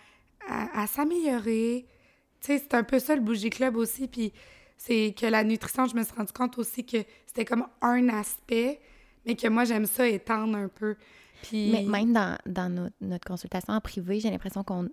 à, 0.48 0.82
à 0.82 0.86
s'améliorer. 0.86 1.86
Tu 2.40 2.46
sais, 2.46 2.58
c'est 2.58 2.74
un 2.74 2.84
peu 2.84 2.98
ça 2.98 3.14
le 3.14 3.20
Bougie 3.20 3.50
Club 3.50 3.76
aussi. 3.76 4.08
Puis, 4.08 4.32
c'est 4.78 5.14
que 5.18 5.26
la 5.26 5.44
nutrition, 5.44 5.86
je 5.86 5.96
me 5.96 6.02
suis 6.02 6.14
rendu 6.14 6.32
compte 6.32 6.56
aussi 6.58 6.84
que 6.84 6.98
c'était 7.26 7.44
comme 7.44 7.66
un 7.82 8.08
aspect, 8.08 8.80
mais 9.26 9.34
que 9.34 9.48
moi, 9.48 9.64
j'aime 9.64 9.86
ça 9.86 10.06
étendre 10.08 10.56
un 10.56 10.68
peu. 10.68 10.96
Puis, 11.42 11.70
Mais 11.70 11.82
même 11.82 12.12
dans, 12.12 12.38
dans 12.46 12.72
notre, 12.72 12.96
notre 13.00 13.26
consultation 13.26 13.74
en 13.74 13.80
privé, 13.80 14.20
j'ai 14.20 14.30
l'impression 14.30 14.64
qu'on, 14.64 14.88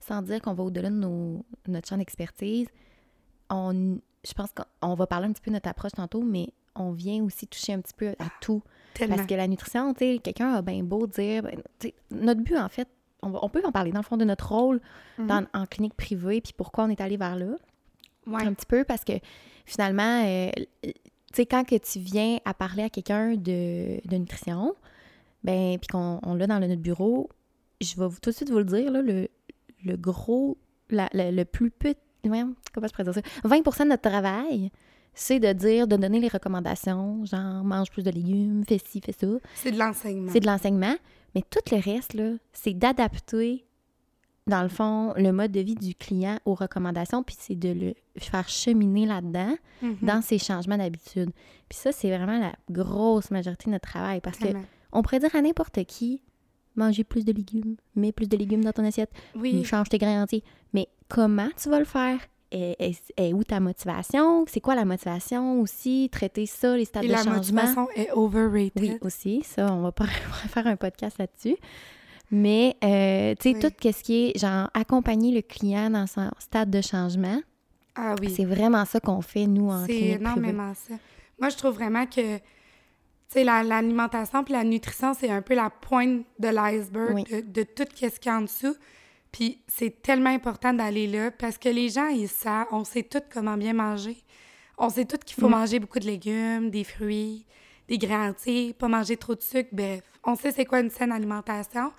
sans 0.00 0.22
dire 0.22 0.42
qu'on 0.42 0.54
va 0.54 0.64
au-delà 0.64 0.90
de 0.90 0.96
nos, 0.96 1.44
notre 1.66 1.88
champ 1.88 1.96
d'expertise, 1.96 2.68
on, 3.48 3.98
je 4.24 4.32
pense 4.34 4.50
qu'on 4.52 4.94
va 4.94 5.06
parler 5.06 5.26
un 5.26 5.32
petit 5.32 5.42
peu 5.42 5.50
de 5.50 5.56
notre 5.56 5.68
approche 5.68 5.92
tantôt, 5.92 6.22
mais 6.22 6.52
on 6.74 6.92
vient 6.92 7.22
aussi 7.22 7.46
toucher 7.46 7.72
un 7.72 7.80
petit 7.80 7.94
peu 7.94 8.08
à 8.18 8.28
tout. 8.40 8.62
Tellement. 8.98 9.16
Parce 9.16 9.28
que 9.28 9.34
la 9.34 9.46
nutrition, 9.48 9.92
tu 9.94 9.98
sais, 10.14 10.18
quelqu'un 10.18 10.52
a 10.54 10.62
bien 10.62 10.82
beau 10.82 11.06
dire, 11.06 11.42
ben, 11.42 11.60
notre 12.10 12.40
but, 12.42 12.56
en 12.56 12.68
fait, 12.68 12.88
on, 13.22 13.30
va- 13.30 13.40
on 13.42 13.48
peut 13.48 13.62
en 13.64 13.72
parler 13.72 13.90
dans 13.92 14.00
le 14.00 14.04
fond 14.04 14.16
de 14.16 14.24
notre 14.24 14.48
rôle 14.52 14.80
Mhm. 15.18 15.26
dans- 15.26 15.46
en 15.54 15.66
clinique 15.66 15.94
privée, 15.94 16.40
puis 16.40 16.52
pourquoi 16.56 16.84
on 16.84 16.88
est 16.90 17.00
allé 17.00 17.16
vers 17.16 17.36
là 17.36 17.46
Ouais. 18.26 18.44
un 18.44 18.52
petit 18.52 18.66
peu 18.66 18.84
parce 18.84 19.04
que 19.04 19.14
finalement, 19.64 20.22
euh, 20.24 20.50
tu 20.82 20.92
sais, 21.32 21.46
quand 21.46 21.64
que 21.64 21.76
tu 21.76 21.98
viens 21.98 22.38
à 22.44 22.52
parler 22.54 22.82
à 22.82 22.90
quelqu'un 22.90 23.34
de, 23.36 24.06
de 24.06 24.16
nutrition, 24.16 24.74
ben, 25.44 25.78
puis 25.78 25.88
qu'on 25.88 26.20
on 26.22 26.34
l'a 26.34 26.46
dans 26.46 26.58
le- 26.58 26.66
notre 26.66 26.82
bureau, 26.82 27.28
je 27.80 27.96
vais 27.96 28.06
vous- 28.06 28.18
tout 28.20 28.30
de 28.30 28.34
suite 28.34 28.50
vous 28.50 28.58
le 28.58 28.64
dire, 28.64 28.90
là, 28.90 29.02
le, 29.02 29.28
le 29.84 29.96
gros, 29.96 30.58
la- 30.90 31.08
la- 31.12 31.30
le 31.30 31.44
plus 31.44 31.70
petit, 31.70 31.98
comment 32.22 32.54
je 32.86 32.92
pourrais 32.92 33.04
dire 33.04 33.14
ça, 33.14 33.20
20% 33.44 33.84
de 33.84 33.90
notre 33.90 34.08
travail, 34.08 34.70
c'est 35.20 35.40
de 35.40 35.52
dire, 35.52 35.88
de 35.88 35.96
donner 35.96 36.20
les 36.20 36.28
recommandations, 36.28 37.24
genre 37.24 37.64
mange 37.64 37.90
plus 37.90 38.02
de 38.02 38.10
légumes, 38.10 38.64
fais 38.68 38.78
ci, 38.84 39.00
fais 39.00 39.12
ça. 39.12 39.26
C'est 39.54 39.72
de 39.72 39.78
l'enseignement. 39.78 40.30
C'est 40.32 40.40
de 40.40 40.46
l'enseignement, 40.46 40.94
mais 41.34 41.42
tout 41.50 41.60
le 41.74 41.78
reste, 41.80 42.14
là, 42.14 42.32
c'est 42.52 42.74
d'adapter, 42.74 43.64
dans 44.46 44.62
le 44.62 44.68
fond, 44.68 45.12
le 45.16 45.30
mode 45.32 45.50
de 45.52 45.60
vie 45.60 45.74
du 45.74 45.94
client 45.94 46.38
aux 46.44 46.54
recommandations, 46.54 47.22
puis 47.22 47.36
c'est 47.38 47.54
de 47.56 47.68
le 47.70 47.94
faire 48.16 48.48
cheminer 48.48 49.06
là-dedans, 49.06 49.56
Mhm. 49.82 49.96
dans 50.02 50.22
ses 50.22 50.38
changements 50.38 50.78
d'habitude. 50.78 51.30
Puis 51.68 51.78
ça, 51.78 51.92
c'est 51.92 52.08
vraiment 52.16 52.38
la 52.38 52.52
grosse 52.70 53.30
majorité 53.30 53.66
de 53.66 53.70
notre 53.72 53.88
travail, 53.88 54.20
parce 54.20 54.38
que 54.38 54.48
on 54.92 55.02
pourrait 55.02 55.18
dire 55.20 55.34
à 55.34 55.42
n'importe 55.42 55.84
qui, 55.84 56.22
manger 56.76 57.02
plus 57.04 57.24
de 57.24 57.32
légumes, 57.32 57.76
mets 57.96 58.12
plus 58.12 58.28
de 58.28 58.36
légumes 58.36 58.62
dans 58.64 58.72
ton 58.72 58.84
assiette, 58.84 59.10
Oui. 59.34 59.64
change 59.64 59.88
tes 59.88 59.98
grains 59.98 60.22
entiers. 60.22 60.44
Mais 60.72 60.86
comment 61.08 61.48
tu 61.60 61.68
vas 61.68 61.80
le 61.80 61.84
faire? 61.84 62.20
Et 62.50 63.34
où 63.34 63.44
ta 63.44 63.60
motivation? 63.60 64.44
C'est 64.48 64.60
quoi 64.60 64.74
la 64.74 64.84
motivation 64.86 65.60
aussi? 65.60 66.08
Traiter 66.10 66.46
ça, 66.46 66.76
les 66.76 66.86
stades 66.86 67.04
Et 67.04 67.08
de 67.08 67.12
la 67.12 67.18
changement? 67.18 67.34
motivation 67.36 67.88
est 67.94 68.10
overrated. 68.12 68.72
Oui, 68.82 68.98
aussi, 69.02 69.42
ça, 69.44 69.72
on 69.72 69.82
va 69.82 69.92
pas 69.92 70.06
faire 70.48 70.66
un 70.66 70.76
podcast 70.76 71.18
là-dessus. 71.18 71.56
Mais, 72.30 72.76
euh, 72.84 73.34
tu 73.40 73.50
sais, 73.50 73.56
Oui. 73.56 73.60
tout 73.60 73.92
ce 73.92 74.02
qui 74.02 74.26
est, 74.34 74.38
genre, 74.38 74.68
accompagner 74.74 75.32
le 75.32 75.40
client 75.42 75.90
dans 75.90 76.06
son 76.06 76.30
stade 76.38 76.70
de 76.70 76.80
changement, 76.82 77.40
Ah 77.94 78.14
oui. 78.20 78.30
c'est 78.34 78.44
vraiment 78.44 78.84
ça 78.84 79.00
qu'on 79.00 79.20
fait, 79.22 79.46
nous, 79.46 79.70
en 79.70 79.86
C'est 79.86 79.94
énormément 79.98 80.72
ça. 80.74 80.94
Moi, 81.40 81.48
je 81.50 81.56
trouve 81.56 81.74
vraiment 81.74 82.04
que, 82.06 82.36
tu 82.36 82.42
sais, 83.28 83.44
la- 83.44 83.62
l'alimentation 83.62 84.44
puis 84.44 84.52
la 84.54 84.64
nutrition, 84.64 85.14
c'est 85.14 85.30
un 85.30 85.40
peu 85.42 85.54
la 85.54 85.70
pointe 85.70 86.24
de 86.38 86.48
l'iceberg 86.48 87.14
Oui. 87.14 87.24
de, 87.24 87.40
de 87.40 87.62
tout 87.62 87.84
ce 87.90 88.18
qu'il 88.18 88.26
y 88.26 88.34
a 88.34 88.36
en 88.38 88.42
dessous. 88.42 88.74
Puis 89.38 89.60
c'est 89.68 90.02
tellement 90.02 90.30
important 90.30 90.74
d'aller 90.74 91.06
là 91.06 91.30
parce 91.30 91.58
que 91.58 91.68
les 91.68 91.90
gens, 91.90 92.08
ils 92.08 92.26
savent, 92.28 92.66
on 92.72 92.82
sait 92.82 93.04
tout 93.04 93.20
comment 93.32 93.56
bien 93.56 93.72
manger. 93.72 94.16
On 94.78 94.88
sait 94.90 95.04
tout 95.04 95.16
qu'il 95.24 95.36
faut 95.40 95.46
Mm. 95.46 95.52
manger 95.52 95.78
beaucoup 95.78 96.00
de 96.00 96.06
légumes, 96.06 96.70
des 96.70 96.82
fruits, 96.82 97.46
des 97.86 97.98
grains 97.98 98.30
entiers, 98.30 98.72
pas 98.74 98.88
manger 98.88 99.16
trop 99.16 99.36
de 99.36 99.40
sucre, 99.40 99.68
bref. 99.70 100.02
On 100.24 100.34
sait 100.34 100.50
c'est 100.50 100.64
quoi 100.64 100.80
une 100.80 100.90
saine 100.90 101.12
alimentation. 101.12 101.92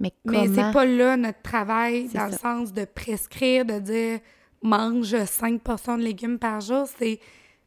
Mais 0.00 0.12
Mais 0.26 0.32
comment... 0.48 0.54
c'est 0.54 0.72
pas 0.74 0.84
là 0.84 1.16
notre 1.16 1.40
travail, 1.40 2.08
dans 2.08 2.26
le 2.26 2.32
sens 2.36 2.74
de 2.74 2.84
prescrire, 2.84 3.64
de 3.64 3.78
dire 3.78 4.20
mange 4.62 5.16
5 5.24 5.62
portions 5.62 5.96
de 5.96 6.02
légumes 6.02 6.38
par 6.38 6.60
jour, 6.60 6.86
c'est 6.98 7.20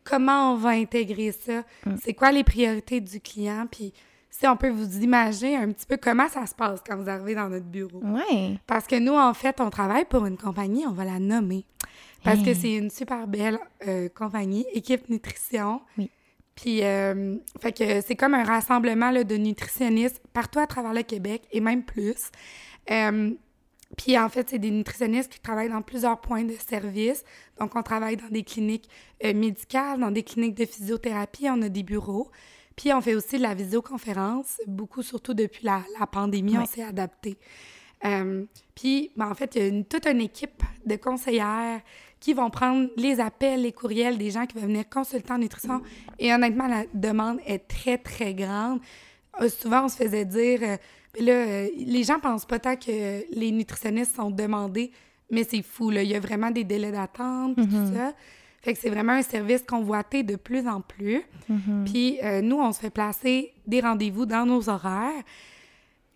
comment 0.04 0.54
on 0.54 0.58
va 0.58 0.70
intégrer 0.70 1.32
ça, 1.32 1.64
Mm. 1.88 1.96
c'est 2.04 2.14
quoi 2.14 2.32
les 2.32 2.44
priorités 2.44 3.02
du 3.02 3.20
client, 3.20 3.66
puis 3.72 3.92
si 4.34 4.48
on 4.48 4.58
peut 4.58 4.70
vous 4.70 4.98
imaginer 5.04 5.58
un 5.58 5.72
petit 5.72 5.86
peu 5.86 5.96
comment 5.96 6.28
ça 6.28 6.48
se 6.48 6.56
passe 6.56 6.82
quand 6.84 6.98
vous 6.98 7.08
arrivez 7.08 7.36
dans 7.36 7.50
notre 7.50 7.68
bureau. 7.68 8.02
Ouais. 8.02 8.58
Parce 8.66 8.88
que 8.88 8.98
nous, 8.98 9.14
en 9.14 9.34
fait, 9.36 9.62
on 9.62 9.70
travaille 9.70 10.06
pour 10.06 10.26
une 10.26 10.38
compagnie, 10.38 10.88
on 10.88 10.92
va 10.92 11.06
la 11.06 11.20
nommer. 11.20 11.66
Parce 12.24 12.42
que 12.42 12.50
Hey. 12.50 12.56
c'est 12.56 12.74
une 12.74 12.90
super 12.90 13.28
belle 13.28 13.60
euh, 13.88 14.10
compagnie, 14.10 14.66
Équipe 14.74 15.08
Nutrition. 15.10 15.82
Oui. 16.00 16.10
Puis, 16.56 16.84
euh, 16.84 17.36
fait 17.62 17.74
que 17.74 18.02
c'est 18.02 18.16
comme 18.16 18.34
un 18.34 18.44
rassemblement 18.44 19.12
là, 19.12 19.24
de 19.24 19.36
nutritionnistes 19.36 20.20
partout 20.34 20.60
à 20.60 20.66
travers 20.66 20.94
le 20.94 21.04
Québec 21.04 21.44
et 21.52 21.60
même 21.60 21.84
plus. 21.84 22.32
Euh, 22.90 23.32
puis, 23.98 24.18
en 24.18 24.30
fait, 24.30 24.50
c'est 24.50 24.60
des 24.60 24.72
nutritionnistes 24.72 25.32
qui 25.32 25.42
travaillent 25.42 25.70
dans 25.70 25.84
plusieurs 25.84 26.20
points 26.22 26.44
de 26.44 26.56
service. 26.68 27.24
Donc, 27.60 27.76
on 27.76 27.84
travaille 27.84 28.18
dans 28.18 28.30
des 28.30 28.44
cliniques 28.44 28.90
euh, 29.24 29.36
médicales, 29.36 30.00
dans 30.00 30.10
des 30.10 30.24
cliniques 30.24 30.56
de 30.56 30.66
physiothérapie, 30.66 31.48
on 31.52 31.62
a 31.62 31.70
des 31.70 31.84
bureaux. 31.84 32.32
Puis, 32.76 32.92
on 32.94 33.02
fait 33.02 33.16
aussi 33.16 33.38
de 33.38 33.44
la 33.44 33.54
visioconférence, 33.54 34.60
beaucoup, 34.68 35.04
surtout 35.04 35.34
depuis 35.34 35.66
la, 35.66 35.82
la 36.00 36.08
pandémie, 36.08 36.58
on 36.58 36.66
s'est 36.66 36.84
adapté. 36.84 37.38
Euh, 38.06 38.46
puis, 38.76 39.12
ben, 39.16 39.30
en 39.30 39.36
fait, 39.36 39.56
il 39.56 39.62
y 39.62 39.66
a 39.66 39.68
une- 39.68 39.86
toute 39.86 40.06
une 40.08 40.22
équipe 40.22 40.62
de 40.86 40.96
conseillères 40.98 41.82
qui 42.20 42.34
vont 42.34 42.50
prendre 42.50 42.90
les 42.98 43.20
appels, 43.20 43.62
les 43.62 43.72
courriels 43.72 44.18
des 44.18 44.32
gens 44.32 44.46
qui 44.46 44.56
veulent 44.56 44.68
venir 44.68 44.90
consulter 44.90 45.32
en 45.34 45.38
nutrition. 45.38 45.82
Et 46.20 46.34
honnêtement, 46.34 46.68
la 46.68 46.84
demande 46.94 47.40
est 47.46 47.60
très, 47.68 47.98
très 47.98 48.34
grande. 48.34 48.80
Euh, 49.42 49.50
souvent, 49.50 49.86
on 49.86 49.90
se 49.90 49.98
faisait 49.98 50.26
dire, 50.26 50.60
euh, 50.64 50.78
là, 51.20 51.32
euh, 51.34 51.70
les 51.78 52.04
gens 52.04 52.20
pensent 52.20 52.46
pas 52.46 52.60
tant 52.60 52.76
que 52.76 53.24
les 53.34 53.52
nutritionnistes 53.52 54.16
sont 54.16 54.32
demandés, 54.32 54.92
mais 55.30 55.44
c'est 55.44 55.62
fou, 55.62 55.90
là. 55.90 56.04
Il 56.04 56.10
y 56.10 56.16
a 56.16 56.20
vraiment 56.20 56.52
des 56.52 56.64
délais 56.64 56.92
d'attente, 56.92 57.56
puis 57.56 57.66
tout 57.68 57.94
ça. 57.94 58.14
Fait 58.64 58.74
que 58.74 58.80
c'est 58.80 58.90
vraiment 58.90 59.14
un 59.14 59.22
service 59.22 59.62
convoité 59.64 60.24
de 60.24 60.36
plus 60.38 60.68
en 60.68 60.82
plus. 60.82 61.22
Puis 61.86 62.18
euh, 62.24 62.42
nous, 62.42 62.58
on 62.58 62.72
se 62.72 62.80
fait 62.80 62.90
placer 62.90 63.54
des 63.68 63.82
rendez-vous 63.82 64.26
dans 64.26 64.46
nos 64.46 64.70
horaires 64.70 65.22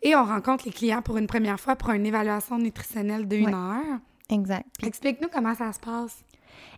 et 0.02 0.16
on 0.16 0.24
rencontre 0.24 0.66
les 0.66 0.72
clients 0.72 1.02
pour 1.02 1.18
une 1.18 1.28
première 1.28 1.60
fois 1.60 1.76
pour 1.76 1.90
une 1.92 2.06
évaluation 2.06 2.58
nutritionnelle 2.58 3.28
d'une 3.28 3.48
Ouais. 3.48 3.54
heure. 3.54 4.00
Exact. 4.30 4.66
Explique-nous 4.86 5.30
comment 5.34 5.56
ça 5.56 5.72
se 5.74 5.80
passe. 5.80 6.24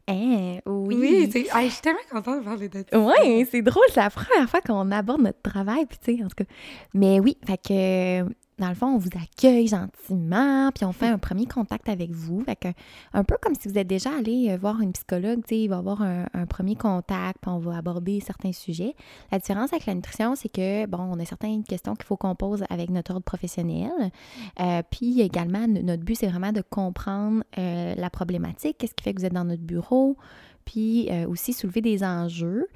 hein, 0.08 0.58
oui. 0.66 0.96
Oui, 1.00 1.30
hey, 1.56 1.68
je 1.68 1.74
suis 1.74 1.82
tellement 1.82 2.00
contente 2.12 2.40
de 2.40 2.44
parler 2.44 2.70
de 2.70 2.84
ça. 2.92 3.00
Oui, 3.00 3.48
c'est 3.50 3.62
drôle, 3.62 3.84
c'est 3.90 4.00
la 4.02 4.10
première 4.10 4.50
fois 4.50 4.62
qu'on 4.62 4.92
aborde 4.92 5.22
notre 5.22 5.42
travail, 5.42 5.86
puis 5.86 5.98
tu 6.04 6.18
sais, 6.18 6.24
en 6.24 6.28
tout 6.28 6.44
cas. 6.44 6.50
Mais 6.94 7.20
oui, 7.20 7.38
fait 7.46 7.58
que 7.58 8.30
dans 8.60 8.70
le 8.70 8.76
fond, 8.76 8.88
on 8.88 8.98
vous 8.98 9.10
accueille 9.16 9.68
gentiment, 9.68 10.72
puis 10.72 10.86
on 10.86 10.92
fait 10.92 11.08
un 11.16 11.18
premier 11.18 11.46
contact 11.46 11.90
avec 11.90 12.12
vous. 12.12 12.44
Fait 12.44 12.56
que 12.56 12.68
un 13.14 13.24
peu 13.24 13.36
comme 13.42 13.56
si 13.56 13.68
vous 13.68 13.78
êtes 13.78 13.88
déjà 13.88 14.12
allé 14.18 14.50
euh, 14.50 14.58
voir 14.58 14.82
une 14.82 14.94
psychologue, 14.94 15.42
tu 15.48 15.56
sais, 15.56 15.62
il 15.62 15.68
va 15.68 15.78
y 15.78 15.80
avoir 15.80 16.02
un, 16.02 16.26
un 16.34 16.46
premier 16.46 16.76
contact, 16.76 17.40
puis 17.42 17.52
on 17.52 17.60
va 17.60 17.78
aborder 17.78 18.20
certains 18.20 18.52
sujets. 18.52 18.96
La 19.32 19.40
différence 19.40 19.74
avec 19.74 19.86
la 19.86 19.96
nutrition, 19.96 20.36
c'est 20.36 20.50
que, 20.50 20.86
bon, 20.86 21.00
on 21.00 21.20
a 21.20 21.26
certaines 21.26 21.64
questions 21.64 21.96
qu'il 21.96 22.06
faut 22.06 22.18
qu'on 22.18 22.36
pose 22.36 22.64
avec 22.70 22.90
notre 22.90 23.12
ordre 23.12 23.24
professionnel. 23.24 23.92
Euh, 24.60 24.82
puis 24.90 25.22
également, 25.22 25.68
notre 25.68 26.04
but, 26.04 26.16
c'est 26.16 26.28
vraiment 26.28 26.52
de 26.52 26.62
comprendre 26.62 27.44
euh, 27.58 27.96
la 27.96 28.10
problématique, 28.10 28.78
qu'est-ce 28.78 28.94
qui 28.94 29.04
fait 29.04 29.14
que 29.14 29.20
vous 29.20 29.26
êtes 29.26 29.34
dans 29.34 29.46
notre 29.46 29.64
bureau, 29.64 30.18
puis 30.70 31.08
euh, 31.10 31.28
aussi 31.28 31.52
soulever 31.54 31.82
des 31.82 32.04
enjeux. 32.04 32.68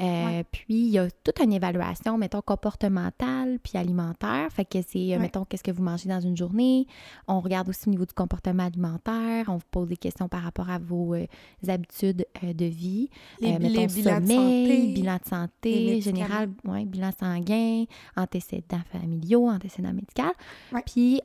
Euh, 0.00 0.04
Ouais. 0.22 0.44
Puis 0.50 0.64
il 0.86 0.88
y 0.90 0.98
a 0.98 1.08
toute 1.24 1.38
une 1.40 1.52
évaluation, 1.52 2.16
mettons, 2.16 2.40
comportementale 2.40 3.58
puis 3.62 3.76
alimentaire. 3.76 4.48
Fait 4.50 4.64
que 4.64 4.78
c'est, 4.86 4.98
euh, 4.98 5.16
Ouais. 5.16 5.18
mettons, 5.18 5.44
qu'est-ce 5.44 5.62
que 5.62 5.70
vous 5.70 5.82
mangez 5.82 6.08
dans 6.08 6.20
une 6.20 6.36
journée? 6.36 6.86
On 7.28 7.40
regarde 7.40 7.68
aussi 7.68 7.88
au 7.88 7.90
niveau 7.90 8.06
du 8.06 8.14
comportement 8.14 8.64
alimentaire. 8.64 9.46
On 9.48 9.56
vous 9.56 9.68
pose 9.70 9.88
des 9.88 9.96
questions 9.96 10.28
par 10.28 10.42
rapport 10.42 10.70
à 10.70 10.78
vos 10.78 11.14
habitudes 11.68 12.24
de 12.42 12.64
vie. 12.64 13.08
Les, 13.40 13.52
Euh, 13.54 13.58
les 13.58 13.68
mettons, 13.68 13.94
bilans 13.94 14.20
de 14.20 14.26
sommeil, 14.26 14.66
santé. 14.66 14.92
bilan 14.94 15.16
de 15.22 15.28
santé, 15.28 16.00
général, 16.00 16.50
ouais, 16.64 16.84
bilan 16.84 17.10
sanguin, 17.18 17.84
antécédents 18.16 18.80
familiaux, 18.90 19.48
antécédents 19.48 19.92
médicaux. 19.92 20.32
Puis, 20.86 21.20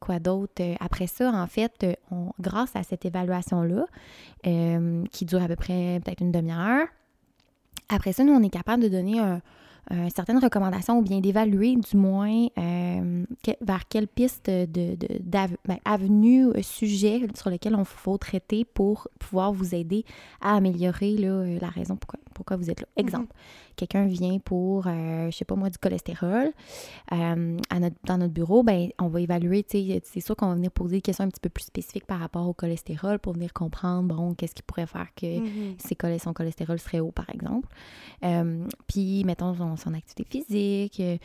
quoi 0.00 0.18
d'autre? 0.18 0.62
Après 0.80 1.06
ça, 1.06 1.30
en 1.32 1.46
fait, 1.46 1.86
on, 2.10 2.32
grâce 2.40 2.74
à 2.74 2.82
cette 2.82 3.04
évaluation-là, 3.04 3.84
euh, 4.46 5.04
qui 5.12 5.19
dure 5.24 5.42
à 5.42 5.48
peu 5.48 5.56
près 5.56 6.00
peut-être 6.04 6.20
une 6.20 6.32
demi-heure, 6.32 6.86
après 7.88 8.12
ça, 8.12 8.24
nous, 8.24 8.32
on 8.32 8.42
est 8.42 8.50
capable 8.50 8.82
de 8.84 8.88
donner 8.88 9.20
certaines 10.14 10.38
recommandations 10.38 10.98
ou 10.98 11.02
bien 11.02 11.20
d'évaluer 11.20 11.76
du 11.76 11.96
moins 11.96 12.46
euh, 12.58 13.24
vers 13.60 13.88
quelle 13.88 14.06
piste 14.06 14.48
de, 14.48 14.96
ben, 15.66 15.78
avenue, 15.84 16.46
euh, 16.46 16.62
sujet 16.62 17.26
sur 17.34 17.50
lequel 17.50 17.74
on 17.74 17.84
faut 17.84 18.16
traiter 18.16 18.64
pour 18.64 19.08
pouvoir 19.18 19.52
vous 19.52 19.74
aider 19.74 20.04
à 20.40 20.56
améliorer 20.56 21.16
euh, 21.20 21.58
la 21.60 21.68
raison 21.68 21.96
pourquoi, 21.96 22.20
pourquoi 22.34 22.56
vous 22.56 22.70
êtes 22.70 22.80
là. 22.80 22.86
Exemple, 22.96 23.34
quelqu'un 23.80 24.06
vient 24.06 24.38
pour, 24.38 24.86
euh, 24.86 25.30
je 25.30 25.36
sais 25.36 25.44
pas 25.44 25.56
moi, 25.56 25.70
du 25.70 25.78
cholestérol 25.78 26.52
euh, 27.12 27.56
à 27.70 27.80
notre, 27.80 27.96
dans 28.04 28.18
notre 28.18 28.32
bureau, 28.32 28.62
ben, 28.62 28.90
on 28.98 29.08
va 29.08 29.20
évaluer, 29.20 29.62
tu 29.64 29.78
sais, 29.78 30.02
c'est 30.04 30.20
sûr 30.20 30.36
qu'on 30.36 30.48
va 30.48 30.54
venir 30.54 30.70
poser 30.70 30.96
des 30.96 31.00
questions 31.02 31.24
un 31.24 31.28
petit 31.28 31.40
peu 31.40 31.48
plus 31.48 31.64
spécifiques 31.64 32.06
par 32.06 32.18
rapport 32.20 32.46
au 32.48 32.52
cholestérol 32.52 33.18
pour 33.18 33.32
venir 33.32 33.52
comprendre, 33.52 34.14
bon, 34.14 34.34
qu'est-ce 34.34 34.54
qui 34.54 34.62
pourrait 34.62 34.86
faire 34.86 35.08
que 35.16 35.40
Mhm. 35.40 36.18
son 36.18 36.32
cholestérol 36.32 36.78
serait 36.78 37.00
haut, 37.00 37.10
par 37.12 37.28
exemple. 37.30 37.68
Euh, 38.24 38.64
puis, 38.86 39.24
mettons, 39.24 39.54
son, 39.54 39.76
son 39.76 39.94
activité 39.94 40.24
physique, 40.24 41.00
euh, 41.00 41.16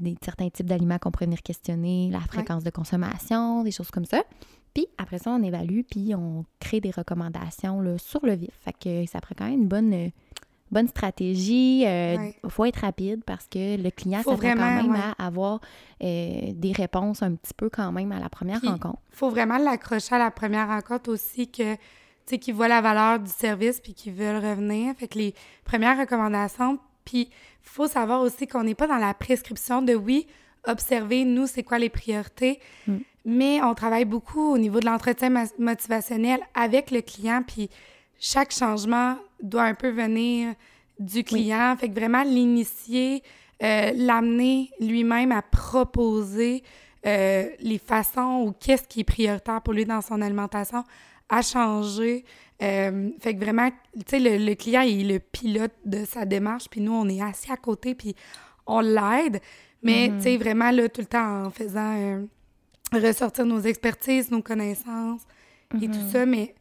des, 0.00 0.16
certains 0.22 0.48
types 0.50 0.66
d'aliments 0.66 0.98
qu'on 0.98 1.10
pourrait 1.10 1.26
venir 1.26 1.42
questionner, 1.42 2.08
la 2.10 2.20
fréquence 2.20 2.64
de 2.64 2.70
consommation, 2.70 3.62
des 3.62 3.70
choses 3.70 3.90
comme 3.90 4.04
ça. 4.04 4.22
Puis, 4.74 4.86
après 4.96 5.18
ça, 5.18 5.30
on 5.30 5.42
évalue, 5.42 5.82
puis 5.88 6.14
on 6.14 6.44
crée 6.58 6.80
des 6.80 6.90
recommandations 6.90 7.80
là, 7.82 7.98
sur 7.98 8.24
le 8.24 8.32
vif. 8.34 8.50
Fait 8.64 8.72
que 8.72 9.06
ça 9.06 9.20
prend 9.20 9.34
quand 9.36 9.44
même 9.44 9.60
une 9.62 9.68
bonne, 9.68 10.10
bonne 10.72 10.88
stratégie. 10.88 11.82
Il 11.82 11.86
Ouais. 11.86 12.34
faut 12.48 12.64
être 12.64 12.80
rapide 12.80 13.22
parce 13.24 13.46
que 13.46 13.80
le 13.80 13.90
client 13.90 14.22
s'attend 14.22 14.36
quand 14.38 14.56
même 14.56 14.90
ouais. 14.92 14.98
à 15.18 15.26
avoir 15.26 15.60
euh, 16.02 16.40
des 16.54 16.72
réponses 16.72 17.22
un 17.22 17.34
petit 17.34 17.54
peu 17.54 17.70
quand 17.70 17.92
même 17.92 18.10
à 18.12 18.18
la 18.18 18.28
première 18.28 18.58
Puis, 18.58 18.68
rencontre. 18.68 18.98
faut 19.10 19.30
vraiment 19.30 19.58
l'accrocher 19.58 20.14
à 20.16 20.18
la 20.18 20.30
première 20.30 20.66
rencontre 20.68 21.10
aussi 21.10 21.48
que 21.48 21.74
tu 21.74 21.78
sais 22.26 22.38
qu'ils 22.38 22.54
voient 22.54 22.68
la 22.68 22.80
valeur 22.80 23.18
du 23.20 23.30
service 23.30 23.80
puis 23.80 23.94
qu'ils 23.94 24.12
veulent 24.14 24.44
revenir 24.44 24.94
fait 24.96 25.08
que 25.08 25.18
les 25.18 25.34
premières 25.64 25.98
recommandations 25.98 26.78
puis 27.04 27.30
faut 27.62 27.86
savoir 27.88 28.20
aussi 28.22 28.46
qu'on 28.46 28.64
n'est 28.64 28.74
pas 28.76 28.86
dans 28.86 28.96
la 28.98 29.12
prescription 29.14 29.82
de 29.82 29.94
oui 29.94 30.26
observer 30.66 31.24
nous 31.24 31.46
c'est 31.48 31.62
quoi 31.64 31.78
les 31.78 31.88
priorités 31.90 32.60
Mm. 32.86 32.96
mais 33.24 33.60
on 33.62 33.74
travaille 33.74 34.04
beaucoup 34.04 34.52
au 34.54 34.58
niveau 34.58 34.78
de 34.80 34.86
l'entretien 34.86 35.30
motivationnel 35.58 36.40
avec 36.54 36.90
le 36.90 37.00
client 37.00 37.42
puis 37.46 37.68
chaque 38.20 38.52
changement 38.52 39.16
doit 39.42 39.64
un 39.64 39.74
peu 39.74 39.90
venir 39.90 40.54
du 40.98 41.24
client 41.24 41.76
fait 41.78 41.88
que 41.88 41.94
vraiment 41.94 42.22
l'initier 42.22 43.22
euh, 43.62 43.92
l'amener 43.94 44.70
lui-même 44.80 45.32
à 45.32 45.42
proposer 45.42 46.62
euh, 47.06 47.48
les 47.60 47.78
façons 47.78 48.44
ou 48.46 48.52
qu'est-ce 48.52 48.84
qui 48.88 49.00
est 49.00 49.04
prioritaire 49.04 49.60
pour 49.62 49.72
lui 49.74 49.84
dans 49.84 50.00
son 50.00 50.20
alimentation 50.22 50.84
a 51.28 51.42
changé. 51.42 52.24
Euh, 52.62 53.10
fait 53.20 53.34
que 53.34 53.40
vraiment, 53.44 53.68
tu 53.70 54.00
sais, 54.06 54.18
le, 54.20 54.36
le 54.44 54.54
client 54.54 54.82
il 54.82 55.10
est 55.10 55.14
le 55.14 55.18
pilote 55.18 55.72
de 55.84 56.04
sa 56.04 56.24
démarche, 56.24 56.68
puis 56.70 56.80
nous, 56.80 56.92
on 56.92 57.08
est 57.08 57.20
assis 57.22 57.50
à 57.50 57.56
côté, 57.56 57.94
puis 57.94 58.14
on 58.66 58.80
l'aide. 58.80 59.40
Mais, 59.82 60.10
Mhm. 60.10 60.16
tu 60.18 60.22
sais, 60.22 60.36
vraiment, 60.36 60.70
là, 60.70 60.88
tout 60.88 61.00
le 61.00 61.06
temps 61.08 61.46
en 61.46 61.50
faisant 61.50 62.20
ressortir 62.92 63.46
nos 63.46 63.60
expertises, 63.60 64.30
nos 64.30 64.42
connaissances 64.42 65.22
et 65.80 65.86
tout 65.88 65.98
Mhm. 65.98 66.10
ça. 66.12 66.26
Mais 66.26 66.54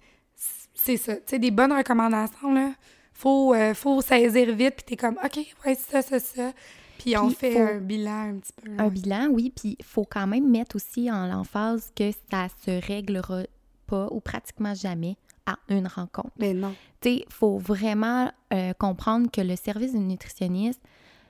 c'est 0.83 0.97
ça, 0.97 1.15
tu 1.15 1.21
sais, 1.27 1.39
des 1.39 1.51
bonnes 1.51 1.73
recommandations, 1.73 2.53
là. 2.53 2.71
Faut, 3.13 3.53
euh, 3.53 3.73
faut 3.75 4.01
saisir 4.01 4.55
vite, 4.55 4.75
puis 4.77 4.85
t'es 4.85 4.95
comme, 4.95 5.19
OK, 5.23 5.37
ouais, 5.65 5.75
ça, 5.75 6.01
ça, 6.01 6.19
ça. 6.19 6.53
Puis 6.97 7.15
on 7.17 7.29
fait 7.29 7.59
un 7.59 7.77
bilan 7.79 8.29
un 8.29 8.37
petit 8.37 8.53
peu. 8.53 8.71
Un 8.77 8.87
bilan, 8.87 9.27
oui, 9.31 9.51
puis 9.55 9.75
il 9.77 9.85
faut 9.85 10.05
quand 10.05 10.27
même 10.27 10.49
mettre 10.49 10.75
aussi 10.75 11.11
en 11.11 11.27
l'emphase 11.27 11.91
que 11.95 12.11
ça 12.31 12.47
se 12.65 12.85
réglera 12.85 13.43
pas 13.87 14.07
ou 14.11 14.19
pratiquement 14.21 14.73
jamais 14.73 15.17
à 15.45 15.57
une 15.69 15.87
rencontre. 15.87 16.31
Mais 16.39 16.53
non. 16.53 16.73
Tu 16.99 17.09
sais, 17.09 17.15
il 17.27 17.33
faut 17.33 17.57
vraiment 17.57 18.31
euh, 18.53 18.73
comprendre 18.73 19.29
que 19.31 19.41
le 19.41 19.55
service 19.55 19.93
du 19.93 19.99
nutritionniste, 19.99 20.81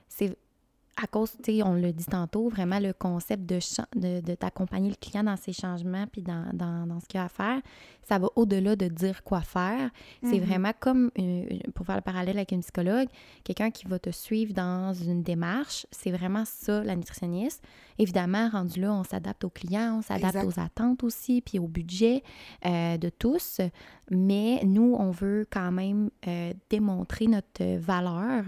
c'est 0.08 0.36
à 1.02 1.06
cause, 1.06 1.32
tu 1.42 1.56
sais, 1.56 1.62
on 1.62 1.74
l'a 1.74 1.90
dit 1.92 2.04
tantôt, 2.04 2.48
vraiment 2.48 2.78
le 2.78 2.92
concept 2.92 3.44
de, 3.46 3.58
de, 3.96 4.20
de 4.20 4.34
t'accompagner 4.34 4.90
le 4.90 4.94
client 4.96 5.24
dans 5.24 5.36
ses 5.36 5.52
changements 5.52 6.06
puis 6.06 6.20
dans, 6.22 6.50
dans, 6.52 6.86
dans 6.86 7.00
ce 7.00 7.06
qu'il 7.06 7.18
a 7.18 7.24
à 7.24 7.28
faire, 7.28 7.60
ça 8.02 8.18
va 8.18 8.28
au-delà 8.36 8.76
de 8.76 8.88
dire 8.88 9.22
quoi 9.24 9.40
faire. 9.40 9.90
C'est 10.22 10.38
Mhm. 10.38 10.44
vraiment 10.44 10.72
comme, 10.78 11.10
euh, 11.18 11.46
pour 11.74 11.86
faire 11.86 11.96
le 11.96 12.02
parallèle 12.02 12.36
avec 12.36 12.52
une 12.52 12.60
psychologue, 12.60 13.08
quelqu'un 13.42 13.70
qui 13.70 13.86
va 13.86 13.98
te 13.98 14.10
suivre 14.10 14.52
dans 14.52 14.92
une 14.92 15.22
démarche. 15.22 15.86
C'est 15.90 16.10
vraiment 16.10 16.44
ça, 16.44 16.84
la 16.84 16.94
nutritionniste. 16.94 17.62
Évidemment, 17.98 18.48
rendu 18.50 18.80
là, 18.80 18.92
on 18.92 19.04
s'adapte 19.04 19.44
aux 19.44 19.50
clients, 19.50 19.98
on 19.98 20.02
s'adapte 20.02 20.44
aux 20.46 20.60
attentes 20.60 21.04
aussi, 21.04 21.40
puis 21.40 21.58
au 21.58 21.68
budget 21.68 22.22
euh, 22.66 22.96
de 22.98 23.08
tous. 23.08 23.60
Mais 24.12 24.60
nous, 24.64 24.94
on 24.98 25.10
veut 25.10 25.46
quand 25.50 25.72
même 25.72 26.10
euh, 26.28 26.52
démontrer 26.68 27.26
notre 27.26 27.78
valeur 27.78 28.44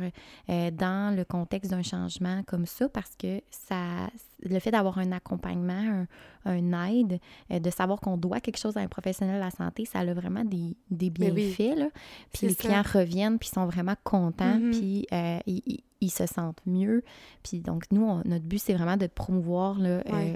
euh, 0.50 0.70
dans 0.70 1.16
le 1.16 1.24
contexte 1.24 1.70
d'un 1.70 1.82
changement 1.82 2.42
comme 2.46 2.66
ça 2.66 2.88
parce 2.88 3.16
que 3.16 3.40
ça, 3.50 4.10
le 4.42 4.58
fait 4.58 4.70
d'avoir 4.70 4.98
un 4.98 5.12
accompagnement, 5.12 6.06
un, 6.44 6.88
aide, 6.90 7.18
euh, 7.50 7.58
de 7.58 7.70
savoir 7.70 8.00
qu'on 8.00 8.16
doit 8.16 8.40
quelque 8.40 8.58
chose 8.58 8.76
à 8.76 8.80
un 8.80 8.88
professionnel 8.88 9.36
de 9.36 9.40
la 9.40 9.50
santé, 9.50 9.84
ça 9.84 10.00
a 10.00 10.12
vraiment 10.14 10.44
des, 10.44 10.76
des 10.90 11.10
bienfaits. 11.10 11.76
là. 11.76 11.88
Puis 12.32 12.48
les 12.48 12.54
clients 12.54 12.82
reviennent, 12.82 13.38
puis 13.38 13.48
sont 13.48 13.66
vraiment 13.66 13.94
contents, 14.04 14.58
Mhm. 14.58 14.70
puis 14.72 15.06
euh, 15.12 15.38
ils, 15.46 16.10
se 16.10 16.26
sentent 16.26 16.60
mieux. 16.66 17.02
Puis 17.42 17.60
donc, 17.60 17.84
nous, 17.90 18.02
on- 18.04 18.22
notre 18.26 18.44
but, 18.44 18.58
c'est 18.58 18.74
vraiment 18.74 18.98
de 18.98 19.06
promouvoir 19.06 19.78
là, 19.78 20.02
Ouais. 20.12 20.34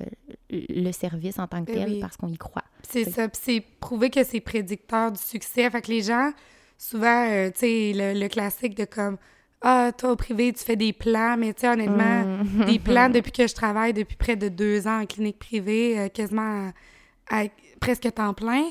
euh, 0.51 0.61
le 0.71 0.93
service 0.93 1.39
en 1.39 1.47
tant 1.47 1.63
que 1.63 1.73
Ben 1.73 1.85
tel 1.85 1.91
oui. 1.93 2.01
parce 2.01 2.17
qu'on 2.17 2.29
y 2.29 2.39
croit. 2.39 2.65
C'est 2.89 3.05
ça. 3.11 3.29
Puis 3.29 3.41
c'est 3.45 3.61
prouvé 3.81 4.09
que 4.09 4.25
c'est 4.25 4.41
prédicteur 4.41 5.13
du 5.13 5.19
succès. 5.21 5.69
Fait 5.69 5.83
que 5.83 5.89
les 5.91 6.01
gens, 6.01 6.31
souvent, 6.79 7.27
tu 7.51 7.59
sais, 7.59 7.93
le, 7.95 8.19
le 8.19 8.29
classique 8.29 8.75
de 8.77 8.87
comme 8.87 9.19
Ah, 9.61 9.91
toi, 9.97 10.13
au 10.13 10.17
privé, 10.17 10.53
tu 10.53 10.63
fais 10.65 10.77
des 10.77 10.93
plans, 10.93 11.37
mais 11.37 11.53
tu 11.53 11.63
sais, 11.63 11.69
honnêtement, 11.69 12.25
Mm. 12.25 12.65
des 12.67 12.79
plans 12.79 13.09
depuis 13.11 13.33
que 13.33 13.47
je 13.47 13.55
travaille 13.55 13.93
depuis 13.93 14.17
près 14.17 14.37
de 14.37 14.49
deux 14.49 14.87
ans 14.87 15.01
en 15.03 15.07
clinique 15.07 15.39
privée, 15.39 15.99
euh, 15.99 16.09
quasiment 16.09 16.71
à, 17.29 17.41
à 17.41 17.45
presque 17.81 18.13
temps 18.15 18.35
plein. 18.35 18.65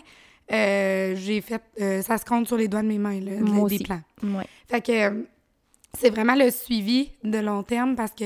euh, 0.53 1.13
j'ai 1.17 1.41
fait, 1.41 1.61
euh, 1.81 2.01
ça 2.01 2.17
se 2.17 2.23
compte 2.23 2.47
sur 2.47 2.55
les 2.55 2.69
doigts 2.69 2.81
de 2.81 2.87
mes 2.87 2.97
mains, 2.99 3.19
là, 3.19 3.31
Moi 3.41 3.67
des 3.67 3.75
aussi. 3.75 3.83
plans. 3.83 4.01
Ouais. 4.23 4.45
Fait 4.69 4.81
que 4.81 5.25
c'est 5.97 6.09
vraiment 6.09 6.35
le 6.35 6.49
suivi 6.51 7.11
de 7.23 7.39
long 7.39 7.63
terme 7.63 7.95
parce 7.97 8.11
que 8.13 8.25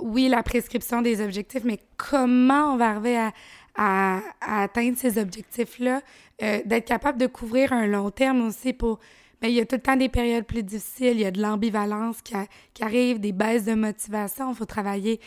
oui, 0.00 0.28
la 0.28 0.42
prescription 0.42 1.02
des 1.02 1.20
objectifs, 1.20 1.64
mais 1.64 1.78
comment 1.98 2.72
on 2.72 2.76
va 2.78 2.88
arriver 2.92 3.18
à, 3.18 3.32
à- 3.74 4.20
à 4.40 4.62
atteindre 4.62 4.96
ces 4.96 5.18
objectifs-là, 5.18 6.00
d'être 6.40 6.86
capable 6.86 7.18
de 7.18 7.26
couvrir 7.26 7.74
un 7.74 7.86
long 7.86 8.10
terme 8.10 8.40
aussi 8.46 8.72
pour... 8.72 8.98
Ben, 9.40 9.48
il 9.48 9.54
y 9.54 9.60
a 9.60 9.64
tout 9.66 9.76
le 9.76 9.82
temps 9.82 9.96
des 9.96 10.08
périodes 10.10 10.44
plus 10.44 10.62
difficiles, 10.62 11.12
il 11.14 11.20
y 11.20 11.24
a 11.24 11.30
de 11.30 11.40
l'ambivalence 11.40 12.20
qui, 12.22 12.34
arrive, 12.82 13.20
des 13.20 13.32
baisses 13.32 13.64
de 13.64 13.74
motivation, 13.74 14.50
il 14.50 14.54
faut 14.54 14.66
travailler 14.66 15.18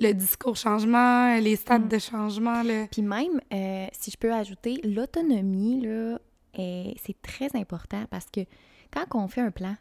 le 0.00 0.12
discours 0.12 0.56
changement, 0.56 1.38
les 1.38 1.56
stades 1.56 1.84
Mm. 1.84 1.88
de 1.88 1.98
changement. 1.98 2.62
Là. 2.62 2.86
Puis 2.90 3.02
même, 3.02 3.40
euh, 3.52 3.86
si 3.92 4.10
je 4.10 4.16
peux 4.16 4.32
ajouter, 4.32 4.80
l'autonomie, 4.82 5.80
là, 5.82 6.18
est- 6.54 6.94
c'est 7.04 7.20
très 7.22 7.48
important 7.54 8.04
parce 8.10 8.26
que 8.32 8.40
quand 8.92 9.04
on 9.14 9.28
fait 9.28 9.42
un 9.42 9.50
plan, 9.50 9.76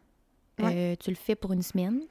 euh, 0.61 0.95
tu 0.99 1.09
le 1.09 1.15
fais 1.15 1.35
pour 1.35 1.53
une 1.53 1.61
semaine, 1.61 2.01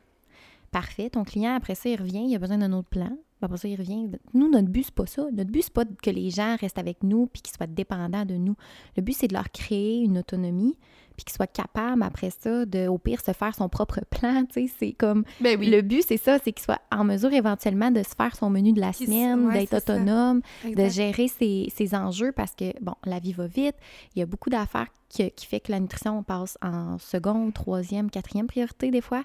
parfait. 0.71 1.11
Ton 1.11 1.23
client, 1.25 1.55
après 1.55 1.75
ça, 1.75 1.89
il 1.89 1.97
revient, 2.01 2.25
il 2.27 2.35
a 2.35 2.39
besoin 2.39 2.59
d'un 2.59 2.73
autre 2.73 2.89
plan. 2.89 3.09
Puis 3.11 3.45
Après 3.45 3.59
ça, 3.59 3.69
il 3.69 3.77
revient. 3.77 4.09
Nous, 4.35 4.51
notre 4.51 4.69
but, 4.69 4.85
c'est 4.85 4.95
pas 4.95 5.07
ça. 5.07 5.27
Notre 5.33 5.51
but, 5.51 5.63
c'est 5.63 5.73
pas 5.73 5.85
que 5.85 6.11
les 6.11 6.31
gens 6.31 6.57
restent 6.61 6.79
avec 6.79 7.03
nous 7.05 7.27
puis 7.27 7.41
qu'ils 7.43 7.55
soient 7.55 7.67
dépendants 7.69 8.25
de 8.25 8.35
nous. 8.35 8.57
Le 8.97 9.03
but, 9.03 9.13
c'est 9.13 9.29
de 9.29 9.35
leur 9.35 9.51
créer 9.53 10.01
une 10.01 10.19
autonomie 10.19 10.75
puis 11.19 11.25
qu'ils 11.25 11.35
soient 11.35 11.49
capables, 11.49 12.03
après 12.03 12.31
ça, 12.31 12.65
de, 12.65 12.87
au 12.87 12.97
pire, 12.97 13.21
se 13.21 13.33
faire 13.33 13.53
son 13.55 13.69
propre 13.69 14.01
plan. 14.09 14.45
Tu 14.47 14.69
sais, 14.69 14.73
c'est 14.79 14.93
comme... 14.93 15.25
Ben 15.41 15.59
oui. 15.59 15.69
Le 15.69 15.83
but, 15.83 16.05
c'est 16.07 16.17
ça, 16.17 16.39
c'est 16.39 16.53
qu'il 16.53 16.65
soit 16.65 16.81
en 16.93 17.03
mesure 17.03 17.33
éventuellement 17.33 17.91
de 17.91 18.03
se 18.05 18.15
faire 18.17 18.37
son 18.37 18.49
menu 18.51 18.73
de 18.73 18.81
la 18.81 18.93
Qu'il 18.93 19.07
semaine, 19.09 19.41
soit- 19.43 19.53
ouais, 19.53 19.67
d'être 19.67 19.75
autonome, 19.75 20.41
de 20.65 20.89
gérer 20.89 21.27
ses, 21.27 21.73
ses 21.75 21.95
enjeux 21.97 22.31
parce 22.31 22.55
que, 22.55 22.73
bon, 22.81 22.95
la 23.05 23.19
vie 23.19 23.33
va 23.33 23.49
vite. 23.49 23.75
Il 24.15 24.21
y 24.21 24.23
a 24.23 24.27
beaucoup 24.27 24.49
d'affaires 24.49 24.87
qui, 25.09 25.29
qui 25.33 25.47
fait 25.47 25.59
que 25.59 25.73
la 25.73 25.81
nutrition 25.81 26.23
passe 26.23 26.57
en 26.63 26.99
seconde, 26.99 27.53
troisième, 27.53 28.11
quatrième 28.11 28.47
priorité 28.47 28.91
des 28.93 29.01
fois. 29.01 29.25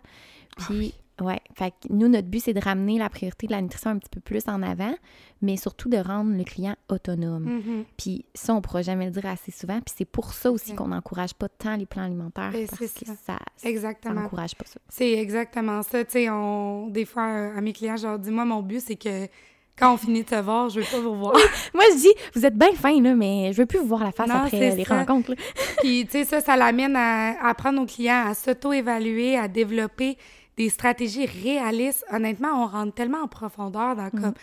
Ah 0.58 0.64
Puis, 0.68 0.94
ouais, 1.24 1.39
fait 1.55 1.71
que 1.71 1.91
nous, 1.91 2.07
notre 2.07 2.28
but, 2.28 2.39
c'est 2.41 2.53
de 2.53 2.59
ramener 2.59 2.97
la 2.99 3.09
priorité 3.09 3.47
de 3.47 3.51
la 3.51 3.61
nutrition 3.61 3.89
un 3.91 3.97
petit 3.97 4.09
peu 4.09 4.19
plus 4.19 4.43
en 4.47 4.61
avant, 4.61 4.93
mais 5.41 5.57
surtout 5.57 5.89
de 5.89 5.97
rendre 5.97 6.36
le 6.38 6.43
client 6.43 6.76
autonome. 6.89 7.43
Mhm. 7.45 7.84
Puis 7.97 8.26
ça, 8.34 8.53
on 8.53 8.57
ne 8.57 8.61
pourra 8.61 8.82
jamais 8.82 9.05
le 9.05 9.11
dire 9.11 9.26
assez 9.26 9.51
souvent. 9.51 9.80
Puis 9.82 9.93
c'est 9.97 10.05
pour 10.05 10.34
ça 10.34 10.51
aussi 10.51 10.71
Ouais. 10.71 10.76
qu'on 10.78 10.88
n'encourage 10.88 11.34
pas 11.34 11.49
tant 11.49 11.76
les 11.76 11.86
plans 11.86 12.03
alimentaires 12.03 12.51
Ben, 12.51 12.67
parce 12.67 12.80
c'est 12.86 13.05
que 13.05 13.11
ça. 13.15 14.13
n'encourage 14.13 14.55
pas 14.55 14.65
ça. 14.65 14.80
C'est 14.89 15.11
exactement 15.13 15.82
ça. 15.84 16.03
Tu 16.05 16.11
sais, 16.11 16.30
on... 16.30 16.88
des 16.88 17.05
fois, 17.05 17.24
à 17.55 17.61
mes 17.61 17.74
clients, 17.74 17.97
je 17.97 18.07
leur 18.07 18.19
dis, 18.19 18.32
moi, 18.32 18.45
mon 18.45 18.61
but, 18.61 18.80
c'est 18.82 18.95
que 18.95 19.28
quand 19.76 19.91
on 19.91 19.97
finit 19.97 20.24
de 20.24 20.30
se 20.30 20.36
voir, 20.36 20.69
je 20.69 20.80
veux 20.82 20.86
pas 20.86 20.99
vous 20.99 21.15
voir. 21.17 21.34
Moi, 21.74 21.84
je 21.93 21.97
dis, 22.01 22.13
vous 22.36 22.45
êtes 22.45 22.55
bien 22.55 22.74
fin, 22.74 23.01
là, 23.01 23.15
mais 23.15 23.51
je 23.53 23.57
veux 23.57 23.65
plus 23.65 23.80
vous 23.80 23.88
voir 23.88 24.03
la 24.03 24.11
face 24.11 24.28
Non, 24.30 24.36
après 24.36 24.76
les 24.76 24.84
ça. 24.86 24.99
rencontres. 24.99 25.32
là. 25.32 25.36
Puis, 25.80 26.05
tu 26.05 26.11
sais, 26.11 26.26
ça, 26.26 26.41
ça 26.41 26.55
l'amène 26.55 26.95
à 26.95 27.43
apprendre 27.49 27.82
aux 27.82 27.88
clients 27.88 28.24
à 28.28 28.36
s'auto-évaluer, 28.36 29.36
à 29.36 29.47
développer 29.47 30.15
des 30.56 30.70
stratégies 30.70 31.26
réalistes. 31.26 32.06
Honnêtement, 32.12 32.64
on 32.64 32.68
rentre 32.68 32.93
tellement 32.93 33.24
en 33.24 33.28
profondeur 33.28 33.95
dans 33.95 34.10
comme... 34.12 34.34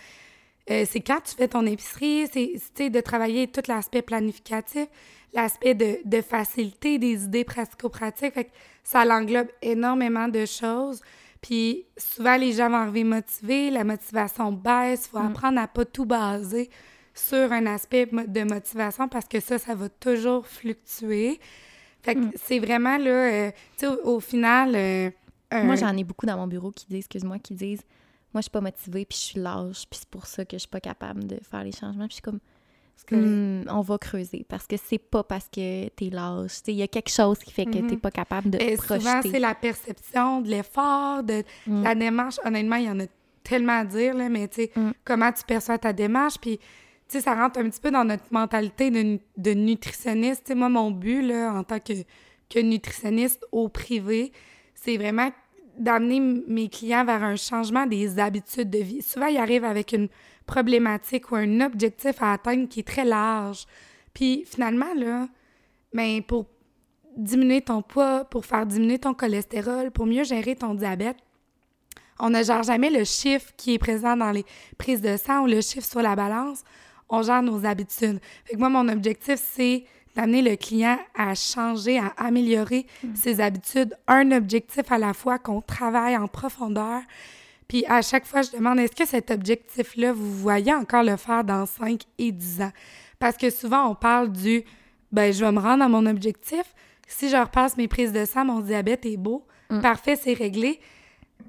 euh, 0.69 0.85
c'est 0.89 0.99
quand 0.99 1.21
tu 1.23 1.35
fais 1.35 1.47
ton 1.47 1.65
épicerie, 1.65 2.27
c'est, 2.75 2.89
de 2.89 2.99
travailler 2.99 3.47
tout 3.47 3.61
l'aspect 3.67 4.01
planificatif, 4.01 4.87
l'aspect 5.33 5.73
de, 5.73 5.99
de 6.03 6.21
facilité 6.21 6.99
des 6.99 7.23
idées 7.23 7.45
pratico-pratiques. 7.45 8.33
Fait 8.33 8.43
que 8.43 8.51
ça 8.83 9.05
l'englobe 9.05 9.47
énormément 9.61 10.27
de 10.27 10.45
choses. 10.45 11.01
Puis 11.41 11.85
souvent, 11.97 12.35
les 12.35 12.51
gens 12.51 12.69
vont 12.69 12.75
arriver 12.75 13.05
motivés, 13.05 13.69
la 13.71 13.83
motivation 13.83 14.51
baisse. 14.51 15.05
Il 15.07 15.11
faut 15.11 15.25
apprendre 15.25 15.59
à 15.61 15.67
pas 15.67 15.85
tout 15.85 16.05
baser 16.05 16.69
sur 17.13 17.51
un 17.53 17.65
aspect 17.67 18.05
de 18.05 18.43
motivation 18.43 19.07
parce 19.07 19.27
que 19.27 19.39
ça, 19.39 19.57
ça 19.57 19.75
va 19.75 19.87
toujours 19.87 20.45
fluctuer. 20.45 21.39
Fait 22.03 22.15
que 22.15 22.21
c'est 22.35 22.59
vraiment 22.59 22.97
là, 22.97 23.11
euh, 23.11 23.51
tu 23.77 23.85
sais, 23.85 23.87
au, 23.87 24.15
au 24.15 24.19
final... 24.19 24.73
euh, 24.75 25.09
un- 25.51 25.63
Moi, 25.63 25.75
j'en 25.75 25.95
ai 25.95 26.03
beaucoup 26.03 26.25
dans 26.25 26.37
mon 26.37 26.47
bureau 26.47 26.71
qui 26.71 26.85
disent, 26.87 26.99
excuse-moi, 26.99 27.39
qui 27.39 27.53
disent, 27.53 27.81
moi, 28.33 28.39
je 28.39 28.43
suis 28.43 28.49
pas 28.51 28.61
motivée, 28.61 29.05
puis 29.05 29.17
je 29.17 29.23
suis 29.23 29.39
lâche, 29.39 29.85
puis 29.89 29.99
c'est 29.99 30.09
pour 30.09 30.25
ça 30.25 30.45
que 30.45 30.53
je 30.55 30.59
suis 30.61 30.69
pas 30.69 30.79
capable 30.79 31.25
de 31.27 31.37
faire 31.43 31.63
les 31.63 31.71
changements. 31.73 32.07
Puis 32.07 32.11
je 32.11 32.13
suis 32.15 32.21
comme, 32.21 32.39
que- 33.07 33.15
Hmm, 33.15 33.65
on 33.69 33.81
va 33.81 33.97
creuser, 33.97 34.45
parce 34.47 34.67
que 34.67 34.75
c'est 34.77 34.99
pas 34.99 35.23
parce 35.23 35.45
que 35.49 35.89
t'es 35.89 36.09
lâche. 36.11 36.59
Il 36.67 36.75
y 36.75 36.83
a 36.83 36.87
quelque 36.87 37.09
chose 37.09 37.39
qui 37.39 37.51
fait 37.51 37.65
que 37.65 37.79
t'es 37.89 37.97
pas 37.97 38.11
capable 38.11 38.49
de 38.51 38.59
souvent, 38.59 38.99
projeter. 38.99 39.31
c'est 39.31 39.39
la 39.39 39.55
perception 39.55 40.41
de 40.41 40.49
l'effort, 40.49 41.23
de 41.23 41.43
Mm. 41.67 41.83
la 41.83 41.95
démarche. 41.95 42.35
Honnêtement, 42.45 42.75
il 42.75 42.85
y 42.85 42.89
en 42.89 42.99
a 42.99 43.05
tellement 43.43 43.79
à 43.79 43.85
dire, 43.85 44.13
là, 44.13 44.29
mais 44.29 44.47
tu 44.47 44.55
sais, 44.63 44.71
Mm. 44.75 44.91
comment 45.03 45.31
tu 45.31 45.43
perçois 45.45 45.79
ta 45.79 45.91
démarche, 45.93 46.35
puis 46.39 46.57
tu 46.59 46.63
sais, 47.17 47.21
ça 47.21 47.33
rentre 47.33 47.59
un 47.59 47.69
petit 47.69 47.81
peu 47.81 47.89
dans 47.91 48.05
notre 48.05 48.23
mentalité 48.31 48.91
de, 48.91 49.19
de 49.35 49.51
nutritionniste. 49.53 50.53
Moi, 50.55 50.69
mon 50.69 50.91
but, 50.91 51.21
là, 51.23 51.51
en 51.53 51.63
tant 51.63 51.79
que, 51.79 51.93
que 52.49 52.59
nutritionniste 52.59 53.43
au 53.51 53.67
privé, 53.67 54.31
c'est 54.83 54.97
vraiment 54.97 55.31
d'amener 55.77 56.19
mes 56.19 56.69
clients 56.69 57.05
vers 57.05 57.23
un 57.23 57.35
changement 57.35 57.85
des 57.85 58.19
habitudes 58.19 58.69
de 58.69 58.79
vie. 58.79 59.01
Souvent, 59.01 59.27
ils 59.27 59.37
arrivent 59.37 59.65
avec 59.65 59.93
une 59.93 60.09
problématique 60.45 61.31
ou 61.31 61.35
un 61.35 61.61
objectif 61.61 62.21
à 62.21 62.33
atteindre 62.33 62.67
qui 62.67 62.81
est 62.81 62.87
très 62.87 63.05
large. 63.05 63.65
Puis 64.13 64.43
finalement, 64.45 64.93
là, 64.95 65.27
ben, 65.93 66.21
pour 66.23 66.45
diminuer 67.15 67.61
ton 67.61 67.81
poids, 67.81 68.25
pour 68.25 68.45
faire 68.45 68.65
diminuer 68.65 68.99
ton 68.99 69.13
cholestérol, 69.13 69.91
pour 69.91 70.05
mieux 70.05 70.23
gérer 70.23 70.55
ton 70.55 70.73
diabète, 70.73 71.17
on 72.19 72.29
ne 72.29 72.43
gère 72.43 72.63
jamais 72.63 72.89
le 72.89 73.03
chiffre 73.03 73.51
qui 73.57 73.73
est 73.73 73.79
présent 73.79 74.15
dans 74.15 74.31
les 74.31 74.45
prises 74.77 75.01
de 75.01 75.17
sang 75.17 75.43
ou 75.43 75.47
le 75.47 75.61
chiffre 75.61 75.87
sur 75.87 76.01
la 76.01 76.15
balance. 76.15 76.63
On 77.09 77.23
gère 77.23 77.41
nos 77.41 77.65
habitudes. 77.65 78.19
Fait 78.45 78.53
que 78.53 78.59
moi, 78.59 78.69
mon 78.69 78.87
objectif, 78.89 79.35
c'est 79.37 79.85
d'amener 80.15 80.41
le 80.41 80.55
client 80.55 80.97
à 81.15 81.35
changer, 81.35 81.99
à 81.99 82.13
améliorer 82.17 82.85
ses 83.15 83.39
habitudes, 83.39 83.95
un 84.07 84.31
objectif 84.31 84.91
à 84.91 84.97
la 84.97 85.13
fois 85.13 85.39
qu'on 85.39 85.61
travaille 85.61 86.17
en 86.17 86.27
profondeur. 86.27 87.01
Puis 87.67 87.85
à 87.87 88.01
chaque 88.01 88.25
fois, 88.25 88.41
je 88.41 88.51
demande, 88.51 88.79
est-ce 88.79 88.95
que 88.95 89.05
cet 89.05 89.31
objectif-là, 89.31 90.11
vous 90.11 90.33
voyez 90.33 90.73
encore 90.73 91.03
le 91.03 91.15
faire 91.15 91.43
dans 91.43 91.65
5 91.65 92.01
et 92.17 92.31
10 92.31 92.61
ans? 92.61 92.71
Parce 93.17 93.37
que 93.37 93.49
souvent, 93.49 93.89
on 93.89 93.95
parle 93.95 94.31
du, 94.31 94.63
ben, 95.11 95.31
je 95.31 95.45
vais 95.45 95.51
me 95.51 95.59
rendre 95.59 95.83
à 95.83 95.87
mon 95.87 96.05
objectif. 96.05 96.63
Si 97.07 97.29
je 97.29 97.37
repasse 97.37 97.77
mes 97.77 97.87
prises 97.87 98.11
de 98.11 98.25
sang, 98.25 98.45
mon 98.45 98.59
diabète 98.59 99.05
est 99.05 99.17
beau. 99.17 99.45
Mm. 99.69 99.79
Parfait, 99.79 100.15
c'est 100.15 100.33
réglé. 100.33 100.79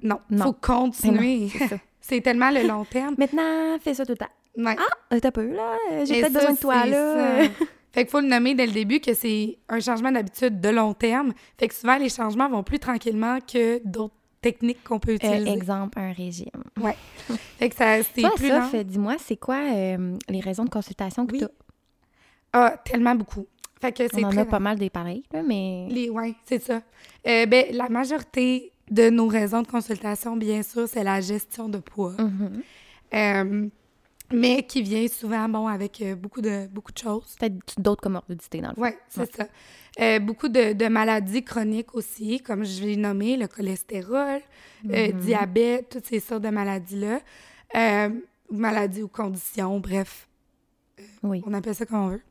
Non, 0.01 0.19
il 0.29 0.37
faut 0.37 0.53
continuer. 0.53 1.49
c'est 2.01 2.21
tellement 2.21 2.51
le 2.51 2.67
long 2.67 2.85
terme. 2.85 3.15
Maintenant, 3.17 3.77
fais 3.81 3.93
ça 3.93 4.05
tout 4.05 4.13
le 4.13 4.17
temps. 4.17 4.25
Ouais. 4.57 4.75
Ah, 5.09 5.19
t'as 5.19 5.31
peu, 5.31 5.47
là. 5.47 5.77
J'ai 6.05 6.21
peut-être 6.21 6.33
besoin 6.33 6.53
de 6.53 6.57
toi, 6.57 6.85
là. 6.85 7.43
Fait 7.93 8.01
qu'il 8.03 8.09
faut 8.11 8.21
le 8.21 8.27
nommer 8.27 8.55
dès 8.55 8.65
le 8.65 8.71
début 8.73 8.99
que 8.99 9.13
c'est 9.13 9.57
un 9.69 9.79
changement 9.79 10.11
d'habitude 10.11 10.59
de 10.59 10.69
long 10.69 10.93
terme. 10.93 11.31
Fait 11.59 11.67
que 11.67 11.75
souvent, 11.75 11.97
les 11.97 12.09
changements 12.09 12.49
vont 12.49 12.63
plus 12.63 12.79
tranquillement 12.79 13.37
que 13.41 13.81
d'autres 13.87 14.15
techniques 14.41 14.83
qu'on 14.83 14.99
peut 14.99 15.11
Euh, 15.11 15.15
utiliser. 15.15 15.51
exemple, 15.51 15.99
un 15.99 16.11
régime. 16.11 16.49
fait 17.59 17.69
que 17.69 17.75
ça, 17.75 18.01
c'est 18.03 18.23
plus 18.35 18.83
dis-moi, 18.83 19.15
c'est 19.19 19.37
quoi 19.37 19.59
euh, 19.73 20.17
les 20.27 20.39
raisons 20.39 20.65
de 20.65 20.69
consultation 20.69 21.25
que 21.27 21.33
Oui. 21.33 21.39
t'as? 21.41 21.47
Ah, 22.51 22.77
tellement 22.83 23.15
beaucoup. 23.15 23.45
Fait 23.79 23.91
que 23.91 24.03
c'est 24.11 24.23
On 24.23 24.27
en 24.27 24.31
très 24.31 24.41
a 24.41 24.45
pas 24.45 24.59
mal 24.59 24.77
des 24.79 24.89
pareils, 24.89 25.23
là, 25.31 25.41
mais... 25.43 25.87
Les, 25.89 26.09
ouais, 26.09 26.33
c'est 26.45 26.61
ça. 26.61 26.81
Euh, 27.27 27.45
ben, 27.45 27.65
la 27.73 27.89
majorité 27.89 28.71
de 28.89 29.09
nos 29.09 29.27
raisons 29.27 29.61
de 29.61 29.67
consultation, 29.67 30.35
bien 30.35 30.63
sûr, 30.63 30.87
c'est 30.87 31.03
la 31.03 31.21
gestion 31.21 31.69
de 31.69 31.77
poids. 31.79 32.15
Mhm. 32.19 32.61
Euh, 33.13 33.67
mais 34.31 34.63
qui 34.63 34.81
vient 34.81 35.07
souvent, 35.07 35.47
bon, 35.49 35.67
avec 35.67 36.01
euh, 36.01 36.15
beaucoup 36.15 36.41
de, 36.41 36.67
beaucoup 36.67 36.91
de 36.91 36.97
choses. 36.97 37.35
Peut-être 37.39 37.79
d'autres 37.79 38.01
comorbidités, 38.01 38.61
dans 38.61 38.69
le. 38.69 38.75
Oui, 38.81 38.89
c'est 39.09 39.21
Ouais. 39.21 39.27
ça. 39.35 39.47
Euh, 39.99 40.19
beaucoup 40.19 40.47
de, 40.47 40.73
de 40.73 40.87
maladies 40.87 41.43
chroniques 41.43 41.93
aussi, 41.93 42.39
comme 42.41 42.63
je 42.65 42.81
l'ai 42.83 42.95
nommé, 42.97 43.37
le 43.37 43.47
cholestérol, 43.47 44.41
euh, 44.89 45.11
Mhm. 45.11 45.19
diabète, 45.19 45.89
toutes 45.89 46.05
ces 46.07 46.19
sortes 46.19 46.41
de 46.43 46.49
maladies-là. 46.49 47.19
Euh, 47.75 48.09
maladies 48.51 49.03
ou 49.03 49.07
conditions, 49.07 49.79
bref. 49.79 50.27
Oui. 51.23 51.41
On 51.47 51.53
appelle 51.53 51.73
ça 51.73 51.85
comme 51.85 51.99
on 51.99 52.07
veut. 52.09 52.21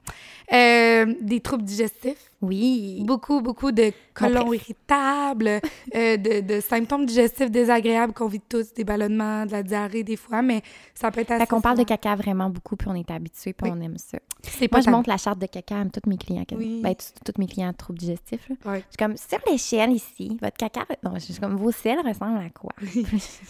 Euh, 0.53 1.15
des 1.21 1.41
troubles 1.41 1.65
digestifs. 1.65 2.31
Oui. 2.43 3.03
Beaucoup, 3.07 3.41
beaucoup 3.41 3.73
de 3.73 3.91
colons 4.13 4.53
irritables, 4.53 5.61
euh, 5.95 6.17
de, 6.17 6.41
de 6.41 6.61
symptômes 6.61 7.07
digestifs 7.07 7.51
désagréables 7.51 8.13
qu'on 8.13 8.27
vit 8.27 8.41
tous, 8.41 8.75
des 8.75 8.85
ballonnements, 8.85 9.47
de 9.47 9.53
la 9.53 9.63
diarrhée 9.63 10.05
des 10.05 10.17
fois, 10.17 10.43
mais 10.43 10.63
ça 10.95 11.11
peut 11.11 11.21
être 11.21 11.31
assez 11.33 11.41
Fait 11.41 11.47
qu'on 11.47 11.61
parle 11.61 11.79
de 11.79 11.85
caca 11.85 12.15
vraiment 12.17 12.51
beaucoup, 12.51 12.77
puis 12.77 12.89
on 12.89 12.95
est 12.95 13.11
habitué, 13.11 13.53
puis 13.53 13.71
Oui. 13.71 13.77
on 13.77 13.81
aime 13.83 13.97
ça. 13.97 14.19
C'est 14.43 14.69
pas 14.69 14.79
Moi, 14.79 14.85
je 14.87 14.91
montre 14.91 15.09
la 15.09 15.17
charte 15.17 15.39
de 15.39 15.47
caca 15.47 15.81
à 15.81 15.85
tous 15.87 16.09
mes 16.09 16.19
clients. 16.19 16.45
Oui. 16.57 16.81
Ben, 16.83 16.95
tous 16.95 17.39
mes 17.39 17.47
clients 17.47 17.71
à 17.71 17.73
troubles 17.73 17.99
digestifs. 17.99 18.49
là. 18.49 18.73
Ouais. 18.73 18.79
Je 18.79 18.85
suis 18.91 18.97
comme, 18.99 19.17
sur 19.17 19.39
l'échelle 19.51 19.93
ici, 19.93 20.37
votre 20.41 20.57
caca... 20.57 20.85
Non, 21.03 21.13
je 21.15 21.21
suis 21.21 21.35
comme, 21.37 21.57
vos 21.57 21.73
selles 21.73 22.01
ressemblent 22.07 22.45
à 22.45 22.51
quoi? 22.51 22.73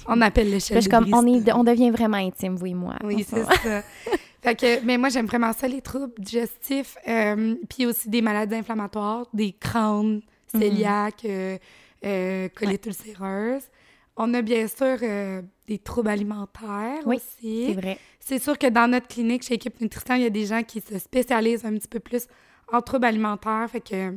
On 0.06 0.20
appelle 0.20 0.50
l'échelle 0.50 0.76
je 0.76 0.82
suis 0.82 0.90
comme, 0.90 1.08
on, 1.12 1.26
est, 1.26 1.52
on 1.52 1.64
devient 1.64 1.90
vraiment 1.90 2.18
intime, 2.18 2.54
vous 2.56 2.66
et 2.66 2.74
moi. 2.74 2.96
Oui, 3.02 3.26
c'est 3.28 3.42
ça. 3.44 3.82
fait 4.43 4.57
que, 4.57 4.84
mais 4.84 4.99
moi, 4.99 5.09
j'aime 5.09 5.26
vraiment 5.26 5.53
ça, 5.53 5.68
les 5.68 5.80
troubles 5.80 6.12
digestifs, 6.18 6.97
euh, 7.09 7.55
puis 7.68 7.86
aussi 7.86 8.09
des 8.09 8.22
maladies 8.22 8.57
inflammatoires, 8.57 9.26
des 9.32 9.53
crânes, 9.53 10.20
Mhm. 10.55 10.61
cœliaques, 10.61 11.24
euh, 12.05 12.49
colite 12.55 12.86
ulcéreuse. 12.86 13.62
On 14.16 14.34
a 14.34 14.43
bien 14.43 14.66
sûr 14.68 14.99
euh, 15.03 15.40
des 15.66 15.78
troubles 15.78 16.11
alimentaires 16.11 17.01
Oui, 17.07 17.16
aussi. 17.16 17.66
C'est 17.68 17.80
vrai. 17.80 17.99
C'est 18.20 18.38
sûr 18.38 18.59
que 18.59 18.66
dans 18.66 18.90
notre 18.90 19.09
clinique, 19.09 19.43
chez 19.45 19.55
Équipe 19.55 19.80
Nutrition, 19.80 20.16
il 20.16 20.22
y 20.22 20.26
a 20.26 20.30
des 20.30 20.45
gens 20.45 20.62
qui 20.62 20.80
se 20.82 20.99
spécialisent 20.99 21.64
un 21.64 21.72
petit 21.74 21.88
peu 21.88 22.01
plus 22.01 22.26
en 22.70 22.82
troubles 22.82 23.07
alimentaires. 23.07 23.66
Fait 23.70 23.80
que 23.80 24.14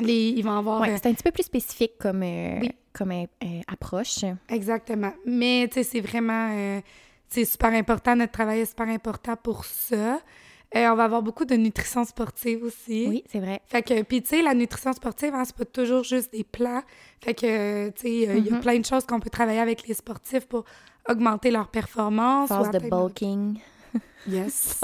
les, 0.00 0.28
ils 0.30 0.42
vont 0.42 0.58
avoir. 0.58 0.80
Ouais, 0.80 0.96
c'est 1.00 1.06
un 1.08 1.12
petit 1.14 1.22
peu 1.22 1.30
plus 1.30 1.44
spécifique 1.44 1.92
comme, 2.00 2.22
Oui. 2.22 2.72
comme 2.92 3.12
approche. 3.68 4.24
exactement. 4.48 5.12
Mais, 5.24 5.68
tu 5.68 5.74
sais, 5.74 5.82
c'est 5.84 6.00
vraiment. 6.00 6.80
C'est 7.32 7.44
super 7.44 7.72
important. 7.72 8.14
Notre 8.16 8.32
travail 8.32 8.60
est 8.60 8.66
super 8.66 8.88
important 8.88 9.36
pour 9.36 9.64
ça. 9.64 10.20
Euh, 10.74 10.88
on 10.90 10.94
va 10.94 11.04
avoir 11.04 11.22
beaucoup 11.22 11.44
de 11.44 11.54
nutrition 11.54 12.02
sportive 12.04 12.62
aussi. 12.64 13.06
Oui, 13.06 13.24
c'est 13.30 13.40
vrai. 13.40 13.60
Fait 13.66 13.82
que, 13.82 14.02
puis 14.02 14.22
tu 14.22 14.28
sais, 14.30 14.42
la 14.42 14.54
nutrition 14.54 14.92
sportive, 14.94 15.34
hein, 15.34 15.42
c'est 15.44 15.54
pas 15.56 15.66
toujours 15.66 16.02
juste 16.02 16.32
des 16.32 16.44
plats. 16.44 16.82
Fait 17.22 17.34
que, 17.34 17.90
tu 17.90 18.00
sais, 18.00 18.28
euh, 18.28 18.36
il 18.38 18.46
y 18.46 18.50
a 18.50 18.54
Mhm. 18.54 18.60
plein 18.60 18.78
de 18.78 18.84
choses 18.86 19.04
qu'on 19.04 19.20
peut 19.20 19.28
travailler 19.28 19.58
avec 19.60 19.86
les 19.86 19.92
sportifs 19.94 20.46
pour 20.46 20.64
augmenter 21.08 21.50
leur 21.50 21.68
performance. 21.68 22.48
Phase 22.70 22.70
de 22.70 22.78
bulking. 22.88 23.58
Yes. 24.26 24.80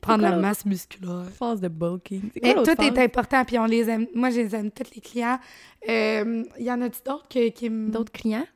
Prendre 0.00 0.22
la 0.22 0.36
masse 0.36 0.64
musculaire. 0.64 1.24
phase 1.36 1.60
de 1.60 1.68
bulking. 1.68 2.30
Mais 2.42 2.54
tout 2.54 2.80
est 2.80 2.98
important, 2.98 3.44
puis 3.44 3.58
on 3.58 3.64
les 3.64 3.88
aime. 3.90 4.06
Moi, 4.14 4.30
je 4.30 4.40
les 4.42 4.54
aime, 4.54 4.70
tous 4.70 4.94
les 4.94 5.00
clients. 5.00 5.38
Euh, 5.88 6.44
Il 6.58 6.64
y 6.66 6.70
en 6.70 6.80
a-tu 6.82 7.00
d'autres 7.04 7.26
que- 7.28 7.48
qui. 7.48 7.68
D'autres 7.70 8.12
clients? 8.12 8.46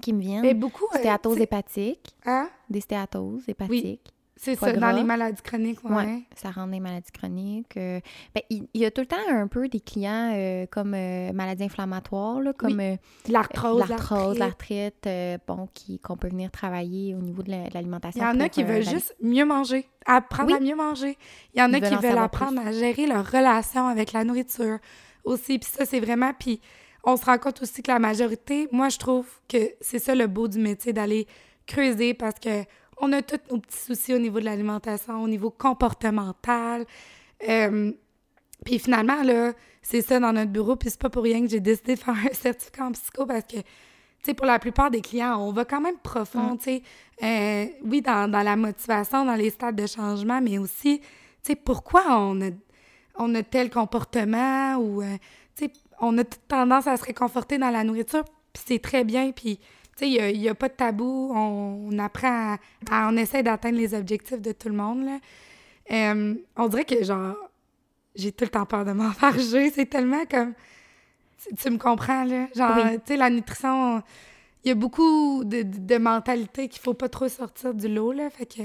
Qui 0.00 0.12
me 0.12 0.20
viennent. 0.20 0.42
Mais 0.42 0.54
beaucoup. 0.54 0.84
euh, 0.94 0.98
Stéatose 0.98 1.38
hépatique. 1.40 2.14
hein? 2.24 2.48
Des 2.70 2.80
stéatoses 2.80 3.48
hépatiques. 3.48 4.10
C'est 4.36 4.56
ça, 4.56 4.72
dans 4.72 4.90
les 4.90 5.04
maladies 5.04 5.40
chroniques, 5.42 5.82
ouais. 5.84 5.94
Ouais, 5.94 6.22
ça 6.34 6.50
rend 6.50 6.66
des 6.66 6.80
maladies 6.80 7.12
chroniques. 7.12 7.76
euh, 7.76 8.00
ben, 8.34 8.42
il 8.50 8.66
il 8.74 8.80
y, 8.80 8.84
a 8.84 8.90
tout 8.90 9.00
le 9.00 9.06
temps 9.06 9.16
un 9.30 9.46
peu 9.46 9.68
des 9.68 9.78
clients 9.78 10.32
euh, 10.34 10.66
comme 10.68 10.92
euh, 10.92 11.32
maladies 11.32 11.62
inflammatoires, 11.64 12.40
là, 12.40 12.52
comme 12.52 12.80
euh, 12.80 12.96
L'arthrose, 13.28 13.88
l'arthrose, 13.88 14.36
l'arthrite. 14.38 15.08
bon, 15.46 15.68
qui- 15.72 16.00
qu'on 16.00 16.16
peut 16.16 16.28
venir 16.28 16.50
travailler 16.50 17.14
au 17.14 17.20
niveau 17.20 17.44
de 17.44 17.52
la- 17.52 17.62
de 17.62 17.68
Il 17.68 17.74
l'alimentation. 17.74 18.22
y 18.22 18.26
en 18.26 18.40
a 18.40 18.48
qui 18.48 18.64
veulent 18.64 18.82
juste 18.84 19.14
mieux 19.22 19.44
manger, 19.44 19.88
apprendre 20.04 20.50
Oui. 20.50 20.56
à 20.56 20.60
mieux 20.60 20.76
manger. 20.76 21.16
Il 21.54 21.60
y 21.60 21.62
en 21.62 21.72
a 21.72 21.80
qui 21.80 21.94
veulent 21.94 22.18
apprendre 22.18 22.60
à 22.66 22.72
gérer 22.72 23.06
leur 23.06 23.24
relation 23.30 23.86
avec 23.86 24.12
la 24.12 24.24
nourriture 24.24 24.78
aussi. 25.22 25.60
Puis 25.60 25.70
ça, 25.72 25.84
c'est 25.86 26.00
vraiment... 26.00 26.32
Puis 26.36 26.60
on 27.04 27.16
se 27.16 27.24
rend 27.24 27.38
compte 27.38 27.62
aussi 27.62 27.82
que 27.82 27.90
la 27.90 27.98
majorité, 27.98 28.68
moi, 28.72 28.88
je 28.88 28.98
trouve 28.98 29.26
que 29.48 29.72
c'est 29.80 29.98
ça 29.98 30.14
le 30.14 30.26
beau 30.26 30.48
du 30.48 30.58
métier, 30.58 30.92
d'aller 30.92 31.26
creuser 31.66 32.14
parce 32.14 32.38
que 32.40 32.64
on 32.98 33.12
a 33.12 33.22
tous 33.22 33.40
nos 33.50 33.58
petits 33.58 33.78
soucis 33.78 34.14
au 34.14 34.18
niveau 34.18 34.40
de 34.40 34.44
l'alimentation, 34.44 35.22
au 35.22 35.28
niveau 35.28 35.50
comportemental. 35.50 36.86
Euh, 37.48 37.92
puis 38.64 38.78
finalement, 38.78 39.22
là, 39.22 39.52
c'est 39.82 40.00
ça 40.00 40.20
dans 40.20 40.32
notre 40.32 40.50
bureau. 40.50 40.76
Puis 40.76 40.90
c'est 40.90 41.00
pas 41.00 41.10
pour 41.10 41.24
rien 41.24 41.42
que 41.42 41.48
j'ai 41.48 41.60
décidé 41.60 41.94
de 41.94 42.00
faire 42.00 42.14
un 42.30 42.32
certificat 42.32 42.86
en 42.86 42.92
psycho 42.92 43.26
parce 43.26 43.44
que, 43.44 43.56
tu 43.56 43.64
sais, 44.22 44.34
pour 44.34 44.46
la 44.46 44.58
plupart 44.58 44.90
des 44.90 45.00
clients, 45.00 45.38
on 45.38 45.52
va 45.52 45.64
quand 45.64 45.80
même 45.80 45.98
profond, 46.02 46.56
tu 46.56 46.64
sais. 46.64 46.82
Euh, 47.22 47.66
oui, 47.84 48.00
dans, 48.00 48.30
dans 48.30 48.42
la 48.42 48.56
motivation, 48.56 49.24
dans 49.24 49.34
les 49.34 49.50
stades 49.50 49.76
de 49.76 49.86
changement, 49.86 50.40
mais 50.40 50.58
aussi, 50.58 51.00
tu 51.00 51.06
sais, 51.42 51.56
pourquoi 51.56 52.04
on 52.08 52.40
a, 52.40 52.50
on 53.16 53.34
a 53.34 53.42
tel 53.42 53.70
comportement 53.70 54.76
ou, 54.76 55.02
euh, 55.02 55.16
on 56.00 56.16
a 56.18 56.24
toute 56.24 56.46
tendance 56.48 56.86
à 56.86 56.96
se 56.96 57.04
réconforter 57.04 57.58
dans 57.58 57.70
la 57.70 57.84
nourriture, 57.84 58.24
puis 58.52 58.62
c'est 58.66 58.78
très 58.80 59.04
bien, 59.04 59.32
puis, 59.32 59.58
tu 59.58 59.64
sais, 59.96 60.08
il 60.32 60.40
n'y 60.40 60.48
a, 60.48 60.54
pas 60.54 60.68
de 60.68 60.74
tabou, 60.74 61.32
on, 61.34 61.88
on 61.90 61.98
apprend 61.98 62.54
à, 62.54 62.58
à- 62.90 63.08
on 63.10 63.16
essaie 63.16 63.42
d'atteindre 63.42 63.78
les 63.78 63.94
objectifs 63.94 64.40
de 64.40 64.52
tout 64.52 64.68
le 64.68 64.74
monde, 64.76 65.04
là. 65.04 65.18
Euh, 65.92 66.34
on 66.56 66.68
dirait 66.68 66.84
que, 66.84 67.02
genre, 67.04 67.34
j'ai 68.14 68.32
tout 68.32 68.44
le 68.44 68.50
temps 68.50 68.64
peur 68.66 68.84
de 68.84 68.92
m'enfarger, 68.92 69.70
c'est 69.70 69.86
tellement 69.86 70.24
comme... 70.30 70.54
Tu, 71.46 71.54
tu 71.56 71.70
me 71.70 71.78
comprends, 71.78 72.24
là? 72.24 72.46
Genre, 72.56 72.72
Oui. 72.76 72.92
tu 72.94 73.00
sais, 73.08 73.16
la 73.16 73.28
nutrition, 73.28 74.02
il 74.64 74.68
y 74.68 74.70
a 74.70 74.74
beaucoup 74.74 75.44
de, 75.44 75.62
de, 75.62 75.78
de 75.78 75.96
mentalités 75.98 76.68
qu'il 76.68 76.80
faut 76.80 76.94
pas 76.94 77.08
trop 77.08 77.28
sortir 77.28 77.74
du 77.74 77.88
lot, 77.88 78.12
là, 78.12 78.30
fait 78.30 78.46
que... 78.46 78.62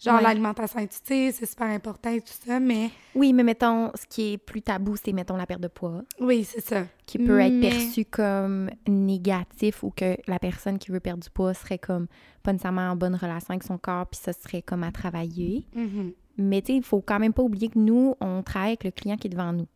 Genre, 0.00 0.14
Ouais. 0.16 0.22
l'alimentation 0.22 0.78
intuitive, 0.78 1.34
c'est 1.36 1.46
super 1.46 1.66
important 1.66 2.10
et 2.10 2.20
tout 2.20 2.32
ça, 2.46 2.60
mais 2.60 2.90
Oui, 3.16 3.32
mais 3.32 3.42
mettons, 3.42 3.90
ce 3.96 4.06
qui 4.06 4.34
est 4.34 4.38
plus 4.38 4.62
tabou, 4.62 4.94
c'est, 4.96 5.12
mettons, 5.12 5.36
la 5.36 5.44
perte 5.46 5.60
de 5.60 5.66
poids, 5.68 6.02
oui, 6.20 6.44
c'est 6.44 6.60
ça. 6.60 6.84
qui 7.04 7.18
peut 7.18 7.40
être 7.40 7.60
perçu 7.60 8.04
comme 8.04 8.70
négatif 8.86 9.82
ou 9.82 9.90
que 9.90 10.16
la 10.26 10.38
personne 10.38 10.78
qui 10.78 10.90
veut 10.90 11.00
perdre 11.00 11.22
du 11.24 11.30
poids 11.30 11.54
serait 11.54 11.78
comme 11.78 12.06
pas 12.42 12.52
nécessairement 12.52 12.90
en 12.90 12.96
bonne 12.96 13.14
relation 13.16 13.50
avec 13.50 13.64
son 13.64 13.78
corps, 13.78 14.06
puis 14.06 14.20
ça 14.22 14.32
serait 14.32 14.62
comme 14.62 14.84
à 14.84 14.92
travailler. 14.92 15.66
Mhm. 15.74 16.12
Mais 16.36 16.62
tu 16.62 16.68
sais, 16.72 16.76
il 16.78 16.84
faut 16.84 17.00
quand 17.00 17.18
même 17.18 17.32
pas 17.32 17.42
oublier 17.42 17.68
que 17.68 17.78
nous, 17.78 18.14
on 18.20 18.42
travaille 18.44 18.70
avec 18.70 18.84
le 18.84 18.90
client 18.92 19.16
qui 19.16 19.26
est 19.26 19.30
devant 19.30 19.52
nous. 19.52 19.66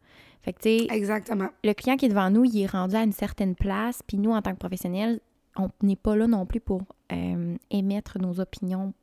Fait 0.42 0.52
que 0.52 0.60
tu 0.60 0.86
sais, 0.86 0.94
Exactement. 0.94 1.48
le 1.64 1.72
client 1.72 1.96
qui 1.96 2.06
est 2.06 2.10
devant 2.10 2.30
nous, 2.30 2.44
il 2.44 2.62
est 2.62 2.66
rendu 2.66 2.94
à 2.94 3.02
une 3.02 3.12
certaine 3.12 3.54
place, 3.56 4.00
puis 4.06 4.18
nous, 4.18 4.30
en 4.30 4.42
tant 4.42 4.52
que 4.52 4.58
professionnels, 4.58 5.18
on 5.56 5.68
n'est 5.82 5.96
pas 5.96 6.14
là 6.16 6.26
non 6.28 6.46
plus 6.46 6.60
pour 6.60 6.82
euh, 7.12 7.56
émettre 7.70 8.18
nos 8.20 8.38
opinions 8.40 8.94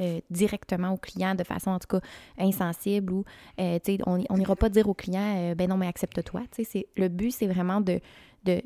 euh, 0.00 0.20
directement 0.30 0.90
au 0.92 0.96
client 0.96 1.34
de 1.34 1.44
façon, 1.44 1.70
en 1.70 1.78
tout 1.78 1.86
cas, 1.88 2.00
insensible 2.38 3.12
ou, 3.12 3.24
euh, 3.60 3.78
tu 3.84 3.96
sais, 3.96 3.98
on 4.06 4.36
n'ira 4.38 4.56
pas 4.56 4.68
dire 4.68 4.88
au 4.88 4.94
client, 4.94 5.36
euh, 5.36 5.54
ben 5.54 5.68
non, 5.68 5.76
mais 5.76 5.86
accepte-toi. 5.86 6.42
Tu 6.50 6.64
sais, 6.64 6.64
c'est- 6.64 6.86
le 6.96 7.08
but, 7.08 7.30
c'est 7.30 7.46
vraiment 7.46 7.80
de, 7.80 8.00
de, 8.44 8.60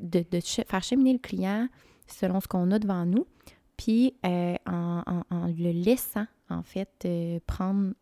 de, 0.00 0.24
faire 0.68 0.82
cheminer 0.82 1.12
le 1.14 1.18
client 1.18 1.68
selon 2.06 2.40
ce 2.40 2.46
qu'on 2.48 2.70
a 2.70 2.78
devant 2.78 3.04
nous, 3.06 3.26
puis 3.76 4.14
en, 4.24 4.56
en- 4.66 5.22
en 5.30 5.46
le 5.46 5.72
laissant, 5.72 6.26
en 6.50 6.62
fait, 6.62 7.08
prendre 7.46 7.92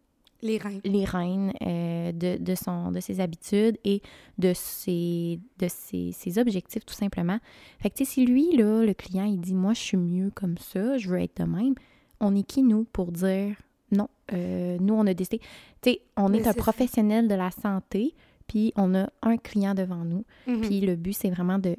Les 0.42 0.58
reins. 0.58 0.80
les 0.84 2.12
de, 2.12 2.36
de, 2.42 2.54
son, 2.54 2.90
de 2.92 3.00
ses 3.00 3.20
habitudes 3.20 3.78
et 3.84 4.02
de 4.38 4.52
ses, 4.54 5.40
de 5.58 5.68
ses, 5.68 6.12
ses 6.12 6.38
objectifs, 6.38 6.84
tout 6.84 6.94
simplement. 6.94 7.38
Fait 7.78 7.90
que, 7.90 8.04
si 8.04 8.26
lui, 8.26 8.54
là, 8.56 8.84
le 8.84 8.94
client, 8.94 9.24
il 9.24 9.40
dit, 9.40 9.54
moi, 9.54 9.72
je 9.72 9.80
suis 9.80 9.96
mieux 9.96 10.30
comme 10.30 10.58
ça, 10.58 10.98
je 10.98 11.08
veux 11.08 11.20
être 11.22 11.40
de 11.42 11.44
même, 11.48 11.74
on 12.20 12.34
est 12.36 12.42
qui, 12.42 12.62
nous, 12.62 12.84
pour 12.84 13.12
dire, 13.12 13.56
non, 13.92 14.08
euh, 14.32 14.76
nous, 14.80 14.94
on 14.94 15.06
a 15.06 15.14
décidé. 15.14 15.40
Tu 15.82 15.90
sais, 15.90 16.00
on 16.16 16.28
Mais 16.30 16.38
est 16.38 16.46
un 16.46 16.54
professionnel 16.54 17.28
de 17.28 17.34
la 17.34 17.50
santé, 17.50 18.14
puis 18.46 18.72
on 18.76 18.94
a 18.94 19.08
un 19.22 19.36
client 19.36 19.74
devant 19.74 20.04
nous, 20.04 20.24
Mhm. 20.46 20.60
puis 20.62 20.80
le 20.80 20.96
but, 20.96 21.12
c'est 21.14 21.30
vraiment 21.30 21.58
de 21.58 21.76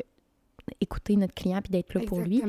écouter 0.82 1.16
notre 1.16 1.34
client 1.34 1.62
puis 1.62 1.72
d'être 1.72 1.94
là 1.94 2.02
pour 2.06 2.20
lui. 2.22 2.42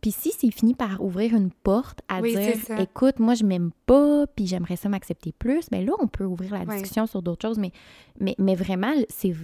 Puis 0.00 0.12
si 0.12 0.30
c'est 0.30 0.50
fini 0.52 0.74
par 0.74 1.02
ouvrir 1.04 1.34
une 1.34 1.50
porte 1.50 2.00
à 2.08 2.20
Oui, 2.20 2.30
dire 2.34 2.56
écoute, 2.78 3.18
moi 3.18 3.34
je 3.34 3.44
m'aime 3.44 3.72
pas, 3.84 4.26
puis 4.28 4.46
j'aimerais 4.46 4.76
ça 4.76 4.88
m'accepter 4.88 5.32
plus, 5.32 5.66
mais 5.72 5.84
là 5.84 5.92
on 5.98 6.06
peut 6.06 6.24
ouvrir 6.24 6.52
la 6.54 6.60
Ouais. 6.60 6.74
discussion 6.76 7.06
sur 7.06 7.20
d'autres 7.20 7.46
choses, 7.46 7.58
mais, 7.58 7.72
mais, 8.20 8.36
mais 8.38 8.54
vraiment, 8.54 8.92
c'est 9.08 9.34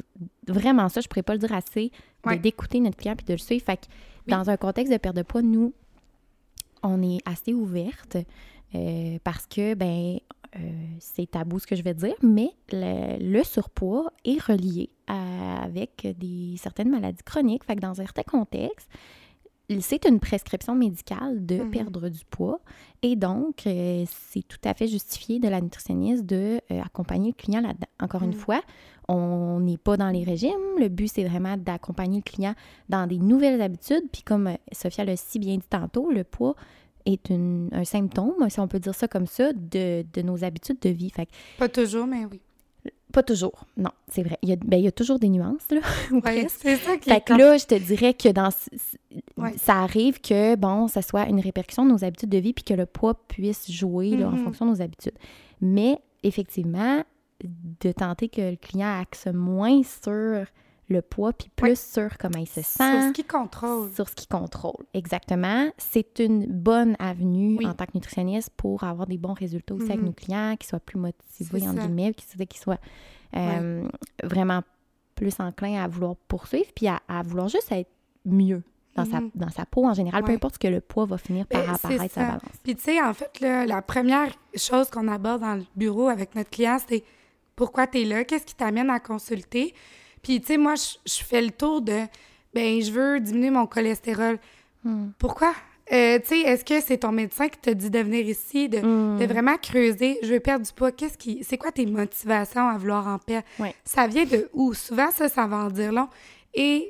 vraiment 0.47 0.89
ça, 0.89 1.01
je 1.01 1.09
pourrais 1.09 1.25
pas 1.25 1.33
le 1.35 1.41
dire 1.41 1.53
assez, 1.53 1.91
Ouais. 2.25 2.39
d'écouter 2.39 2.79
notre 2.81 2.97
client 2.97 3.17
puis 3.17 3.27
de 3.27 3.33
le 3.33 3.39
suivre. 3.39 3.65
Fait 3.65 3.77
que 3.77 3.87
Oui. 4.27 4.31
dans 4.33 4.49
un 4.49 4.57
contexte 4.57 4.93
de 4.93 4.97
perte 4.99 5.17
de 5.17 5.23
poids, 5.23 5.43
nous, 5.43 5.75
on 6.85 7.03
est 7.03 7.19
assez 7.25 7.53
ouverte 7.53 8.17
euh, 8.75 9.19
parce 9.25 9.47
que, 9.47 9.75
ben, 9.75 10.19
euh, 10.57 10.59
c'est 11.01 11.31
tabou 11.31 11.59
ce 11.59 11.67
que 11.67 11.75
je 11.75 11.83
vais 11.83 11.95
dire, 11.95 12.15
mais 12.23 12.51
le, 12.71 13.43
surpoids 13.43 14.13
est 14.25 14.41
relié 14.41 14.91
avec 15.07 16.07
des, 16.19 16.55
certaines 16.59 16.91
maladies 16.91 17.23
chroniques. 17.25 17.65
Fait 17.65 17.75
que 17.75 17.81
dans 17.81 17.95
certains 17.95 18.23
contextes, 18.23 18.89
c'est 19.81 20.05
une 20.07 20.21
prescription 20.21 20.75
médicale 20.75 21.45
de 21.45 21.57
Mhm. 21.63 21.71
perdre 21.71 22.09
du 22.09 22.25
poids 22.31 22.61
et 23.03 23.17
donc 23.17 23.67
euh, 23.67 24.05
c'est 24.07 24.43
tout 24.47 24.59
à 24.65 24.75
fait 24.75 24.87
justifié 24.87 25.39
de 25.39 25.49
la 25.49 25.61
nutritionniste 25.61 26.25
de 26.27 26.61
euh, 26.71 26.81
accompagner 26.83 27.29
le 27.31 27.35
client 27.35 27.61
là-dedans. 27.61 27.87
Encore 28.01 28.23
une 28.23 28.29
Mhm. 28.31 28.35
fois, 28.35 28.61
on 29.09 29.61
n'est 29.61 29.79
pas 29.79 29.97
dans 29.97 30.11
les 30.11 30.25
régimes. 30.25 30.51
Le 30.79 30.89
but, 30.89 31.09
c'est 31.09 31.25
vraiment 31.25 31.57
d'accompagner 31.57 32.19
le 32.19 32.23
client 32.31 32.55
dans 32.89 33.07
des 33.07 33.19
nouvelles 33.19 33.61
habitudes. 33.63 34.05
Puis 34.13 34.23
comme 34.23 34.47
euh, 34.49 34.55
Sophia 34.73 35.05
l'a 35.05 35.17
si 35.17 35.39
bien 35.39 35.57
dit 35.57 35.69
tantôt, 35.69 36.11
le 36.11 36.25
poids 36.25 36.55
est 37.07 37.29
une- 37.29 37.69
un 37.73 37.85
symptôme, 37.85 38.49
si 38.49 38.61
on 38.61 38.69
peut 38.69 38.81
dire 38.81 38.95
ça 38.95 39.09
comme 39.09 39.27
ça, 39.27 39.53
de, 39.53 40.07
de 40.11 40.23
nos 40.23 40.43
habitudes 40.43 40.79
de 40.81 40.89
vie. 40.89 41.11
Fait 41.11 41.27
que 41.27 41.33
Pas 41.59 41.69
toujours, 41.69 42.07
mais 42.07 42.25
oui. 42.25 42.41
Pas 43.15 43.23
toujours. 43.23 43.65
Non, 43.77 43.91
c'est 44.09 44.23
vrai. 44.23 44.39
Il 44.43 44.49
y, 44.51 44.53
a, 44.53 44.57
ben, 44.57 44.77
il 44.77 44.85
y 44.85 44.87
a 44.89 44.93
toujours 44.93 45.19
des 45.19 45.29
nuances, 45.29 45.67
là. 45.71 45.81
ou 46.11 46.17
Ouais, 46.17 46.21
presque. 46.21 46.59
c'est 46.61 46.77
ça 46.77 46.97
qui 46.99 47.09
Fait 47.11 47.21
que 47.23 47.33
là, 47.33 47.57
je 47.57 47.65
te 47.67 47.75
dirais 47.77 48.13
que 48.15 48.29
dans... 48.31 48.51
Ouais. 49.37 49.55
Ça 49.57 49.77
arrive 49.83 50.21
que, 50.21 50.57
bon, 50.57 50.89
ça 50.89 51.01
soit 51.03 51.27
une 51.29 51.41
répercussion 51.41 51.87
de 51.87 51.91
nos 51.93 52.05
habitudes 52.05 52.29
de 52.29 52.39
vie 52.39 52.53
puis 52.53 52.65
que 52.65 52.75
le 52.75 52.87
poids 52.87 53.15
puisse 53.29 53.71
jouer 53.71 54.11
là, 54.17 54.29
en 54.29 54.33
Mhm. 54.33 54.45
fonction 54.45 54.67
de 54.67 54.71
nos 54.73 54.83
habitudes. 54.83 55.15
Mais 55.61 55.99
effectivement, 56.23 57.03
de 57.81 57.93
tenter 57.93 58.29
que 58.29 58.51
le 58.51 58.57
client 58.57 59.01
axe 59.01 59.27
moins 59.33 59.83
sur 59.83 60.45
le 60.95 61.03
poids 61.03 61.33
puis 61.33 61.51
plus 61.55 61.79
sur 61.79 62.17
comment 62.19 62.39
il 62.39 62.47
se 62.47 62.63
Sur 62.63 62.65
sent, 62.65 63.09
ce 63.09 63.13
qui 63.13 63.25
contrôle. 63.25 63.93
sur 63.95 64.09
ce 64.09 64.15
qu'il 64.15 64.29
contrôle. 64.29 64.85
Exactement. 64.95 65.69
C'est 65.77 66.19
une 66.21 66.47
bonne 66.47 66.97
avenue 66.99 67.57
Oui. 67.59 67.67
en 67.67 67.75
tant 67.75 67.85
que 67.87 67.93
nutritionniste 67.95 68.51
pour 68.57 68.85
avoir 68.85 69.07
des 69.07 69.19
bons 69.19 69.35
résultats 69.35 69.75
aussi 69.75 69.85
avec 69.87 69.99
Mhm. 70.01 70.07
nos 70.07 70.13
clients, 70.13 70.57
qu'ils 70.59 70.69
soient 70.69 70.81
plus 70.81 70.99
motivés, 70.99 71.69
entre 71.69 71.81
guillemets, 71.81 72.15
qu'ils 72.15 72.61
soient 72.61 72.79
euh, 73.37 73.87
vraiment 74.23 74.63
plus 75.15 75.35
enclins 75.41 75.83
à 75.83 75.89
vouloir 75.89 76.17
poursuivre 76.29 76.71
puis 76.75 76.87
à, 76.89 77.01
à 77.09 77.23
vouloir 77.23 77.49
juste 77.49 77.71
être 77.73 77.91
mieux 78.25 78.63
dans, 78.97 79.05
sa, 79.05 79.21
Mhm. 79.21 79.31
dans 79.35 79.51
sa 79.51 79.67
peau 79.67 79.85
en 79.87 79.93
général, 79.95 80.23
peu 80.23 80.33
importe 80.33 80.55
ce 80.55 80.59
que 80.61 80.69
le 80.69 80.81
poids 80.81 81.05
va 81.05 81.19
finir 81.19 81.47
par 81.47 81.63
Ben, 81.65 81.75
apparaître 81.75 82.15
sa 82.15 82.25
balance. 82.25 82.43
Puis 82.63 82.77
tu 82.77 82.83
sais, 82.85 83.03
en 83.03 83.13
fait, 83.13 83.41
là, 83.41 83.67
la 83.67 83.83
première 83.83 84.29
chose 84.57 84.89
qu'on 84.91 85.09
aborde 85.09 85.41
dans 85.41 85.57
le 85.57 85.65
bureau 85.77 86.09
avec 86.09 86.35
notre 86.37 86.51
client, 86.51 86.79
c'est 86.89 87.03
pourquoi 87.57 87.87
tu 87.89 88.03
es 88.03 88.05
là, 88.05 88.25
qu'est-ce 88.25 88.47
qui 88.47 88.55
t'amène 88.55 88.91
à 88.91 89.01
consulter? 89.01 89.75
Puis 90.25 90.41
tu 90.41 90.49
sais, 90.49 90.57
moi, 90.57 90.75
je 90.75 91.23
fais 91.23 91.41
le 91.43 91.51
tour 91.51 91.81
de, 91.83 92.01
ben 92.53 92.83
je 92.83 92.91
veux 92.91 93.21
diminuer 93.21 93.51
mon 93.51 93.67
cholestérol. 93.67 94.39
Hmm. 94.83 95.11
Pourquoi? 95.19 95.53
Euh, 95.93 96.19
tu 96.19 96.29
sais, 96.29 96.41
est-ce 96.41 96.65
que 96.65 96.81
c'est 96.81 96.97
ton 96.97 97.13
médecin 97.13 97.47
qui 97.49 97.59
t'a 97.59 97.75
dit 97.75 97.91
de 97.91 97.99
venir 97.99 98.27
ici, 98.27 98.71
de, 98.71 98.79
Hmm. 98.79 99.19
de 99.19 99.27
vraiment 99.27 99.57
creuser, 99.59 100.19
je 100.23 100.33
veux 100.33 100.41
perdre 100.41 100.65
du 100.67 100.73
poids, 100.73 100.91
qu'est-ce 100.91 101.19
qui, 101.19 101.45
c'est 101.45 101.59
quoi 101.59 101.71
tes 101.71 101.85
motivations 101.87 102.67
à 102.67 102.79
vouloir 102.79 103.07
en 103.07 103.19
perdre? 103.19 103.47
Ouais. 103.61 103.75
Ça 103.85 104.07
vient 104.07 104.25
de 104.25 104.49
où? 104.55 104.73
Souvent, 104.73 105.11
ça, 105.11 105.29
ça 105.29 105.47
va 105.47 105.59
en 105.59 105.69
dire 105.69 105.93
long. 105.93 106.09
Et 106.55 106.89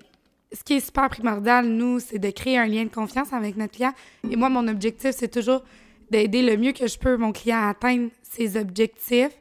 ce 0.53 0.63
qui 0.63 0.75
est 0.75 0.85
super 0.85 1.09
primordial, 1.11 1.67
nous, 1.67 1.99
c'est 1.99 2.21
de 2.21 2.31
créer 2.31 2.57
un 2.57 2.67
lien 2.67 2.85
de 2.85 2.89
confiance 2.89 3.33
avec 3.33 3.57
notre 3.57 3.73
client. 3.73 3.93
Et 4.31 4.37
moi, 4.37 4.49
mon 4.49 4.69
objectif, 4.69 5.11
c'est 5.11 5.29
toujours 5.29 5.65
d'aider 6.09 6.43
le 6.43 6.57
mieux 6.57 6.73
que 6.73 6.87
je 6.87 6.97
peux 6.97 7.17
mon 7.17 7.33
client 7.33 7.59
à 7.59 7.71
atteindre 7.71 8.11
ses 8.23 8.57
objectifs. 8.57 9.37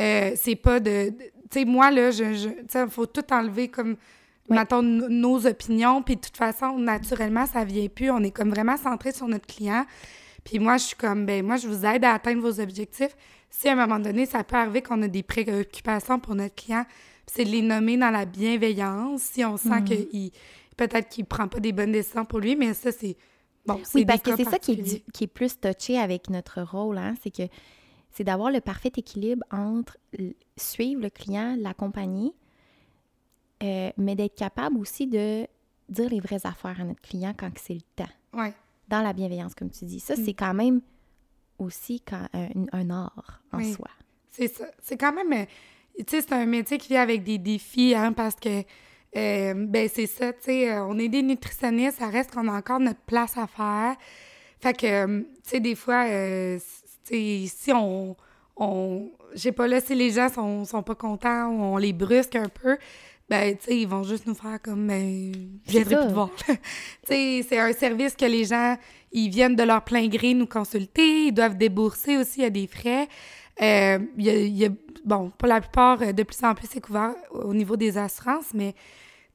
Euh, 0.00 0.32
c'est 0.34 0.56
pas 0.56 0.80
de... 0.80 1.12
tu 1.50 1.60
sais, 1.60 1.64
moi, 1.64 1.90
là, 1.90 2.10
je... 2.10 2.34
je 2.34 2.48
tu 2.48 2.56
sais, 2.68 2.82
il 2.84 2.90
faut 2.90 3.06
tout 3.06 3.24
enlever 3.32 3.68
comme... 3.68 3.96
Mettons, 4.48 4.80
no- 4.80 5.08
nos 5.08 5.44
opinions, 5.44 6.02
puis 6.02 6.14
de 6.14 6.20
toute 6.20 6.36
façon, 6.36 6.78
naturellement, 6.78 7.46
ça 7.46 7.64
vient 7.64 7.88
plus. 7.88 8.10
On 8.12 8.22
est 8.22 8.30
comme 8.30 8.50
vraiment 8.50 8.76
centré 8.76 9.10
sur 9.10 9.26
notre 9.26 9.46
client. 9.46 9.84
Puis 10.44 10.60
moi, 10.60 10.76
je 10.76 10.84
suis 10.84 10.96
comme, 10.96 11.26
ben 11.26 11.44
moi, 11.44 11.56
je 11.56 11.66
vous 11.66 11.84
aide 11.84 12.04
à 12.04 12.12
atteindre 12.12 12.40
vos 12.40 12.60
objectifs. 12.60 13.16
Si 13.50 13.68
à 13.68 13.72
un 13.72 13.74
moment 13.74 13.98
donné, 13.98 14.24
ça 14.24 14.44
peut 14.44 14.54
arriver 14.54 14.82
qu'on 14.82 15.02
a 15.02 15.08
des 15.08 15.24
préoccupations 15.24 16.20
pour 16.20 16.36
notre 16.36 16.54
client, 16.54 16.84
c'est 17.26 17.44
de 17.44 17.50
les 17.50 17.62
nommer 17.62 17.96
dans 17.96 18.10
la 18.10 18.24
bienveillance. 18.24 19.22
Si 19.22 19.44
on 19.44 19.56
sent 19.56 19.80
Mhm. 19.80 19.84
qu'il 19.84 20.30
peut-être 20.76 21.08
qu'il 21.08 21.24
prend 21.24 21.48
pas 21.48 21.58
des 21.58 21.72
bonnes 21.72 21.90
décisions 21.90 22.24
pour 22.24 22.38
lui, 22.38 22.54
mais 22.54 22.72
ça, 22.74 22.92
c'est 22.92 23.16
bon. 23.66 23.80
Oui, 23.94 24.04
parce 24.06 24.20
que 24.22 24.36
c'est 24.36 24.44
ça 24.44 24.60
qui 24.60 24.72
est, 24.72 25.02
qui 25.12 25.24
est 25.24 25.26
plus 25.26 25.58
touché 25.58 25.98
avec 25.98 26.30
notre 26.30 26.62
rôle, 26.62 26.98
hein, 26.98 27.14
c'est 27.20 27.30
que 27.34 27.42
c'est 28.16 28.24
d'avoir 28.24 28.50
le 28.50 28.60
parfait 28.62 28.92
équilibre 28.96 29.44
entre 29.50 29.98
suivre 30.56 31.02
le 31.02 31.10
client, 31.10 31.54
l'accompagner, 31.58 32.32
euh, 33.62 33.90
mais 33.96 34.14
d'être 34.14 34.34
capable 34.34 34.78
aussi 34.78 35.06
de 35.06 35.46
dire 35.88 36.08
les 36.10 36.20
vraies 36.20 36.44
affaires 36.46 36.80
à 36.80 36.84
notre 36.84 37.00
client 37.00 37.34
quand 37.36 37.50
c'est 37.56 37.74
le 37.74 37.80
temps, 37.94 38.08
Ouais. 38.32 38.52
dans 38.88 39.02
la 39.02 39.12
bienveillance, 39.12 39.54
comme 39.54 39.70
tu 39.70 39.84
dis. 39.84 40.00
Ça, 40.00 40.14
Mm. 40.14 40.24
c'est 40.24 40.34
quand 40.34 40.54
même 40.54 40.80
aussi 41.58 42.00
quand- 42.00 42.26
un, 42.32 42.48
un 42.72 42.90
art 42.90 43.42
en 43.52 43.58
Oui. 43.58 43.72
soi. 43.72 43.88
C'est 44.30 44.48
ça. 44.48 44.66
C'est 44.82 44.96
quand 44.96 45.12
même. 45.12 45.32
euh, 45.32 45.44
Tu 45.98 46.04
sais, 46.08 46.20
c'est 46.20 46.32
un 46.34 46.44
métier 46.44 46.76
qui 46.76 46.88
vient 46.88 47.00
avec 47.00 47.22
des 47.24 47.38
défis, 47.38 47.94
hein, 47.94 48.12
parce 48.12 48.34
que. 48.36 48.62
euh, 49.16 49.54
ben, 49.54 49.88
c'est 49.88 50.06
ça, 50.06 50.34
tu 50.34 50.42
sais, 50.42 50.70
euh, 50.70 50.84
on 50.84 50.98
est 50.98 51.08
des 51.08 51.22
nutritionnistes, 51.22 51.98
ça 52.00 52.08
reste 52.10 52.32
qu'on 52.34 52.48
a 52.48 52.52
encore 52.58 52.80
notre 52.80 53.00
place 53.00 53.38
à 53.38 53.46
faire. 53.46 53.96
Fait 54.60 54.76
que, 54.76 54.86
euh, 54.86 55.22
tu 55.42 55.50
sais, 55.50 55.60
des 55.60 55.74
fois, 55.74 56.04
euh, 56.06 56.58
tu 57.06 57.14
sais, 57.14 57.44
si 57.54 57.72
on. 57.72 58.16
on 58.56 59.10
je 59.34 59.40
sais 59.40 59.52
pas, 59.52 59.68
là, 59.68 59.80
si 59.80 59.94
les 59.94 60.10
gens 60.10 60.28
sont, 60.28 60.64
sont 60.64 60.82
pas 60.82 60.94
contents 60.94 61.48
ou 61.50 61.60
on 61.62 61.76
les 61.76 61.92
brusque 61.92 62.36
un 62.36 62.48
peu, 62.48 62.78
ben, 63.28 63.56
tu 63.56 63.64
sais, 63.66 63.78
ils 63.78 63.86
vont 63.88 64.02
juste 64.02 64.26
nous 64.26 64.34
faire 64.34 64.60
comme. 64.62 64.86
Ben, 64.86 65.32
je 65.66 65.70
viendrai 65.72 65.96
plus 65.96 66.06
te 66.08 66.12
voir. 66.12 66.30
tu 66.46 66.54
sais, 67.06 67.44
c'est 67.48 67.58
un 67.58 67.72
service 67.72 68.14
que 68.16 68.24
les 68.24 68.44
gens, 68.44 68.76
ils 69.12 69.28
viennent 69.28 69.56
de 69.56 69.62
leur 69.62 69.82
plein 69.82 70.06
gré 70.08 70.32
nous 70.34 70.46
consulter, 70.46 71.26
ils 71.26 71.32
doivent 71.32 71.56
débourser 71.56 72.16
aussi, 72.16 72.40
il 72.40 72.42
y 72.42 72.46
a 72.46 72.50
des 72.50 72.66
frais. 72.66 73.08
Euh, 73.62 73.98
il 74.18 74.24
y 74.24 74.30
a- 74.30 74.34
il 74.38 74.56
y 74.56 74.64
a- 74.66 74.70
bon, 75.04 75.30
pour 75.38 75.48
la 75.48 75.60
plupart, 75.60 75.98
de 75.98 76.22
plus 76.22 76.42
en 76.44 76.54
plus, 76.54 76.66
c'est 76.70 76.80
couvert 76.80 77.14
au 77.32 77.54
niveau 77.54 77.76
des 77.76 77.96
assurances, 77.98 78.52
mais 78.54 78.74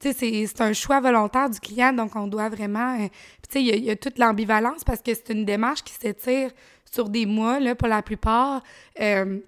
tu 0.02 0.12
sais, 0.12 0.46
c'est- 0.46 0.60
un 0.60 0.72
choix 0.72 1.00
volontaire 1.00 1.48
du 1.48 1.60
client, 1.60 1.92
donc 1.92 2.16
on 2.16 2.26
doit 2.26 2.48
vraiment... 2.48 2.94
euh, 3.00 3.06
tu 3.48 3.52
sais, 3.52 3.60
il 3.62 3.66
y 3.66 3.72
a- 3.72 3.76
il 3.76 3.84
y, 3.84 3.90
a 3.90 3.96
toute 3.96 4.18
l'ambivalence 4.18 4.84
parce 4.84 5.00
que 5.00 5.14
c'est 5.14 5.30
une 5.30 5.44
démarche 5.44 5.82
qui 5.84 5.92
s'étire 5.94 6.50
sur 6.90 7.08
des 7.08 7.24
mois, 7.26 7.58
là, 7.60 7.74
pour 7.74 7.88
la 7.88 8.02
plupart. 8.02 8.62
Euh, 9.00 9.38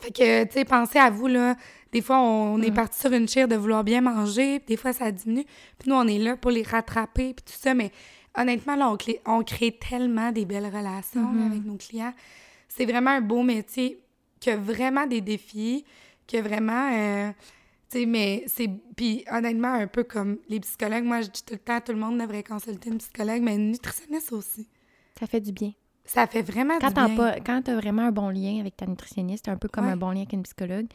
fait 0.00 0.10
que, 0.12 0.44
tu 0.44 0.52
sais, 0.52 0.64
pensez 0.64 0.98
à 0.98 1.10
vous, 1.10 1.26
là. 1.26 1.56
Des 1.92 2.00
fois, 2.02 2.18
on, 2.20 2.54
on 2.54 2.62
est 2.62 2.70
Mm. 2.70 2.74
parti 2.74 2.98
sur 3.00 3.12
une 3.12 3.28
chire 3.28 3.48
de 3.48 3.56
vouloir 3.56 3.84
bien 3.84 4.00
manger, 4.00 4.60
puis 4.60 4.68
des 4.68 4.76
fois, 4.76 4.92
ça 4.92 5.10
diminue. 5.10 5.44
Puis 5.78 5.90
nous, 5.90 5.96
on 5.96 6.06
est 6.06 6.18
là 6.18 6.36
pour 6.36 6.50
les 6.52 6.62
rattraper, 6.62 7.34
puis 7.34 7.44
tout 7.44 7.58
ça. 7.60 7.74
Mais 7.74 7.90
honnêtement, 8.38 8.76
là, 8.76 8.94
on, 9.26 9.42
crée 9.42 9.72
tellement 9.72 10.30
des 10.32 10.44
belles 10.44 10.66
relations 10.72 11.22
là, 11.32 11.42
Mhm. 11.44 11.50
avec 11.50 11.64
nos 11.64 11.76
clients. 11.76 12.14
C'est 12.68 12.86
vraiment 12.86 13.10
un 13.10 13.20
beau 13.20 13.42
métier 13.42 13.98
qui 14.38 14.50
a 14.50 14.56
vraiment 14.56 15.06
des 15.06 15.20
défis, 15.20 15.84
qui 16.26 16.36
a 16.38 16.42
vraiment... 16.42 16.90
euh, 16.94 17.30
sais, 17.98 18.06
mais 18.06 18.44
c'est... 18.46 18.68
Puis 18.96 19.24
honnêtement, 19.30 19.72
un 19.72 19.86
peu 19.86 20.04
comme 20.04 20.38
les 20.48 20.60
psychologues, 20.60 21.04
moi, 21.04 21.22
je 21.22 21.28
dis 21.30 21.44
tout 21.44 21.54
le 21.54 21.58
temps, 21.60 21.80
tout 21.80 21.92
le 21.92 21.98
monde 21.98 22.18
devrait 22.18 22.42
consulter 22.42 22.90
une 22.90 22.98
psychologue, 22.98 23.42
mais 23.42 23.56
une 23.56 23.70
nutritionniste 23.72 24.32
aussi. 24.32 24.68
Ça 25.18 25.26
fait 25.26 25.40
du 25.40 25.52
bien. 25.52 25.72
Ça 26.04 26.26
fait 26.26 26.42
vraiment 26.42 26.78
Quand 26.80 26.88
du 26.88 26.94
bien. 26.94 27.16
pas, 27.16 27.40
quand 27.40 27.62
t'as 27.62 27.76
vraiment 27.76 28.02
un 28.02 28.12
bon 28.12 28.30
lien 28.30 28.58
avec 28.60 28.76
ta 28.76 28.86
nutritionniste, 28.86 29.48
un 29.48 29.56
peu 29.56 29.68
comme 29.68 29.86
Ouais. 29.86 29.92
un 29.92 29.96
bon 29.96 30.10
lien 30.10 30.18
avec 30.22 30.32
une 30.32 30.42
psychologue, 30.42 30.86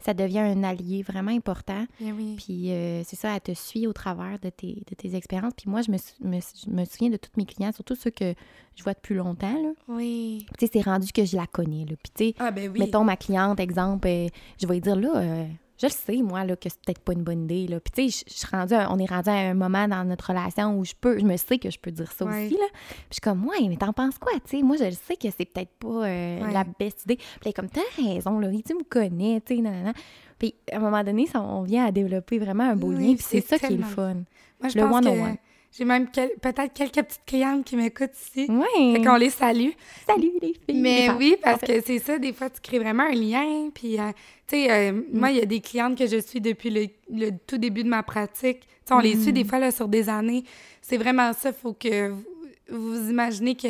ça 0.00 0.14
devient 0.14 0.38
un 0.40 0.62
allié 0.62 1.02
vraiment 1.02 1.30
important. 1.32 1.84
Bien 2.00 2.14
oui. 2.16 2.36
Puis 2.36 2.72
euh, 2.72 3.02
c'est 3.04 3.16
ça, 3.16 3.34
elle 3.34 3.40
te 3.40 3.52
suit 3.52 3.86
au 3.86 3.92
travers 3.92 4.38
de 4.38 4.48
tes, 4.48 4.82
de 4.88 4.94
tes 4.94 5.14
expériences. 5.16 5.52
Puis 5.56 5.68
moi, 5.68 5.82
je 5.82 5.90
me, 5.90 5.96
me, 6.22 6.38
je 6.40 6.70
me 6.70 6.84
souviens 6.84 7.10
de 7.10 7.16
tous 7.16 7.30
mes 7.36 7.44
clients, 7.46 7.72
surtout 7.72 7.94
ceux 7.96 8.10
que 8.10 8.32
je 8.76 8.82
vois 8.84 8.94
depuis 8.94 9.14
longtemps. 9.16 9.60
là. 9.60 9.70
Oui. 9.88 10.46
Tu 10.58 10.66
sais, 10.66 10.70
c'est 10.72 10.82
rendu 10.88 11.12
que 11.12 11.24
je 11.24 11.36
la 11.36 11.46
connais. 11.46 11.84
Là. 11.84 11.96
Puis 12.02 12.12
tu 12.14 12.24
sais, 12.28 12.34
Ah 12.38 12.50
ben 12.52 12.70
oui. 12.72 12.78
mettons 12.78 13.02
ma 13.04 13.16
cliente, 13.16 13.58
exemple, 13.60 14.06
euh, 14.08 14.26
je 14.60 14.66
vais 14.68 14.74
lui 14.74 14.80
dire 14.80 14.96
là, 14.96 15.16
euh, 15.16 15.44
je 15.80 15.86
le 15.86 15.92
sais, 15.92 16.16
moi, 16.22 16.44
là, 16.44 16.56
que 16.56 16.68
c'est 16.68 16.80
peut-être 16.84 17.00
pas 17.00 17.12
une 17.12 17.22
bonne 17.22 17.44
idée. 17.44 17.66
Là. 17.68 17.78
Puis 17.80 17.92
tu 17.92 18.10
sais, 18.10 18.24
je- 18.26 18.32
je 18.32 18.38
suis 18.38 18.48
rendue 18.48 18.74
à- 18.74 18.92
on 18.92 18.98
est 18.98 19.06
rendu 19.08 19.28
à 19.28 19.32
un 19.34 19.54
moment 19.54 19.86
dans 19.88 20.04
notre 20.04 20.28
relation 20.32 20.76
où 20.78 20.84
je 20.84 20.92
peux, 21.00 21.18
je 21.18 21.24
me 21.24 21.36
sais 21.36 21.58
que 21.58 21.70
je 21.70 21.78
peux 21.78 21.90
dire 21.90 22.10
ça 22.12 22.24
Ouais. 22.24 22.46
aussi. 22.46 22.54
Là. 22.54 22.66
Puis 22.70 22.96
je 23.10 23.14
suis 23.14 23.20
comme, 23.20 23.46
ouais, 23.46 23.68
mais 23.68 23.76
t'en 23.76 23.92
penses 23.92 24.18
quoi? 24.18 24.32
Tu 24.44 24.58
sais, 24.58 24.62
moi, 24.62 24.76
je 24.76 24.84
le 24.84 24.90
sais 24.92 25.16
que 25.16 25.28
c'est 25.36 25.44
peut-être 25.44 25.70
pas 25.78 25.88
euh, 26.06 26.40
Ouais. 26.42 26.52
la 26.52 26.64
best 26.78 27.04
idée. 27.04 27.16
Puis 27.16 27.26
elle 27.44 27.50
est 27.50 27.52
comme, 27.52 27.68
t'as 27.70 27.80
raison, 28.02 28.38
Laurie, 28.38 28.62
tu 28.62 28.74
me 28.74 28.82
connais, 28.82 29.40
tu 29.40 29.56
sais, 29.56 29.62
nanana. 29.62 29.92
Puis 30.38 30.54
à 30.72 30.76
un 30.76 30.80
moment 30.80 31.02
donné, 31.04 31.26
ça, 31.26 31.40
on 31.42 31.62
vient 31.62 31.86
à 31.86 31.92
développer 31.92 32.38
vraiment 32.38 32.64
un 32.64 32.76
beau 32.76 32.88
Oui, 32.88 33.08
lien. 33.08 33.14
Puis 33.14 33.24
c'est 33.28 33.40
ça 33.40 33.58
qui 33.58 33.66
est 33.66 33.76
le 33.76 33.82
fun. 33.84 34.14
Moi, 34.60 34.68
je 34.70 34.78
Le 34.78 34.84
pense 34.84 34.96
one-on-one. 35.06 35.36
que 35.36 35.40
j'ai 35.76 35.84
même 35.84 36.08
quel- 36.10 36.32
peut-être 36.40 36.72
quelques 36.72 37.02
petites 37.06 37.24
clientes 37.26 37.64
qui 37.64 37.76
m'écoutent 37.76 38.10
ici. 38.20 38.46
Ouais. 38.50 38.94
Fait 38.94 39.02
qu'on 39.04 39.16
les 39.16 39.30
salue. 39.30 39.70
Salut 40.06 40.30
les 40.40 40.48
filles. 40.54 40.60
les 40.68 40.74
Mais 40.74 41.06
femmes. 41.06 41.16
oui, 41.18 41.36
parce 41.42 41.56
En 41.62 41.66
fait. 41.66 41.80
que 41.80 41.86
c'est 41.86 41.98
ça, 41.98 42.18
des 42.18 42.32
fois, 42.32 42.50
tu 42.50 42.60
crées 42.60 42.78
vraiment 42.78 43.04
un 43.04 43.12
lien. 43.14 43.70
Puis, 43.74 43.98
euh, 43.98 44.08
tu 44.46 44.56
sais, 44.56 44.70
euh, 44.70 45.00
moi, 45.12 45.30
il 45.30 45.36
y 45.36 45.40
a 45.42 45.46
des 45.46 45.60
clientes 45.60 45.96
que 45.96 46.06
je 46.06 46.16
suis 46.18 46.40
depuis 46.40 46.70
le, 46.70 46.86
le 47.10 47.30
tout 47.46 47.58
début 47.58 47.84
de 47.84 47.88
ma 47.88 48.02
pratique. 48.02 48.66
On 48.90 48.98
les 49.00 49.16
suit 49.20 49.32
des 49.34 49.44
fois 49.44 49.58
là, 49.58 49.70
sur 49.70 49.86
des 49.88 50.08
années. 50.08 50.44
C'est 50.80 50.96
vraiment 50.96 51.32
ça. 51.34 51.52
faut 51.52 51.74
que 51.74 52.08
vous, 52.08 52.24
vous 52.70 53.10
imaginez 53.10 53.54
que 53.54 53.68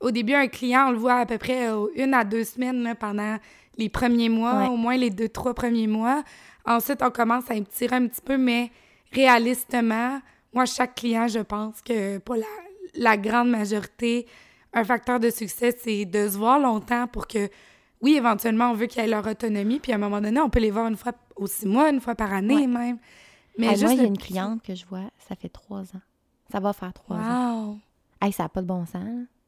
au 0.00 0.10
début, 0.10 0.34
un 0.34 0.46
client, 0.48 0.86
on 0.88 0.90
le 0.92 0.98
voit 0.98 1.14
à 1.16 1.26
peu 1.26 1.38
près 1.38 1.68
euh, 1.68 1.86
une 1.96 2.14
à 2.14 2.24
deux 2.24 2.44
semaines 2.44 2.82
là, 2.82 2.94
pendant 2.94 3.36
les 3.78 3.88
premiers 3.88 4.28
mois, 4.28 4.54
Ouais. 4.62 4.68
au 4.68 4.76
moins 4.76 4.96
les 4.96 5.10
deux, 5.10 5.28
trois 5.28 5.54
premiers 5.54 5.86
mois. 5.88 6.22
Ensuite, 6.64 7.02
on 7.02 7.10
commence 7.10 7.50
à 7.50 7.54
étirer 7.56 7.96
un 7.96 8.06
petit 8.06 8.20
peu, 8.20 8.36
mais 8.36 8.70
réalistement, 9.12 10.20
moi, 10.54 10.66
chaque 10.66 10.94
client, 10.94 11.28
je 11.28 11.38
pense 11.40 11.80
que 11.80 12.18
pour 12.18 12.34
la, 12.36 12.46
la 12.94 13.16
grande 13.16 13.48
majorité, 13.50 14.26
un 14.72 14.84
facteur 14.84 15.20
de 15.20 15.30
succès, 15.30 15.76
c'est 15.78 16.04
de 16.04 16.28
se 16.28 16.36
voir 16.36 16.58
longtemps 16.58 17.06
pour 17.06 17.26
que, 17.26 17.48
oui, 18.00 18.14
éventuellement, 18.16 18.70
on 18.70 18.74
veut 18.74 18.86
qu'ils 18.86 19.02
aient 19.02 19.06
leur 19.08 19.26
autonomie, 19.26 19.78
puis 19.80 19.92
à 19.92 19.96
un 19.96 19.98
moment 19.98 20.20
donné, 20.20 20.40
on 20.40 20.50
peut 20.50 20.60
les 20.60 20.70
voir 20.70 20.88
une 20.88 20.96
fois 20.96 21.12
aux 21.36 21.46
six 21.46 21.66
mois, 21.66 21.90
une 21.90 22.00
fois 22.00 22.14
par 22.14 22.32
année 22.32 22.54
Ouais. 22.54 22.66
même. 22.66 22.98
Mais 23.58 23.70
juste 23.70 23.82
moi, 23.82 23.92
il 23.92 23.98
y 23.98 24.04
a 24.04 24.06
une 24.08 24.16
cliente 24.18 24.62
que 24.62 24.74
je 24.74 24.86
vois, 24.86 25.10
ça 25.28 25.36
fait 25.36 25.48
trois 25.50 25.80
ans. 25.82 26.00
Ça 26.50 26.58
va 26.60 26.72
faire 26.72 26.92
trois 26.92 27.16
ans. 27.16 27.78
Hey, 28.20 28.32
ça 28.32 28.44
n'a 28.44 28.48
pas 28.48 28.60
de 28.62 28.66
bon 28.66 28.84
sens. 28.86 29.02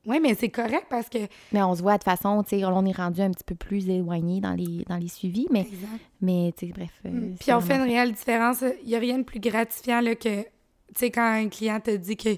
Oui, 0.07 0.18
mais 0.20 0.34
c'est 0.34 0.50
correct 0.50 0.86
parce 0.90 1.09
que. 1.09 1.18
Mais 1.52 1.62
on 1.62 1.74
se 1.74 1.80
voit 1.80 1.96
de 1.96 2.05
façon, 2.05 2.42
tu 2.42 2.59
sais, 2.59 2.64
on 2.66 2.84
est 2.84 2.92
rendu 2.96 3.22
un 3.22 3.30
petit 3.30 3.44
peu 3.44 3.55
plus 3.55 3.88
éloigné 3.88 4.40
dans 4.42 4.52
les, 4.52 4.84
dans 4.86 4.96
les 4.98 5.09
suivis, 5.09 5.46
mais, 5.50 5.61
Exact. 5.61 5.88
mais 6.20 6.52
tu 6.57 6.66
sais, 6.66 6.72
bref. 6.74 6.90
euh, 7.07 7.11
Mm. 7.11 7.36
Puis 7.40 7.52
on 7.55 7.61
fait 7.61 7.76
une 7.76 7.82
réelle 7.82 8.12
différence. 8.12 8.62
Il 8.82 8.88
n'y 8.88 8.94
a 8.96 8.98
rien 8.98 9.16
de 9.18 9.22
plus 9.22 9.40
gratifiant 9.40 10.02
là, 10.02 10.14
que, 10.14 10.44
tu 10.95 11.01
sais, 11.01 11.11
quand 11.11 11.22
un 11.26 11.49
client 11.49 11.80
te 11.80 11.90
dit 11.90 12.16
que, 12.16 12.30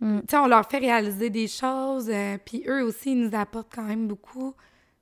Mm. 0.00 0.20
tu 0.20 0.26
sais, 0.30 0.36
on 0.38 0.46
leur 0.46 0.66
fait 0.66 0.78
réaliser 0.78 1.28
des 1.28 1.46
choses, 1.46 2.08
euh, 2.08 2.38
puis 2.42 2.62
eux 2.66 2.82
aussi, 2.84 3.12
ils 3.12 3.20
nous 3.20 3.34
apportent 3.36 3.70
quand 3.74 3.82
même 3.82 4.06
beaucoup. 4.08 4.54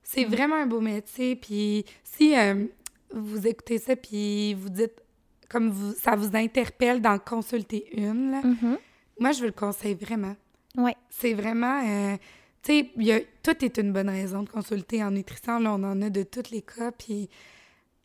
C'est 0.03 0.25
Mm. 0.25 0.29
vraiment 0.29 0.55
un 0.55 0.65
beau 0.67 0.81
métier. 0.81 1.35
Puis 1.37 1.85
si 2.03 2.37
euh, 2.37 2.65
vous 3.13 3.47
écoutez 3.47 3.77
ça, 3.77 3.95
puis 3.95 4.53
vous 4.55 4.67
dites, 4.69 5.01
comme 5.49 5.69
vous, 5.69 5.93
ça 5.93 6.15
vous 6.17 6.35
interpelle 6.35 7.01
d'en 7.01 7.17
consulter 7.17 7.87
une, 7.97 8.31
là, 8.31 8.41
Mhm. 8.43 8.77
moi, 9.19 9.31
je 9.31 9.39
veux 9.41 9.47
le 9.47 9.53
conseiller 9.53 9.95
vraiment. 9.95 10.35
Ouais. 10.77 10.95
C'est 11.09 11.33
vraiment. 11.33 11.81
euh, 11.87 12.17
tu 12.61 12.89
sais, 12.99 13.27
tout 13.41 13.63
est 13.65 13.77
une 13.77 13.93
bonne 13.93 14.09
raison 14.09 14.43
de 14.43 14.49
consulter 14.49 15.01
en 15.01 15.11
nutrition. 15.11 15.59
Là, 15.59 15.71
on 15.75 15.83
en 15.83 16.01
a 16.01 16.09
de 16.09 16.23
tous 16.23 16.51
les 16.51 16.61
cas. 16.61 16.91
Puis, 16.91 17.29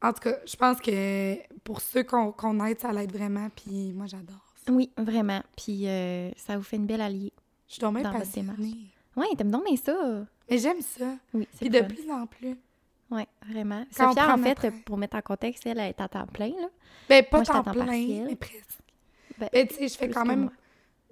en 0.00 0.12
tout 0.12 0.20
cas, 0.20 0.36
je 0.46 0.54
pense 0.54 0.80
que 0.80 1.34
pour 1.64 1.80
ceux 1.80 2.04
qu'on 2.04 2.64
aide, 2.66 2.78
ça 2.80 2.92
l'aide 2.92 3.12
vraiment. 3.12 3.48
Puis, 3.56 3.92
moi, 3.92 4.06
j'adore. 4.06 4.43
Oui, 4.68 4.90
vraiment. 4.96 5.42
Puis 5.56 5.88
euh, 5.88 6.30
ça 6.36 6.56
vous 6.56 6.62
fait 6.62 6.76
une 6.76 6.86
belle 6.86 7.00
alliée. 7.00 7.32
Je 7.68 7.74
suis 7.74 7.80
donc 7.80 7.94
bien 7.96 8.02
Dans 8.10 8.18
votre 8.18 8.30
démarche. 8.30 8.58
Oui, 9.16 9.26
t'aimes 9.36 9.50
donc 9.50 9.64
bien 9.66 9.76
ça. 9.76 10.24
Mais 10.50 10.58
j'aime 10.58 10.80
ça. 10.80 11.16
Oui, 11.32 11.46
c'est 11.52 11.60
Puis, 11.60 11.70
de 11.70 11.78
fun. 11.78 11.84
plus 11.84 12.10
en 12.10 12.26
plus. 12.26 12.56
Oui, 13.10 13.22
vraiment. 13.48 13.84
Quand 13.96 14.08
Sophia, 14.12 14.34
en 14.34 14.38
fait, 14.38 14.62
notre- 14.64 14.84
pour 14.84 14.96
mettre 14.96 15.16
en 15.16 15.20
contexte, 15.22 15.66
elle, 15.66 15.78
est 15.78 16.00
à 16.00 16.08
temps 16.08 16.26
plein, 16.26 16.48
là. 16.48 16.68
Ben, 17.08 17.24
pas 17.24 17.38
Moi, 17.38 17.46
temps 17.46 17.62
plein, 17.62 17.84
partiel. 17.86 18.24
mais 18.26 18.36
presque. 18.36 18.78
Ben, 19.38 19.48
Ben, 19.52 19.68
tu 19.68 19.74
sais, 19.74 19.88
je 19.88 19.94
fais 19.96 20.08
quand 20.08 20.24
même 20.24 20.50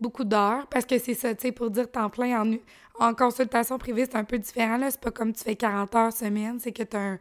beaucoup 0.00 0.24
d'heures 0.24 0.66
parce 0.68 0.84
que 0.86 0.98
c'est 0.98 1.14
ça, 1.14 1.34
tu 1.34 1.42
sais, 1.42 1.52
pour 1.52 1.70
dire 1.70 1.90
temps 1.90 2.10
plein 2.10 2.42
en, 2.42 2.56
en 2.98 3.14
consultation 3.14 3.78
privée, 3.78 4.04
c'est 4.06 4.16
un 4.16 4.24
peu 4.24 4.38
différent. 4.38 4.76
là. 4.78 4.90
C'est 4.90 5.00
pas 5.00 5.10
comme 5.10 5.32
tu 5.32 5.44
fais 5.44 5.54
40 5.56 5.94
heures 5.94 6.12
semaine, 6.12 6.58
c'est 6.58 6.72
que 6.72 6.82
tu 6.82 6.96
as 6.96 7.00
un, 7.00 7.18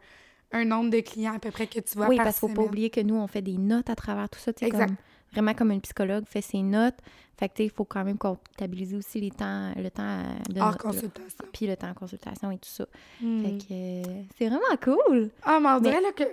un 0.52 0.64
nombre 0.64 0.90
de 0.90 1.00
clients 1.00 1.34
à 1.34 1.38
peu 1.38 1.50
près 1.50 1.66
que 1.66 1.80
tu 1.80 1.96
vois 1.96 2.08
Oui, 2.08 2.16
par 2.16 2.24
parce 2.26 2.40
qu'il 2.40 2.48
ne 2.48 2.54
faut 2.54 2.62
pas 2.62 2.66
oublier 2.66 2.90
que 2.90 3.00
nous, 3.00 3.14
on 3.14 3.26
fait 3.26 3.42
des 3.42 3.56
notes 3.58 3.88
à 3.90 3.94
travers 3.94 4.28
tout 4.28 4.38
ça. 4.40 4.52
tu 4.52 4.60
sais, 4.60 4.66
Exact. 4.66 4.86
Comme, 4.86 4.96
vraiment 5.32 5.54
comme 5.54 5.70
une 5.72 5.80
psychologue 5.80 6.24
fait 6.26 6.40
ses 6.42 6.62
notes. 6.62 6.96
Fait 7.38 7.48
que, 7.48 7.54
tu 7.54 7.62
sais, 7.62 7.66
il 7.66 7.70
faut 7.70 7.84
quand 7.84 8.04
même 8.04 8.18
comptabiliser 8.18 8.96
aussi 8.96 9.20
les 9.20 9.30
temps, 9.30 9.72
le 9.76 9.90
temps 9.90 10.02
euh, 10.02 10.22
de 10.52 10.58
notes, 10.60 10.72
là. 10.72 10.78
consultation. 10.78 11.44
Puis 11.52 11.66
le 11.66 11.76
temps 11.76 11.88
en 11.88 11.94
consultation 11.94 12.50
et 12.50 12.58
tout 12.58 12.68
ça. 12.68 12.84
Hmm. 13.20 13.42
Fait 13.44 13.58
que 13.58 13.64
euh, 13.72 14.02
c'est 14.38 14.46
vraiment 14.48 14.76
cool. 14.82 15.30
Ah, 15.42 15.58
mais 15.60 15.68
on 15.68 15.74
Mais- 15.80 15.90
dirait 15.90 16.00
là, 16.02 16.12
que 16.14 16.24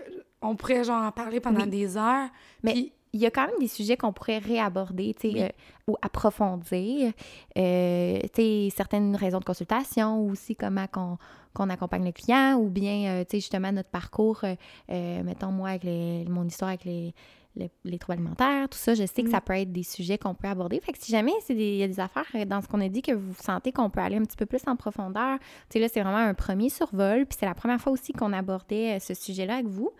on 0.41 0.56
pourrait 0.56 0.84
genre 0.84 1.04
en 1.04 1.12
parler 1.12 1.39
pendant 1.39 1.64
Oui. 1.64 1.70
des 1.70 1.97
heures. 1.97 2.30
Mais- 2.64 2.74
Puis- 2.74 2.93
Il 3.12 3.20
y 3.20 3.26
a 3.26 3.32
quand 3.32 3.47
même 3.47 3.58
des 3.60 3.68
sujets 3.68 3.97
qu'on 3.97 4.14
pourrait 4.14 4.38
réaborder, 4.38 5.16
tu 5.20 5.32
sais, 5.32 5.34
Oui. 5.34 5.41
euh, 5.41 5.50
ou 5.88 5.95
approfondir. 6.00 7.12
Euh, 7.58 8.20
tu 8.22 8.30
sais, 8.36 8.70
certaines 8.76 9.16
raisons 9.16 9.39
de 9.39 9.45
consultation, 9.45 10.20
ou 10.22 10.32
aussi 10.34 10.56
comment 10.56 10.86
qu'on 10.88 11.18
qu'on 11.56 11.68
accompagne 11.72 12.06
le 12.06 12.12
client, 12.12 12.58
ou 12.60 12.70
bien, 12.70 13.10
euh, 13.10 13.24
tu 13.24 13.32
sais, 13.32 13.38
justement, 13.39 13.72
notre 13.72 13.89
parcours, 13.89 14.41
euh, 14.43 14.54
euh, 14.91 15.24
mettons, 15.24 15.52
moi, 15.52 15.70
avec 15.70 15.84
les- 15.84 16.24
mon 16.30 16.45
histoire 16.45 16.70
avec 16.70 16.86
les, 16.86 17.16
les, 17.60 17.72
les 17.84 17.99
troubles 17.99 18.20
alimentaires, 18.20 18.68
tout 18.70 18.78
ça, 18.78 18.93
je 18.95 19.05
sais 19.05 19.24
que 19.24 19.30
Mm. 19.30 19.32
ça 19.32 19.41
peut 19.41 19.53
être 19.53 19.72
des 19.72 19.84
sujets 19.84 20.18
qu'on 20.18 20.34
peut 20.34 20.47
aborder. 20.47 20.80
Fait 20.80 20.91
que 20.91 20.97
si 20.99 21.12
jamais 21.12 21.34
il 21.49 21.76
y 21.76 21.84
a 21.84 21.88
des 21.88 21.99
affaires 21.99 22.26
euh, 22.36 22.45
dans 22.45 22.62
ce 22.62 22.68
qu'on 22.68 22.82
a 22.82 22.89
dit 22.89 23.01
que 23.01 23.12
vous 23.12 23.34
sentez 23.36 23.72
qu'on 23.72 23.89
peut 23.89 24.01
aller 24.01 24.18
un 24.18 24.24
petit 24.24 24.38
peu 24.38 24.45
plus 24.45 24.62
en 24.68 24.76
profondeur, 24.76 25.38
tu 25.39 25.45
sais, 25.74 25.80
là, 25.80 25.88
c'est 25.88 26.01
vraiment 26.01 26.18
un 26.18 26.34
premier 26.34 26.70
survol, 26.70 27.26
puis 27.26 27.38
c'est 27.39 27.45
la 27.45 27.55
première 27.55 27.80
fois 27.80 27.91
aussi 27.93 28.14
qu'on 28.14 28.34
abordait 28.34 28.95
euh, 28.95 28.99
ce 28.99 29.14
sujet-là 29.14 29.55
avec 29.55 29.68
vous. 29.68 29.91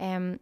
Euh, 0.00 0.36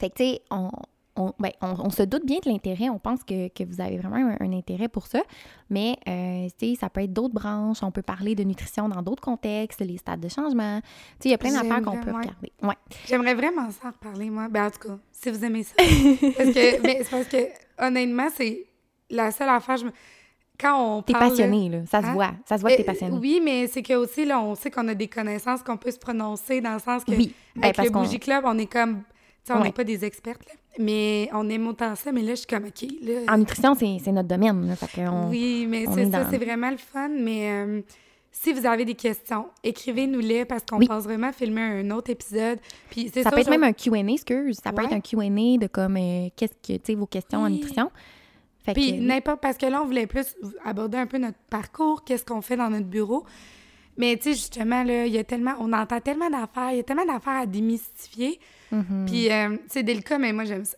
fait 0.00 0.10
que, 0.10 0.16
tu 0.16 0.24
sais, 0.24 0.42
on, 0.50 0.70
on, 1.18 1.32
ben, 1.38 1.50
on, 1.60 1.74
on 1.86 1.90
se 1.90 2.02
doute 2.02 2.24
bien 2.24 2.38
de 2.44 2.50
l'intérêt. 2.50 2.88
On 2.88 2.98
pense 2.98 3.22
que, 3.24 3.48
que 3.48 3.64
vous 3.64 3.80
avez 3.80 3.98
vraiment 3.98 4.16
un, 4.40 4.46
un 4.46 4.52
intérêt 4.52 4.88
pour 4.88 5.06
ça. 5.06 5.20
Mais, 5.68 5.96
euh, 6.08 6.48
tu 6.58 6.70
sais, 6.70 6.74
ça 6.80 6.88
peut 6.88 7.02
être 7.02 7.12
d'autres 7.12 7.34
branches. 7.34 7.82
On 7.82 7.90
peut 7.90 8.02
parler 8.02 8.34
de 8.34 8.44
nutrition 8.44 8.88
dans 8.88 9.02
d'autres 9.02 9.22
contextes, 9.22 9.80
les 9.80 9.98
stades 9.98 10.20
de 10.20 10.28
changement. 10.28 10.80
Tu 10.80 10.86
sais, 10.86 11.28
il 11.28 11.30
y 11.32 11.34
a 11.34 11.38
plein 11.38 11.52
d'affaires 11.52 11.82
qu'on 11.82 11.98
peut 12.00 12.10
ouais. 12.10 12.16
regarder. 12.22 12.52
Ouais. 12.62 12.74
J'aimerais 13.06 13.34
vraiment 13.34 13.70
ça 13.70 13.90
reparler, 13.90 14.30
moi. 14.30 14.48
Ben, 14.48 14.66
en 14.66 14.70
tout 14.70 14.88
cas, 14.88 14.98
si 15.12 15.30
vous 15.30 15.44
aimez 15.44 15.64
ça. 15.64 15.74
parce 15.78 16.50
que, 16.50 16.82
mais 16.82 16.98
c'est 17.02 17.10
parce 17.10 17.26
que, 17.28 17.48
honnêtement, 17.78 18.28
c'est 18.34 18.64
la 19.10 19.30
seule 19.30 19.48
affaire. 19.50 19.76
Je 19.76 19.84
me... 19.86 19.90
Quand 20.60 20.98
on 20.98 21.02
T'es 21.02 21.12
parle. 21.12 21.28
passionné, 21.30 21.68
là. 21.68 21.78
Ça 21.86 22.00
se 22.02 22.06
Hein? 22.06 22.12
voit. 22.14 22.30
Ça 22.44 22.56
se 22.56 22.62
voit 22.62 22.70
que 22.72 22.76
t'es 22.76 22.82
Euh, 22.82 22.86
passionné. 22.86 23.16
Oui, 23.16 23.40
mais 23.44 23.68
c'est 23.68 23.82
que 23.82 23.94
aussi, 23.94 24.24
là, 24.24 24.40
on 24.40 24.56
sait 24.56 24.70
qu'on 24.72 24.88
a 24.88 24.94
des 24.94 25.06
connaissances 25.06 25.62
qu'on 25.62 25.76
peut 25.76 25.90
se 25.92 25.98
prononcer 25.98 26.60
dans 26.60 26.72
le 26.74 26.80
sens 26.80 27.04
que. 27.04 27.12
Oui. 27.12 27.32
Ben, 27.54 27.64
Avec 27.64 27.76
parce 27.76 27.88
le 27.88 27.92
Bougie 27.94 28.18
Club, 28.18 28.42
on 28.44 28.58
est 28.58 28.66
comme. 28.66 29.02
On 29.54 29.58
n'est 29.58 29.64
Ouais. 29.66 29.72
pas 29.72 29.84
des 29.84 30.04
expertes, 30.04 30.42
là. 30.46 30.54
Mais 30.78 31.28
on 31.32 31.48
aime 31.48 31.66
autant 31.66 31.94
ça, 31.96 32.12
mais 32.12 32.22
là, 32.22 32.30
je 32.30 32.36
suis 32.40 32.46
comme, 32.46 32.64
OK, 32.66 32.88
là. 33.02 33.32
En 33.32 33.38
nutrition, 33.38 33.74
c'est 33.74 34.12
notre 34.12 34.28
domaine. 34.28 34.68
Là, 34.68 34.76
fait 34.76 35.02
qu'on- 35.02 35.28
Oui, 35.28 35.66
mais 35.68 35.86
on 35.88 35.94
c'est 35.94 36.02
est 36.02 36.10
ça, 36.10 36.24
dans- 36.24 36.30
c'est 36.30 36.38
vraiment 36.38 36.70
le 36.70 36.76
fun. 36.76 37.08
Mais 37.08 37.50
euh, 37.50 37.80
si 38.30 38.52
vous 38.52 38.64
avez 38.64 38.84
des 38.84 38.94
questions, 38.94 39.46
écrivez-nous-les 39.64 40.44
parce 40.44 40.62
qu'on 40.68 40.78
Oui. 40.78 40.86
pense 40.86 41.04
vraiment 41.04 41.32
filmer 41.32 41.62
un 41.62 41.90
autre 41.90 42.10
épisode. 42.10 42.58
Puis 42.90 43.08
Ça 43.08 43.24
ça, 43.24 43.30
peut 43.32 43.40
être 43.40 43.50
même 43.50 43.64
un 43.64 43.72
Q&A, 43.72 43.98
excuse. 44.12 44.60
Ça 44.62 44.72
peut 44.72 44.84
être 44.84 44.92
un 44.92 45.00
Q&A 45.00 45.58
de 45.58 45.66
comme, 45.66 45.96
euh, 45.96 46.28
qu'est-ce 46.36 46.52
que, 46.54 46.78
tu 46.78 46.84
sais, 46.84 46.94
vos 46.94 47.06
questions 47.06 47.40
en 47.40 47.50
nutrition. 47.50 47.90
Fait 48.64 48.74
Puis 48.74 48.92
que, 48.98 49.00
n'importe, 49.02 49.40
parce 49.40 49.56
que 49.56 49.66
là, 49.66 49.80
on 49.82 49.86
voulait 49.86 50.06
plus 50.06 50.26
aborder 50.64 50.98
un 50.98 51.06
peu 51.06 51.16
notre 51.18 51.38
parcours, 51.50 52.04
qu'est-ce 52.04 52.24
qu'on 52.24 52.42
fait 52.42 52.56
dans 52.56 52.68
notre 52.70 52.86
bureau. 52.86 53.24
Mais 53.96 54.16
tu 54.16 54.24
sais, 54.24 54.32
justement, 54.34 54.84
là, 54.84 55.06
il 55.06 55.12
y 55.12 55.18
a 55.18 55.24
tellement, 55.24 55.54
on 55.58 55.72
entend 55.72 56.00
tellement 56.00 56.28
d'affaires, 56.30 56.70
il 56.72 56.76
y 56.76 56.80
a 56.80 56.82
tellement 56.84 57.06
d'affaires 57.06 57.38
à 57.40 57.46
démystifier. 57.46 58.38
Mhm. 58.72 59.06
Puis 59.06 59.30
euh, 59.32 59.56
c'est 59.68 59.82
délicat, 59.82 60.18
mais 60.18 60.32
moi, 60.32 60.44
j'aime 60.44 60.64
ça. 60.64 60.76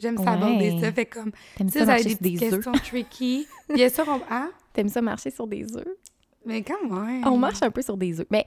J'aime 0.00 0.16
ça 0.16 0.22
Ouais. 0.22 0.28
aborder 0.30 0.80
ça. 0.80 0.92
Fait 0.92 1.06
comme, 1.06 1.32
avez 1.60 1.84
marcher 1.86 2.14
des 2.14 2.30
des 2.30 2.36
questions 2.36 2.72
tricky, 2.72 3.46
bien 3.74 3.88
sûr, 3.88 4.04
on... 4.08 4.20
Hein? 4.32 4.50
T'aimes 4.72 4.88
ça 4.88 5.02
marcher 5.02 5.30
sur 5.30 5.46
des 5.48 5.64
œufs? 5.76 5.88
Mais 6.46 6.62
quand 6.62 6.88
même. 6.88 7.26
On 7.26 7.36
marche 7.36 7.62
un 7.62 7.70
peu 7.70 7.82
sur 7.82 7.96
des 7.96 8.20
œufs. 8.20 8.26
Mais, 8.30 8.46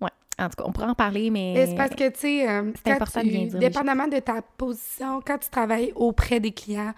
ouais, 0.00 0.08
en 0.38 0.44
tout 0.48 0.56
cas, 0.56 0.64
on 0.64 0.70
pourra 0.72 0.86
en 0.88 0.94
parler, 0.94 1.28
mais... 1.30 1.66
C'est 1.66 1.74
parce 1.74 1.90
que, 1.96 2.08
tu 2.10 2.20
sais, 2.20 2.48
euh, 2.48 2.70
C'est 2.84 2.92
important 2.92 3.20
tu- 3.20 3.26
de 3.26 3.32
bien 3.32 3.46
dire 3.46 3.58
dépendamment 3.58 4.06
de 4.06 4.18
ta 4.20 4.42
position, 4.42 5.20
quand 5.26 5.38
tu 5.38 5.50
travailles 5.50 5.92
auprès 5.96 6.38
des 6.38 6.52
clients, 6.52 6.94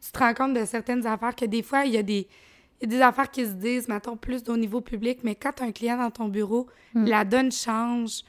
tu 0.00 0.12
te 0.12 0.18
rends 0.20 0.34
compte 0.34 0.54
de 0.54 0.64
certaines 0.64 1.04
affaires 1.04 1.34
que 1.34 1.44
des 1.44 1.62
fois, 1.64 1.84
il 1.84 1.92
y 1.94 1.98
a 1.98 2.02
des, 2.04 2.28
il 2.80 2.88
y 2.92 2.94
a 2.94 2.98
des 2.98 3.02
affaires 3.02 3.28
qui 3.28 3.44
se 3.44 3.50
disent, 3.54 3.88
mettons, 3.88 4.16
plus 4.16 4.44
au 4.48 4.56
niveau 4.56 4.80
public, 4.80 5.18
mais 5.24 5.34
quand 5.34 5.50
tu 5.56 5.64
as 5.64 5.66
un 5.66 5.72
client 5.72 5.96
dans 5.98 6.10
ton 6.12 6.28
bureau, 6.28 6.68
Hmm. 6.94 7.04
la 7.06 7.24
donne 7.24 7.50
change. 7.52 8.20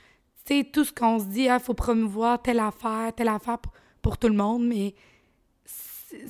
Tu 0.46 0.58
sais, 0.60 0.64
tout 0.64 0.84
ce 0.84 0.92
qu'on 0.92 1.20
se 1.20 1.26
dit, 1.26 1.44
il 1.44 1.60
faut 1.60 1.74
promouvoir 1.74 2.42
telle 2.42 2.60
affaire, 2.60 3.14
telle 3.16 3.28
affaire 3.28 3.60
pour, 3.60 3.72
pour 4.02 4.18
tout 4.18 4.28
le 4.28 4.36
monde, 4.36 4.66
mais 4.68 4.96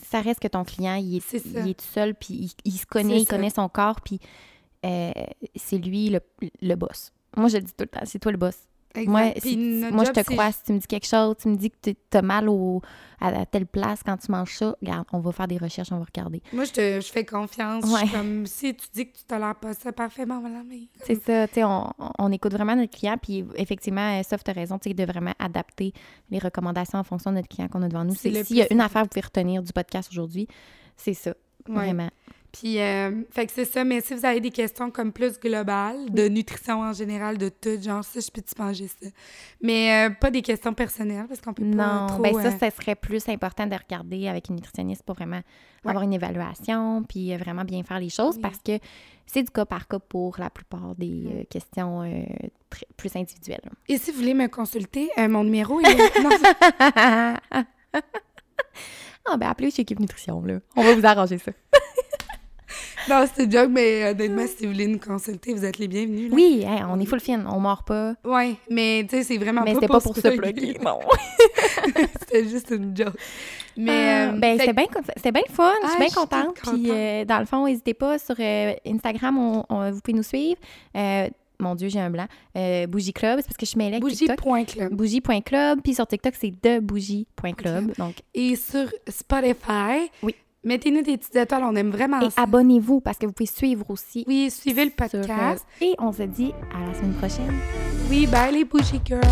ça 0.10 0.22
reste 0.22 0.40
que 0.42 0.48
ton 0.48 0.64
client, 0.64 0.96
il 0.96 1.18
est, 1.18 1.34
il 1.34 1.76
tout 1.76 1.86
seul, 1.86 2.16
puis 2.16 2.34
il, 2.34 2.52
il 2.66 2.78
se 2.78 2.86
connaît, 2.86 3.22
il 3.22 3.26
ça. 3.26 3.36
connaît 3.36 3.50
son 3.50 3.70
corps, 3.70 4.02
puis 4.02 4.20
euh, 4.86 5.12
c'est 5.56 5.78
lui 5.78 6.10
le, 6.10 6.20
le 6.62 6.76
boss. 6.76 7.14
Moi, 7.38 7.48
je 7.48 7.58
le 7.58 7.64
dis 7.64 7.74
tout 7.74 7.84
le 7.84 7.88
temps, 7.88 8.02
c'est 8.06 8.20
toi 8.20 8.32
le 8.32 8.38
boss. 8.38 8.58
Moi, 9.06 9.32
si- 9.38 9.82
je 9.82 10.12
te 10.12 10.22
crois. 10.34 10.52
Si 10.52 10.64
tu 10.64 10.74
me 10.74 10.80
dis 10.80 10.88
quelque 10.88 11.08
chose, 11.08 11.36
tu 11.42 11.48
me 11.48 11.56
dis 11.56 11.70
que 11.70 11.78
tu 11.92 11.96
as 12.18 12.22
mal 12.22 12.50
au, 12.50 12.82
à, 13.22 13.28
à 13.42 13.46
telle 13.46 13.66
place 13.68 14.02
quand 14.04 14.18
tu 14.18 14.32
manges 14.32 14.56
ça, 14.58 14.76
regarde, 14.82 15.06
on 15.14 15.20
va 15.20 15.32
faire 15.32 15.48
des 15.48 15.58
recherches, 15.58 15.92
on 15.92 16.00
va 16.00 16.06
regarder. 16.06 16.42
Moi, 16.54 16.64
je, 16.66 16.72
te, 16.72 17.00
je 17.02 17.12
fais 17.12 17.24
confiance. 17.24 17.86
Je 17.90 17.96
suis 18.06 18.10
comme, 18.10 18.46
si 18.46 18.76
tu 18.76 18.88
dis 18.94 19.12
que 19.12 19.18
tu 19.18 19.24
tolères 19.26 19.56
pas 19.56 19.74
ça, 19.74 19.92
parfaitement, 19.92 20.40
voilà, 20.40 20.64
mais... 20.68 20.88
C'est 21.06 21.22
ça, 21.24 21.48
tu 21.48 21.56
sais, 21.56 21.64
on, 21.64 21.92
on 22.18 22.32
écoute 22.32 22.54
vraiment 22.54 22.76
notre 22.76 22.98
client, 22.98 23.18
puis 23.22 23.46
effectivement, 23.56 24.22
Sof, 24.24 24.44
tu 24.44 24.52
as 24.52 24.54
raison, 24.54 24.80
tu 24.80 24.90
sais, 24.90 24.94
de 24.96 25.04
vraiment 25.06 25.34
adapter 25.40 25.94
les 26.32 26.40
recommandations 26.40 26.98
en 27.00 27.04
fonction 27.04 27.32
de 27.32 27.36
notre 27.38 27.48
client 27.50 27.68
qu'on 27.68 27.84
a 27.84 27.88
devant 27.88 28.06
nous. 28.06 28.16
S'il 28.16 28.34
y 28.58 28.62
a 28.62 28.74
une 28.74 28.82
affaire 28.82 29.04
que 29.04 29.08
vous 29.08 29.10
pouvez 29.22 29.26
retenir 29.26 29.62
du 29.64 29.72
podcast 29.72 30.10
aujourd'hui, 30.12 30.48
c'est 30.98 31.14
ça, 31.14 31.32
Ouais. 31.68 31.76
vraiment. 31.76 32.10
Puis, 32.52 32.80
euh, 32.80 33.12
fait 33.30 33.46
que 33.46 33.52
c'est 33.52 33.66
ça. 33.66 33.84
Mais 33.84 34.02
si 34.02 34.16
vous 34.16 34.26
avez 34.26 34.40
des 34.40 34.50
questions 34.50 34.90
comme 34.90 35.12
plus 35.12 35.40
globales, 35.40 36.10
de 36.12 36.28
nutrition 36.28 36.82
en 36.82 36.94
général, 36.94 37.38
de 37.38 37.50
tout, 37.50 37.80
genre 37.82 38.04
ça, 38.04 38.20
je 38.20 38.32
peux-tu 38.32 38.60
manger 38.60 38.88
ça? 38.88 39.08
Mais 39.62 40.08
euh, 40.08 40.10
pas 40.10 40.32
des 40.32 40.42
questions 40.42 40.74
personnelles, 40.74 41.26
parce 41.28 41.42
qu'on 41.42 41.54
peut 41.54 41.64
pas 41.76 42.02
Non, 42.02 42.08
trop... 42.08 42.22
ben 42.24 42.34
ça, 42.34 42.48
euh, 42.48 42.58
ça 42.58 42.72
serait 42.72 42.96
plus 42.96 43.30
important 43.30 43.68
de 43.68 43.76
regarder 43.76 44.28
avec 44.28 44.50
une 44.50 44.56
nutritionniste 44.56 45.04
pour 45.04 45.16
vraiment 45.16 45.42
avoir 45.86 46.04
une 46.04 46.14
évaluation, 46.14 47.04
puis 47.08 47.34
euh, 47.34 47.38
vraiment 47.38 47.64
bien 47.64 47.84
faire 47.84 48.00
les 48.00 48.10
choses, 48.10 48.36
Oui. 48.38 48.42
parce 48.42 48.58
que 48.58 48.80
c'est 49.28 49.44
du 49.44 49.52
cas 49.52 49.66
par 49.66 49.88
cas 49.88 50.00
pour 50.00 50.36
la 50.40 50.50
plupart 50.50 50.96
des 50.98 51.26
euh, 51.28 51.44
questions 51.50 52.02
euh, 52.02 52.24
très- 52.72 52.88
plus 52.98 53.16
individuelles. 53.16 53.62
Et 53.88 53.98
si 54.00 54.12
vous 54.12 54.18
voulez 54.18 54.34
me 54.34 54.48
consulter, 54.48 55.10
euh, 55.20 55.28
mon 55.30 55.44
numéro, 55.44 55.80
est... 55.82 55.86
non, 56.24 56.30
ah, 59.32 59.38
ben 59.38 59.48
appelez 59.50 59.70
chez 59.70 59.84
Équipe 59.84 60.00
Nutrition, 60.00 60.42
là. 60.44 60.60
On 60.76 60.84
va 60.84 60.96
vous 60.96 61.06
arranger 61.06 61.38
ça. 61.38 61.52
Non 63.10 63.26
c'est 63.34 63.44
une 63.46 63.52
joke, 63.52 63.70
mais 63.72 64.04
euh, 64.04 64.12
honnêtement, 64.12 64.46
si 64.48 64.66
vous 64.66 64.72
voulez 64.74 64.88
nous 64.88 65.00
consulter, 65.00 65.54
vous 65.54 65.66
êtes 65.66 65.78
les 65.78 65.88
bienvenus. 65.88 66.30
là. 66.30 66.36
Oui, 66.36 66.66
on 66.90 67.00
est 67.00 67.06
full 67.06 67.20
fin, 67.20 67.44
on 67.46 67.60
mord 67.60 67.84
pas. 67.84 68.14
Ouais, 68.24 68.56
mais 68.70 69.06
tu 69.10 69.18
sais, 69.18 69.24
c'est 69.24 69.38
vraiment 69.38 69.64
Mais 69.64 69.74
pas 69.74 69.80
pour, 69.82 69.90
pas 69.90 70.00
pour 70.02 70.16
se 70.16 70.28
plugger, 70.28 70.78
non. 70.84 71.00
c'était 72.20 72.48
juste 72.48 72.70
une 72.72 72.96
joke. 72.96 73.14
Mais, 73.78 73.92
Ah, 73.92 74.30
euh, 74.34 74.40
ben, 74.40 74.58
c'était 74.60 74.74
bien 74.74 74.86
c'était 75.16 75.32
bien 75.32 75.42
fun, 75.50 75.72
je 75.82 75.86
Ah, 75.86 75.90
suis 75.90 75.98
bien 76.00 76.08
je 76.08 76.12
suis 76.12 76.22
toute 76.22 76.30
contente. 76.30 76.56
Puis, 76.74 76.92
euh, 76.92 77.26
dans 77.26 77.40
le 77.40 77.46
fond, 77.46 77.66
n'hésitez 77.66 77.94
pas 77.94 78.20
sur 78.20 78.36
euh, 78.40 78.74
Instagram, 78.86 79.38
on- 79.38 79.66
on- 79.70 79.92
vous 79.92 80.02
pouvez 80.02 80.18
nous 80.18 80.24
suivre. 80.24 80.60
Euh, 80.98 81.28
mon 81.62 81.76
Dieu, 81.76 81.90
j'ai 81.90 82.00
un 82.00 82.10
blanc. 82.10 82.26
Euh, 82.58 82.88
Bougie 82.88 83.12
Club, 83.14 83.40
c'est 83.40 83.46
parce 83.48 83.58
que 83.58 83.66
je 83.66 83.72
suis 83.72 83.78
mêlée 83.78 83.98
avec 83.98 84.14
TikTok. 84.14 84.42
Bougie.club. 84.42 84.94
Bougie.club, 84.94 85.80
puis 85.84 85.94
sur 85.94 86.08
TikTok, 86.08 86.34
c'est 86.40 86.54
debougie.club. 86.62 87.94
Donc, 87.98 88.16
Et 88.34 88.56
sur 88.56 88.88
Spotify, 89.08 90.10
Oui. 90.24 90.36
Mettez-nous 90.64 91.02
des 91.02 91.18
petites 91.18 91.36
étoiles, 91.36 91.64
on 91.64 91.76
aime 91.76 91.90
vraiment 91.90 92.20
Et 92.22 92.28
abonnez-vous 92.36 93.00
parce 93.00 93.18
que 93.18 93.26
vous 93.26 93.32
pouvez 93.32 93.48
suivre 93.48 93.86
aussi. 93.90 94.26
Oui, 94.28 94.52
suivez 94.52 94.86
le 94.86 94.92
euh, 94.92 94.94
podcast. 94.96 95.66
Et 95.80 95.96
on 96.00 96.12
se 96.12 96.24
dit 96.24 96.52
à 96.76 96.86
la 96.86 96.94
semaine 96.94 97.14
prochaine. 97.14 97.54
Oui, 98.10 98.28
bye 98.28 98.54
les 98.54 98.66
Pushy 98.66 99.00
Girls. 99.06 99.24